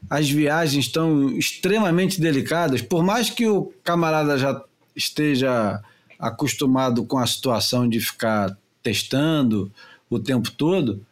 [0.09, 4.63] as viagens estão extremamente delicadas, por mais que o camarada já
[4.97, 5.83] esteja
[6.19, 9.71] acostumado com a situação de ficar testando
[10.11, 11.05] o tempo todo,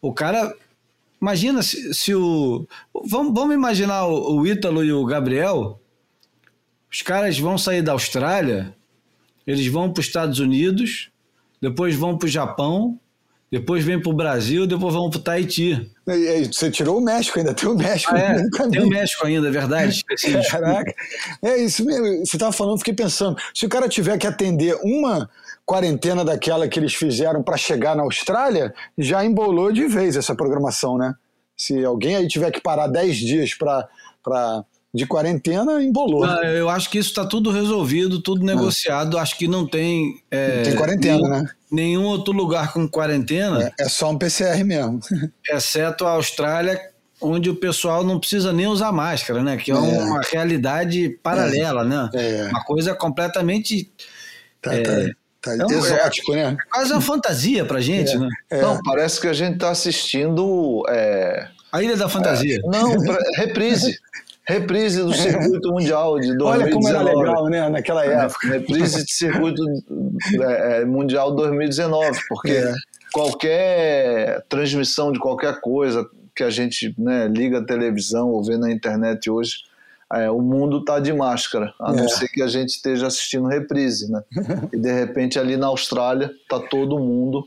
[0.00, 0.56] o cara.
[1.20, 2.66] Imagina se, se o.
[3.04, 5.78] Vamos, vamos imaginar o, o Ítalo e o Gabriel.
[6.90, 8.74] Os caras vão sair da Austrália,
[9.46, 11.10] eles vão para os Estados Unidos,
[11.60, 12.98] depois vão para o Japão,
[13.50, 15.90] depois vem para o Brasil, depois vão para o Tahiti.
[16.52, 18.14] Você tirou o México, ainda tem o México.
[18.14, 20.04] Ah, é, tem o México ainda, é verdade.
[20.48, 20.94] Caraca,
[21.42, 22.24] é isso mesmo.
[22.24, 25.28] Você estava falando, fiquei pensando, se o cara tiver que atender uma
[25.66, 30.96] quarentena daquela que eles fizeram para chegar na Austrália, já embolou de vez essa programação,
[30.96, 31.14] né?
[31.56, 36.26] Se alguém aí tiver que parar 10 dias para de quarentena embolou.
[36.26, 39.18] Não, eu acho que isso está tudo resolvido, tudo negociado.
[39.18, 40.20] Acho que não tem.
[40.30, 41.50] É, não tem quarentena, nenhum, né?
[41.70, 43.72] Nenhum outro lugar com quarentena.
[43.78, 45.00] É, é, só um PCR mesmo.
[45.48, 46.80] Exceto a Austrália,
[47.20, 49.56] onde o pessoal não precisa nem usar máscara, né?
[49.56, 49.78] Que é, é.
[49.78, 52.10] uma realidade paralela, né?
[52.12, 52.48] É.
[52.50, 53.90] Uma coisa completamente.
[54.60, 55.14] Tá, tá.
[55.42, 56.54] Tá é exótico, né?
[56.54, 58.28] É quase uma fantasia pra gente, né?
[58.60, 60.82] Não, parece que a gente tá assistindo.
[61.72, 62.60] A Ilha da Fantasia.
[62.64, 62.94] não,
[63.36, 63.96] reprise.
[64.50, 66.62] Reprise do circuito mundial de 2019.
[66.62, 68.48] Olha como era legal, né, naquela época.
[68.48, 69.62] Reprise de circuito
[70.42, 72.72] é, é mundial 2019, porque é.
[73.12, 78.70] qualquer transmissão de qualquer coisa que a gente né, liga a televisão ou vê na
[78.70, 79.58] internet hoje,
[80.12, 82.08] é, o mundo está de máscara, a não é.
[82.08, 84.22] ser que a gente esteja assistindo reprise, né?
[84.72, 87.44] E de repente ali na Austrália está todo mundo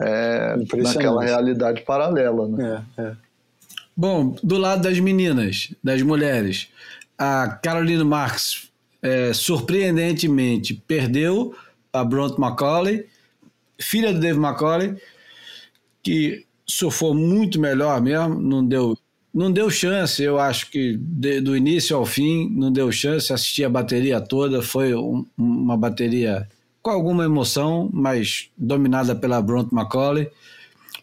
[0.00, 2.84] é, naquela realidade paralela, né?
[2.98, 3.25] É, é.
[3.96, 6.68] Bom, do lado das meninas, das mulheres,
[7.16, 8.68] a Caroline Marx,
[9.00, 11.54] é, surpreendentemente, perdeu
[11.90, 13.06] a Bront McCauley,
[13.80, 14.96] filha do Dave McCauley,
[16.02, 18.98] que surfou muito melhor mesmo, não deu,
[19.32, 23.64] não deu chance, eu acho que de, do início ao fim não deu chance, assisti
[23.64, 26.46] a bateria toda, foi um, uma bateria
[26.82, 30.28] com alguma emoção, mas dominada pela Bront McCauley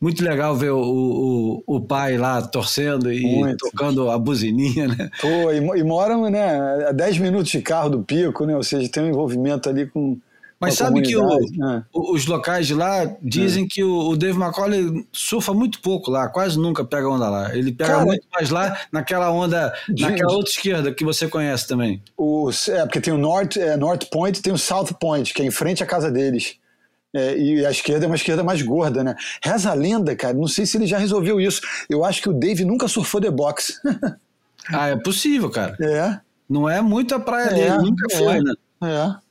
[0.04, 3.70] muito legal ver o, o, o pai lá torcendo e muito.
[3.70, 5.10] tocando a buzininha, né?
[5.22, 8.54] Pô, e, e moram né, a 10 minutos de carro do pico, né?
[8.54, 10.18] Ou seja, tem um envolvimento ali com.
[10.60, 11.26] Mas sabe que o,
[11.56, 11.84] né?
[11.94, 13.68] os locais de lá dizem é.
[13.70, 17.56] que o, o Dave McCauley surfa muito pouco lá, quase nunca pega onda lá.
[17.56, 21.66] Ele pega Cara, muito mais lá naquela onda, de, naquela outra esquerda que você conhece
[21.66, 22.02] também.
[22.18, 25.42] O, é, porque tem o North, é, North Point e tem o South Point, que
[25.42, 26.58] é em frente à casa deles.
[27.14, 29.16] É, e a esquerda é uma esquerda mais gorda, né?
[29.44, 31.62] Reza a lenda, cara, não sei se ele já resolveu isso.
[31.88, 33.80] Eu acho que o Dave nunca surfou The Box.
[34.70, 35.78] ah, é possível, cara.
[35.80, 36.20] É.
[36.50, 38.54] Não é muito a praia é, dele, nunca é, foi, né?
[38.84, 39.24] É.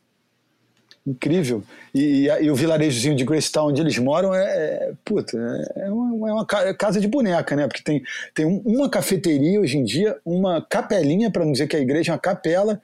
[1.05, 1.65] Incrível.
[1.93, 5.37] E, e, e, o vilarejozinho de Gracetown, onde eles moram, é, é puta,
[5.75, 7.67] é uma, é uma, casa de boneca, né?
[7.67, 8.03] Porque tem,
[8.33, 12.13] tem uma cafeteria hoje em dia, uma capelinha, para não dizer que é a igreja,
[12.13, 12.81] uma capela,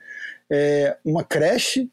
[0.51, 1.89] é, uma creche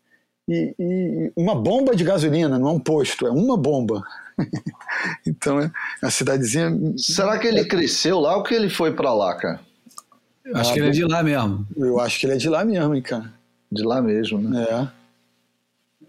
[0.47, 4.03] e, e, uma bomba de gasolina, não é um posto, é uma bomba.
[5.25, 6.71] então é a cidadezinha.
[6.97, 9.59] Será que ele cresceu lá ou que ele foi para lá, cara?
[10.53, 11.67] Acho ah, que ele é de lá mesmo.
[11.75, 13.33] Eu acho que ele é de lá mesmo, hein, cara.
[13.71, 14.63] De lá mesmo, né?
[14.63, 14.87] É.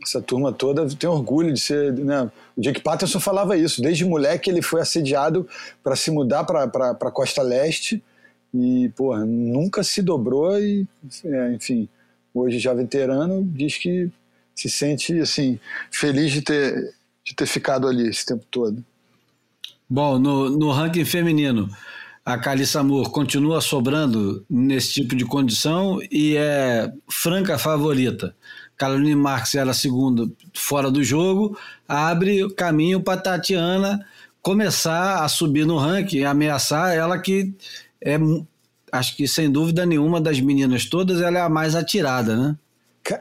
[0.02, 1.92] Essa turma toda tem orgulho de ser.
[1.94, 2.30] Né?
[2.54, 3.80] O Jake Patterson falava isso.
[3.80, 5.48] Desde moleque ele foi assediado
[5.82, 8.04] para se mudar para a Costa Leste
[8.52, 10.86] e, porra, nunca se dobrou e,
[11.24, 11.88] é, enfim,
[12.34, 14.10] hoje já veterano, diz que
[14.56, 15.60] se sente, assim,
[15.90, 18.82] feliz de ter, de ter ficado ali esse tempo todo.
[19.88, 21.68] Bom, no, no ranking feminino,
[22.24, 28.34] a Calissa Moore continua sobrando nesse tipo de condição e é franca favorita.
[28.76, 31.56] Caroline Marques era a segunda fora do jogo,
[31.86, 34.04] abre caminho para Tatiana
[34.42, 37.54] começar a subir no ranking, ameaçar ela que
[38.00, 38.16] é,
[38.92, 42.56] acho que sem dúvida nenhuma das meninas todas, ela é a mais atirada, né?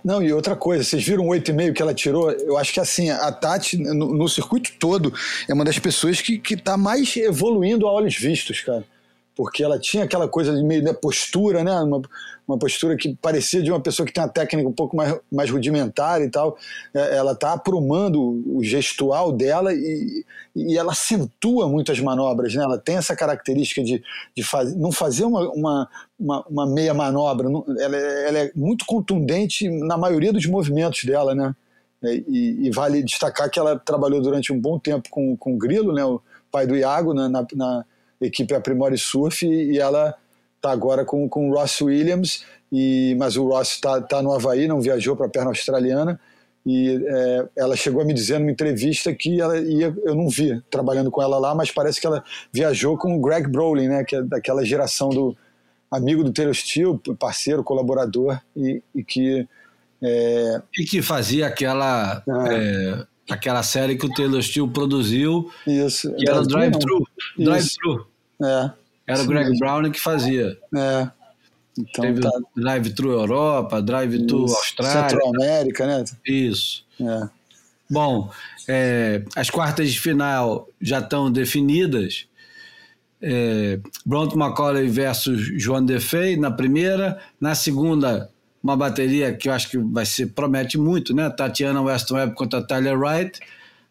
[0.03, 2.31] Não, e outra coisa, vocês viram o 8,5 que ela tirou?
[2.31, 5.13] Eu acho que assim, a Tati, no, no circuito todo,
[5.47, 8.83] é uma das pessoas que, que tá mais evoluindo a olhos vistos, cara
[9.35, 11.77] porque ela tinha aquela coisa de meio da postura, né?
[11.81, 12.01] Uma,
[12.47, 15.49] uma postura que parecia de uma pessoa que tem uma técnica um pouco mais, mais
[15.49, 16.57] rudimentar e tal.
[16.93, 20.23] É, ela está aprumando o gestual dela e,
[20.55, 22.63] e ela acentua muitas manobras, né?
[22.63, 24.01] Ela tem essa característica de,
[24.35, 27.49] de faz, não fazer uma, uma, uma, uma meia manobra.
[27.77, 31.53] Ela, ela, é muito contundente na maioria dos movimentos dela, né?
[32.01, 35.57] É, e, e, vale destacar que ela trabalhou durante um bom tempo com, com o
[35.57, 36.05] Grilo, né?
[36.05, 37.85] O pai do Iago, na, na
[38.21, 40.15] equipe Aprimore Surf e ela
[40.55, 44.67] está agora com, com o Ross Williams, e, mas o Ross está tá no Havaí,
[44.67, 46.19] não viajou para a perna australiana,
[46.65, 50.59] e é, ela chegou a me dizer numa entrevista que ela ia, eu não vi
[50.69, 54.15] trabalhando com ela lá, mas parece que ela viajou com o Greg Brolin, né, que
[54.15, 55.37] é daquela geração do
[55.91, 59.47] amigo do Taylor Steele, parceiro, colaborador, e, e que...
[60.01, 60.61] É...
[60.77, 62.23] E que fazia aquela...
[62.27, 62.53] Ah.
[62.53, 66.13] É aquela série que o Taylor Steele produziu, Isso.
[66.15, 67.07] que era o Drive Thru.
[67.37, 68.07] Drive Thru.
[68.41, 68.71] É.
[69.07, 70.57] Era o Greg Brown que fazia.
[70.75, 71.09] É.
[71.77, 72.31] Então, Teve tá...
[72.55, 75.09] Drive Thru Europa, Drive Thru Austrália.
[75.09, 76.05] Centro-América, né?
[76.25, 76.85] Isso.
[76.99, 77.29] É.
[77.89, 78.31] Bom,
[78.67, 82.27] é, as quartas de final já estão definidas.
[83.21, 87.19] É, Bronto McCauley versus Joan Defei na primeira.
[87.39, 88.29] Na segunda,
[88.65, 91.29] uma bateria que eu acho que vai ser, promete muito, né?
[91.29, 93.39] Tatiana Weston contra Tyler Wright.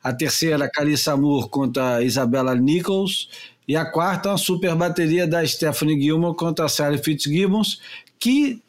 [0.03, 3.29] A terceira, Carissa Moore contra Isabella Nichols.
[3.69, 7.81] E a quarta, uma super bateria da Stephanie Gilmore contra a Sally Fitzgibbons,
[8.19, 8.61] que,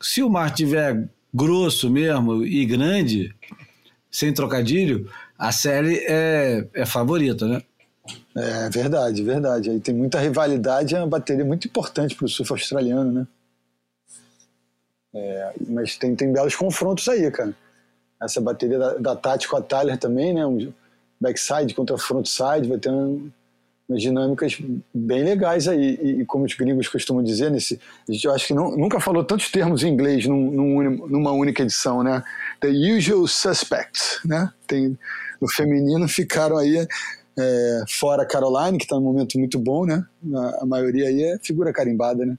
[0.00, 3.34] se o mar tiver grosso mesmo e grande,
[4.10, 7.62] sem trocadilho, a série é, é favorita, né?
[8.34, 9.68] É verdade, verdade.
[9.68, 13.26] Aí tem muita rivalidade, é uma bateria muito importante para o surf australiano, né?
[15.18, 17.54] É, mas tem, tem belos confrontos aí, cara.
[18.22, 20.46] Essa bateria da, da Tati com a Tyler também, né?
[20.46, 20.72] Um
[21.20, 23.30] backside contra frontside, vai ter um,
[23.88, 24.56] umas dinâmicas
[24.94, 25.98] bem legais aí.
[26.00, 29.00] E, e, como os gringos costumam dizer, nesse, a gente eu acho que não, nunca
[29.00, 32.22] falou tantos termos em inglês num, num, numa única edição, né?
[32.60, 34.52] The usual suspects, né?
[34.66, 34.98] Tem,
[35.40, 36.86] no feminino ficaram aí
[37.38, 40.04] é, fora Caroline, que está num momento muito bom, né?
[40.34, 42.36] A, a maioria aí é figura carimbada, né?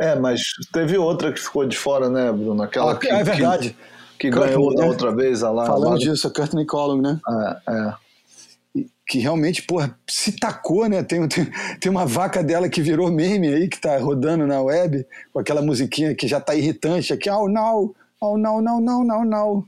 [0.00, 0.42] É, mas
[0.72, 2.62] teve outra que ficou de fora, né, Bruno?
[2.62, 3.76] Aquela ah, que, é verdade.
[4.18, 4.88] Que, que ganhou da né?
[4.88, 5.66] outra vez a lá.
[5.66, 7.20] Falando disso, a Courtney Collum, né?
[7.28, 7.94] É, é.
[9.06, 11.02] Que realmente, porra, se tacou, né?
[11.02, 11.46] Tem, tem,
[11.80, 15.60] tem uma vaca dela que virou meme aí, que tá rodando na web, com aquela
[15.60, 19.66] musiquinha que já tá irritante aqui, oh não, oh não, não, não, não, não.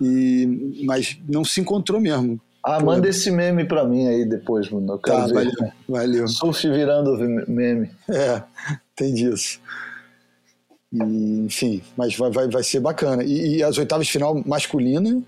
[0.00, 2.40] E, mas não se encontrou mesmo.
[2.70, 4.92] Ah, manda esse meme pra mim aí depois, Bruno.
[4.92, 5.32] Eu quero tá, ver.
[5.32, 6.28] Valeu, valeu.
[6.28, 7.16] Surf virando
[7.48, 7.90] meme.
[8.10, 8.42] É,
[8.94, 9.58] tem disso.
[10.92, 11.00] E,
[11.46, 13.24] enfim, mas vai, vai, vai ser bacana.
[13.24, 15.22] E, e, as oitavas de final masculina,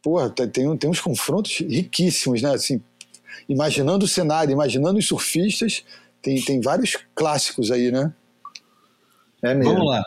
[0.00, 2.54] porra, tem, tem uns confrontos riquíssimos, né?
[2.54, 2.80] Assim,
[3.48, 5.84] imaginando o cenário, imaginando os surfistas,
[6.22, 8.14] tem, tem vários clássicos aí, né?
[9.42, 9.72] É mesmo.
[9.72, 10.04] Vamos lá,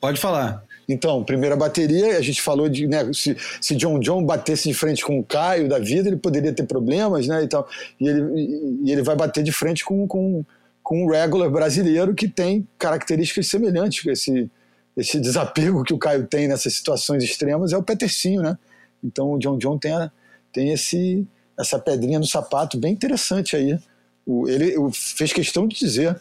[0.00, 0.62] pode falar.
[0.92, 5.04] Então, primeira bateria, a gente falou de né, se, se John John batesse de frente
[5.04, 7.44] com o Caio da vida, ele poderia ter problemas, né?
[7.44, 7.68] E, tal,
[8.00, 10.44] e, ele, e ele vai bater de frente com, com,
[10.82, 14.04] com um regular brasileiro que tem características semelhantes.
[14.04, 14.50] Esse,
[14.96, 18.58] esse desapego que o Caio tem nessas situações extremas é o Petercinho, né?
[19.02, 20.10] Então o John John tem, a,
[20.52, 21.24] tem esse,
[21.56, 23.78] essa pedrinha no sapato bem interessante aí.
[24.26, 26.20] O, ele fez questão de dizer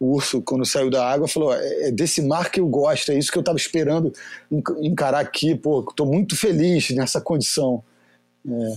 [0.00, 3.18] o urso, quando saiu da água, falou: é, é desse mar que eu gosto, é
[3.18, 4.12] isso que eu estava esperando
[4.80, 5.54] encarar aqui.
[5.54, 7.84] Pô, estou muito feliz nessa condição.
[8.48, 8.74] É,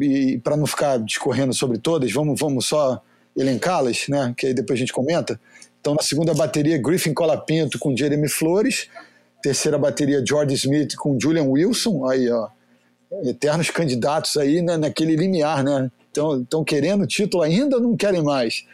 [0.00, 3.02] e, para não ficar discorrendo sobre todas, vamos, vamos só
[3.36, 4.32] elencá-las, né?
[4.36, 5.40] Que aí depois a gente comenta.
[5.80, 8.88] Então, na segunda bateria, Griffin Colapinto com Jeremy Flores.
[9.42, 12.48] terceira bateria George Smith com Julian Wilson, aí ó,
[13.24, 15.90] eternos candidatos aí né, naquele limiar, né?
[16.08, 18.64] Estão querendo título ainda não querem mais?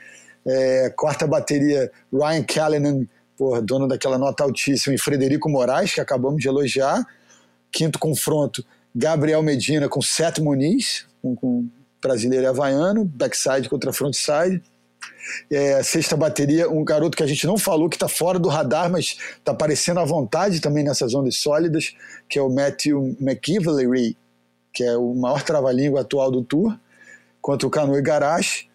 [0.47, 3.07] É, quarta bateria Ryan Callanan,
[3.37, 7.05] porra, dono daquela nota altíssima, e Frederico Moraes, que acabamos de elogiar.
[7.71, 8.65] Quinto confronto,
[8.95, 11.67] Gabriel Medina com Seth Muniz, com, com
[12.03, 14.63] brasileiro e havaiano, backside contra frontside.
[15.51, 18.91] É, sexta bateria, um garoto que a gente não falou, que está fora do radar,
[18.91, 21.95] mas está aparecendo à vontade também nessas ondas sólidas,
[22.29, 24.17] que é o Matthew McIvalry,
[24.73, 26.77] que é o maior trava-língua atual do Tour,
[27.41, 28.69] contra o Cano Igarashi.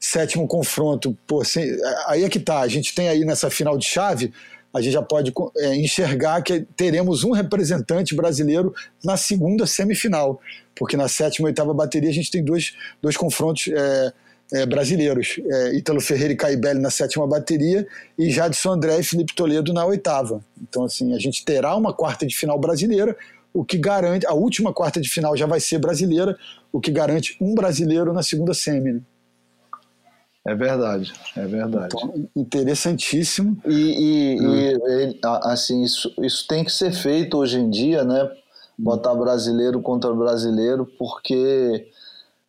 [0.00, 1.60] Sétimo confronto, pô, assim,
[2.06, 4.32] aí é que tá, a gente tem aí nessa final de chave,
[4.72, 8.74] a gente já pode é, enxergar que teremos um representante brasileiro
[9.04, 10.40] na segunda semifinal,
[10.74, 14.12] porque na sétima e oitava bateria a gente tem dois, dois confrontos é,
[14.52, 17.86] é, brasileiros, é, Ítalo Ferreira e Caibelli na sétima bateria
[18.18, 20.42] e Jadson André e Felipe Toledo na oitava.
[20.62, 23.16] Então, assim, a gente terá uma quarta de final brasileira,
[23.52, 26.38] o que garante, a última quarta de final já vai ser brasileira,
[26.72, 28.92] o que garante um brasileiro na segunda semi.
[28.92, 29.00] Né?
[30.46, 31.94] É verdade, é verdade.
[31.94, 33.60] Então, interessantíssimo.
[33.66, 34.54] E, e, hum.
[34.54, 38.30] e, assim, isso, isso tem que ser feito hoje em dia, né?
[38.78, 41.86] Botar brasileiro contra brasileiro, porque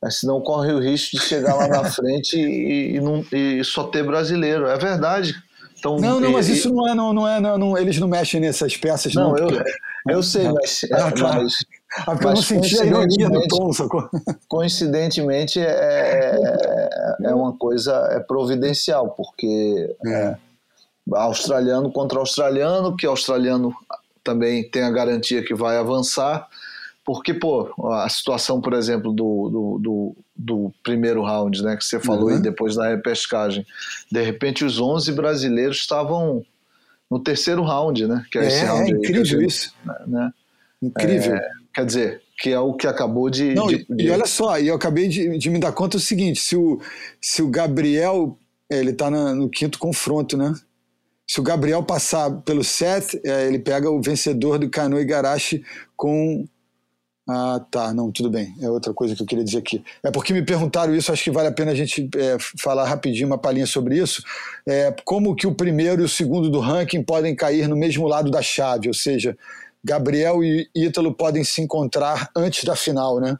[0.09, 4.03] senão corre o risco de chegar lá na frente e, e, não, e só ter
[4.03, 4.67] brasileiro.
[4.67, 5.35] É verdade.
[5.77, 8.39] Então, não, não, mas isso não é, não, não é, não, não, eles não mexem
[8.39, 9.31] nessas peças, não.
[9.31, 9.71] não eu, porque...
[10.09, 11.33] eu sei, mas, ah, é, tá.
[11.33, 11.53] mas
[11.97, 14.09] ah, porque eu não senti a ironia no tom, sacou?
[14.47, 20.35] Coincidentemente, é, é, é, uma coisa é providencial, porque é.
[21.13, 23.73] australiano contra australiano, que australiano
[24.23, 26.47] também tem a garantia que vai avançar,
[27.03, 31.99] porque, pô, a situação, por exemplo, do, do, do, do primeiro round, né, que você
[31.99, 32.37] falou, uhum.
[32.37, 33.65] e depois da repescagem,
[34.09, 36.45] de repente os 11 brasileiros estavam
[37.09, 38.25] no terceiro round, né?
[38.31, 39.73] Que é, esse é, round é incrível isso.
[40.07, 40.31] Né?
[40.81, 41.35] Incrível.
[41.35, 43.53] É, quer dizer, que é o que acabou de.
[43.53, 44.05] Não, de, de...
[44.05, 46.79] E olha só, e eu acabei de, de, me dar conta do seguinte: se o,
[47.19, 48.37] se o Gabriel.
[48.69, 50.53] Ele está no quinto confronto, né?
[51.27, 55.61] Se o Gabriel passar pelo set, é, ele pega o vencedor do Kano Igarashi
[55.97, 56.45] com
[57.29, 58.53] ah, tá, não, tudo bem.
[58.59, 59.83] É outra coisa que eu queria dizer aqui.
[60.03, 63.27] É porque me perguntaram isso, acho que vale a pena a gente é, falar rapidinho
[63.27, 64.23] uma palhinha sobre isso.
[64.67, 68.31] É, como que o primeiro e o segundo do ranking podem cair no mesmo lado
[68.31, 69.37] da chave, ou seja,
[69.83, 73.37] Gabriel e Ítalo podem se encontrar antes da final, né?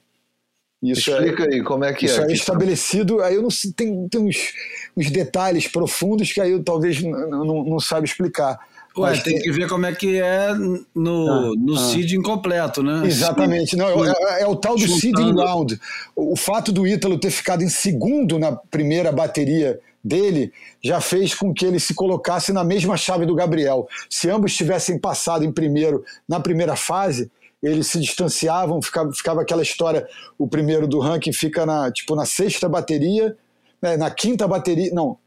[0.82, 2.24] Isso é Explica é, aí como é que isso é.
[2.24, 4.54] Isso é estabelecido, aí eu não sei, tem, tem uns,
[4.98, 8.60] uns detalhes profundos que aí eu talvez não, não, não saiba explicar.
[8.98, 10.54] Ué, tem, tem, que ver como é que é
[10.94, 11.78] no, ah, no ah.
[11.78, 13.04] seed incompleto, né?
[13.06, 13.78] Exatamente.
[13.78, 15.80] Não, é, é, é o tal do seeding round.
[16.16, 20.52] O fato do Ítalo ter ficado em segundo na primeira bateria dele
[20.84, 23.88] já fez com que ele se colocasse na mesma chave do Gabriel.
[24.10, 29.62] Se ambos tivessem passado em primeiro na primeira fase, eles se distanciavam, ficava, ficava aquela
[29.62, 30.08] história,
[30.38, 33.38] o primeiro do ranking fica na, tipo, na sexta bateria,
[33.82, 35.18] né, na quinta bateria, não,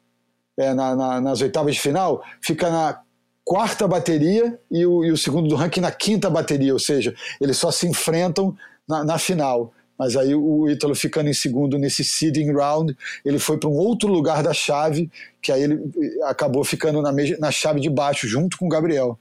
[0.57, 3.01] é, na, na, nas oitavas de final, fica na
[3.45, 7.57] quarta bateria e o, e o, segundo do ranking na quinta bateria, ou seja, eles
[7.57, 8.57] só se enfrentam
[8.89, 9.73] na, na final.
[9.99, 14.09] Mas aí o Ítalo ficando em segundo nesse seeding round, ele foi para um outro
[14.09, 15.11] lugar da chave,
[15.41, 19.19] que aí ele eh, acabou ficando na, na chave de baixo, junto com o Gabriel.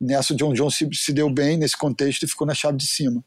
[0.00, 2.86] Nessa, o John Jones se, se deu bem nesse contexto e ficou na chave de
[2.86, 3.24] cima.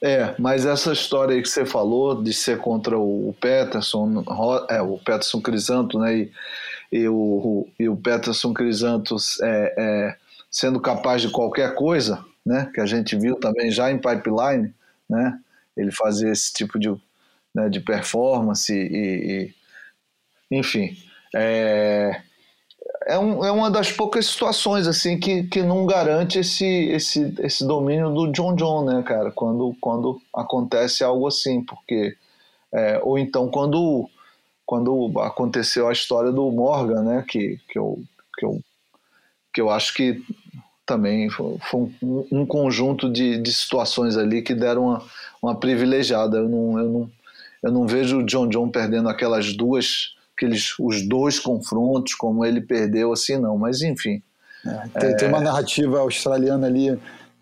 [0.00, 4.24] É, mas essa história aí que você falou de ser contra o Peterson,
[4.68, 6.32] é, o Peterson Crisanto, né, e,
[6.92, 10.16] e, o, e o Peterson Crisantos é, é,
[10.50, 14.72] sendo capaz de qualquer coisa, né, que a gente viu também já em Pipeline,
[15.08, 15.38] né?
[15.76, 16.90] Ele fazer esse tipo de,
[17.54, 19.52] né, de performance e,
[20.50, 20.96] e enfim,
[21.34, 22.20] é,
[23.06, 27.66] é, um, é, uma das poucas situações assim que, que não garante esse, esse, esse
[27.66, 29.30] domínio do John John, né, cara?
[29.30, 32.16] Quando, quando acontece algo assim, porque
[32.72, 34.08] é, ou então quando
[34.66, 38.02] quando aconteceu a história do Morgan, né, que, que, eu,
[38.38, 38.60] que, eu,
[39.52, 40.24] que eu acho que
[40.86, 45.02] também foi, foi um, um, conjunto de, de situações ali que deram uma,
[45.42, 46.38] uma privilegiada.
[46.38, 47.10] Eu não, eu, não,
[47.62, 52.60] eu não vejo o John John perdendo aquelas duas, aqueles, os dois confrontos como ele
[52.60, 53.56] perdeu assim, não.
[53.56, 54.22] Mas enfim.
[54.66, 55.16] É, tem, é...
[55.16, 56.90] tem, uma narrativa australiana ali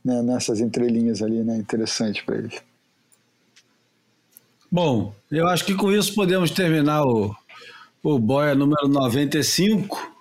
[0.04, 2.60] né, nessas entrelinhas ali, né, interessante para eles.
[4.70, 7.34] Bom, eu acho que com isso podemos terminar o,
[8.02, 10.11] o Boia número 95.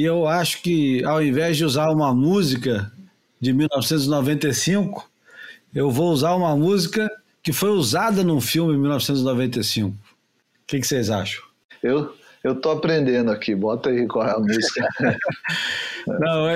[0.00, 2.90] E eu acho que, ao invés de usar uma música
[3.38, 5.06] de 1995,
[5.74, 7.06] eu vou usar uma música
[7.42, 9.90] que foi usada num filme em 1995.
[9.90, 9.96] O
[10.66, 11.42] que, que vocês acham?
[11.82, 14.88] Eu eu tô aprendendo aqui, bota aí qual é a música.
[16.08, 16.46] Não,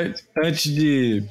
[0.42, 1.22] antes de,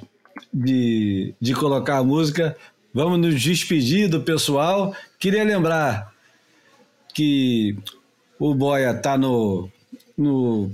[0.54, 2.56] de, de colocar a música,
[2.94, 4.96] vamos nos despedir do pessoal.
[5.18, 6.14] Queria lembrar
[7.12, 7.76] que
[8.38, 9.68] o Boia está no,
[10.16, 10.72] no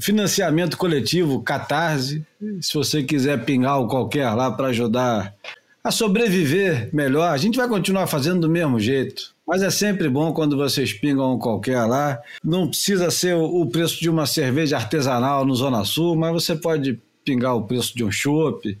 [0.00, 2.24] financiamento coletivo Catarse.
[2.60, 5.34] Se você quiser pingar o qualquer lá para ajudar
[5.82, 9.34] a sobreviver melhor, a gente vai continuar fazendo do mesmo jeito.
[9.46, 12.20] Mas é sempre bom quando vocês pingam qualquer lá.
[12.42, 17.00] Não precisa ser o preço de uma cerveja artesanal no Zona Sul, mas você pode
[17.24, 18.76] pingar o preço de um chopp,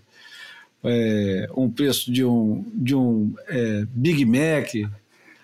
[0.82, 4.74] é, um preço de um, de um é, Big Mac.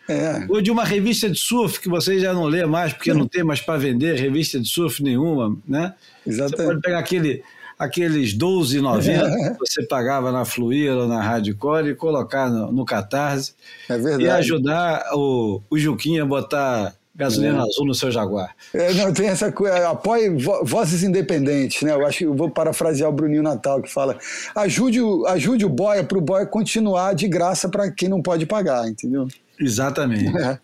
[0.09, 0.45] É.
[0.49, 3.43] Ou de uma revista de surf que vocês já não lê mais, porque não tem
[3.43, 5.95] mais para vender revista de surf nenhuma, né?
[6.27, 6.57] Exatamente.
[6.57, 7.43] Você pode pegar aquele
[7.79, 13.55] aqueles 12,90 que você pagava na Fluir ou na Radicor e colocar no, no Catarse.
[13.89, 14.25] É verdade.
[14.25, 17.63] E ajudar o, o Juquinha a botar gasolina é.
[17.63, 18.55] azul no seu Jaguar.
[18.73, 20.31] É, não, tem essa coisa, apoie
[20.63, 21.93] vozes independentes, né?
[21.93, 24.17] Eu acho que eu vou parafrasear o Bruninho Natal que fala:
[24.55, 28.47] ajude o, ajude o boia para o boia continuar de graça para quem não pode
[28.47, 29.29] pagar, entendeu?
[29.63, 30.37] Exatamente.
[30.37, 30.59] É.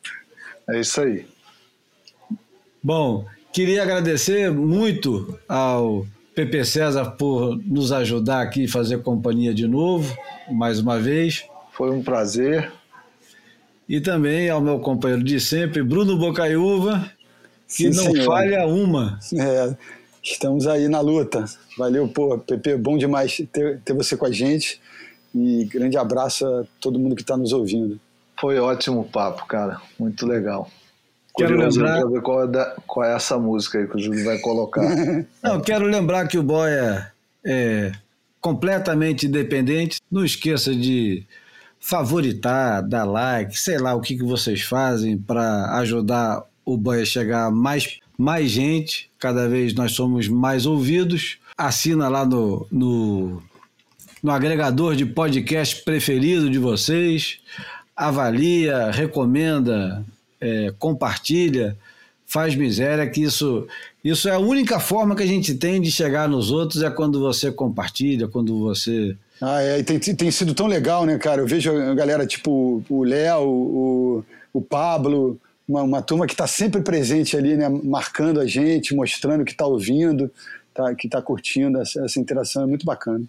[0.70, 1.26] é isso aí.
[2.82, 9.66] Bom, queria agradecer muito ao Pepe César por nos ajudar aqui e fazer companhia de
[9.66, 10.16] novo,
[10.50, 11.44] mais uma vez.
[11.72, 12.70] Foi um prazer.
[13.88, 17.10] E também ao meu companheiro de sempre, Bruno Bocaiúva,
[17.66, 18.26] que Sim, não senhor.
[18.26, 19.18] falha uma.
[19.34, 19.76] É,
[20.22, 21.44] estamos aí na luta.
[21.76, 24.80] Valeu, pô, Pepe, bom demais ter, ter você com a gente.
[25.34, 27.98] E grande abraço a todo mundo que está nos ouvindo.
[28.40, 29.80] Foi ótimo papo, cara.
[29.98, 30.70] Muito legal.
[31.36, 32.04] Quero lembrar...
[32.04, 34.82] ver qual é, da, qual é, essa música aí que o Júlio vai colocar.
[35.42, 37.12] Não, quero lembrar que o Boia
[37.44, 37.92] é
[38.40, 40.00] completamente independente.
[40.10, 41.24] Não esqueça de
[41.80, 47.06] favoritar, dar like, sei lá o que, que vocês fazem para ajudar o Boia a
[47.06, 49.08] chegar a mais, mais gente.
[49.18, 51.38] Cada vez nós somos mais ouvidos.
[51.56, 53.42] Assina lá no, no,
[54.22, 57.40] no agregador de podcast preferido de vocês.
[57.98, 60.04] Avalia, recomenda,
[60.40, 61.76] é, compartilha,
[62.24, 63.66] faz miséria, que isso,
[64.04, 67.18] isso é a única forma que a gente tem de chegar nos outros, é quando
[67.18, 69.16] você compartilha, quando você...
[69.40, 71.40] Ah, é, tem, tem sido tão legal, né, cara?
[71.40, 76.46] Eu vejo a galera tipo o Léo, o, o Pablo, uma, uma turma que está
[76.46, 80.30] sempre presente ali, né, marcando a gente, mostrando que está ouvindo,
[80.74, 83.24] tá, que está curtindo essa, essa interação, é muito bacana.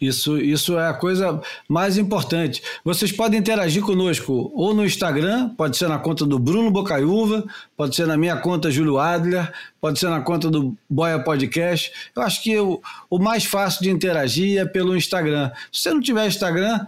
[0.00, 2.62] Isso, isso é a coisa mais importante.
[2.84, 7.44] Vocês podem interagir conosco ou no Instagram, pode ser na conta do Bruno Bocaiúva,
[7.76, 11.92] pode ser na minha conta Júlio Adler, pode ser na conta do Boia Podcast.
[12.14, 12.80] Eu acho que o,
[13.10, 15.50] o mais fácil de interagir é pelo Instagram.
[15.72, 16.86] Se você não tiver Instagram,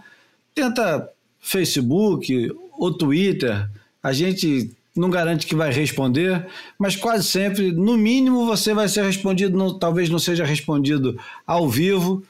[0.54, 1.08] tenta
[1.40, 3.68] Facebook ou Twitter.
[4.02, 6.46] A gente não garante que vai responder,
[6.78, 11.68] mas quase sempre, no mínimo, você vai ser respondido, não, talvez não seja respondido ao
[11.68, 12.22] vivo,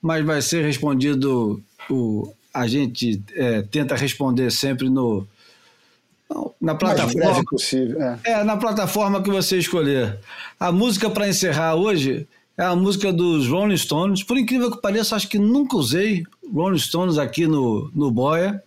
[0.00, 1.62] mas vai ser respondido.
[1.90, 5.26] O, a gente é, tenta responder sempre no
[6.60, 8.00] na plataforma possível.
[8.02, 8.18] É.
[8.24, 8.44] é.
[8.44, 10.18] na plataforma que você escolher.
[10.58, 12.26] A música para encerrar hoje
[12.56, 14.22] é a música dos Rolling Stones.
[14.22, 18.62] Por incrível que pareça, acho que nunca usei Rolling Stones aqui no, no Boia.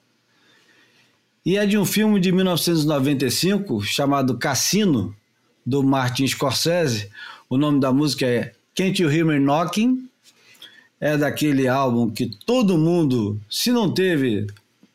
[1.46, 5.16] E é de um filme de 1995 chamado Cassino,
[5.66, 7.10] do Martin Scorsese.
[7.50, 10.08] O nome da música é Can't You Hear Me Knocking?
[11.02, 14.46] É daquele álbum que todo mundo, se não teve,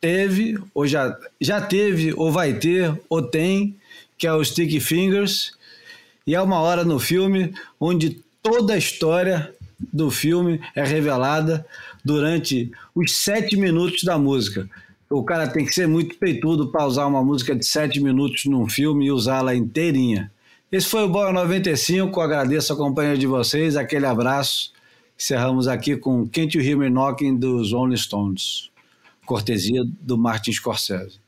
[0.01, 3.75] teve, ou já, já teve, ou vai ter, ou tem,
[4.17, 5.53] que é o Sticky Fingers.
[6.25, 9.53] E é uma hora no filme onde toda a história
[9.93, 11.67] do filme é revelada
[12.05, 14.69] durante os sete minutos da música.
[15.11, 18.69] O cara tem que ser muito peitudo para usar uma música de sete minutos num
[18.69, 20.31] filme e usá-la inteirinha.
[20.71, 22.21] Esse foi o Boa 95.
[22.21, 23.77] Agradeço a companhia de vocês.
[23.77, 24.76] Aquele abraço.
[25.19, 28.71] Encerramos aqui com Can't You Hear Me Knocking dos Rolling Stones,
[29.25, 31.19] cortesia do Martin Scorsese.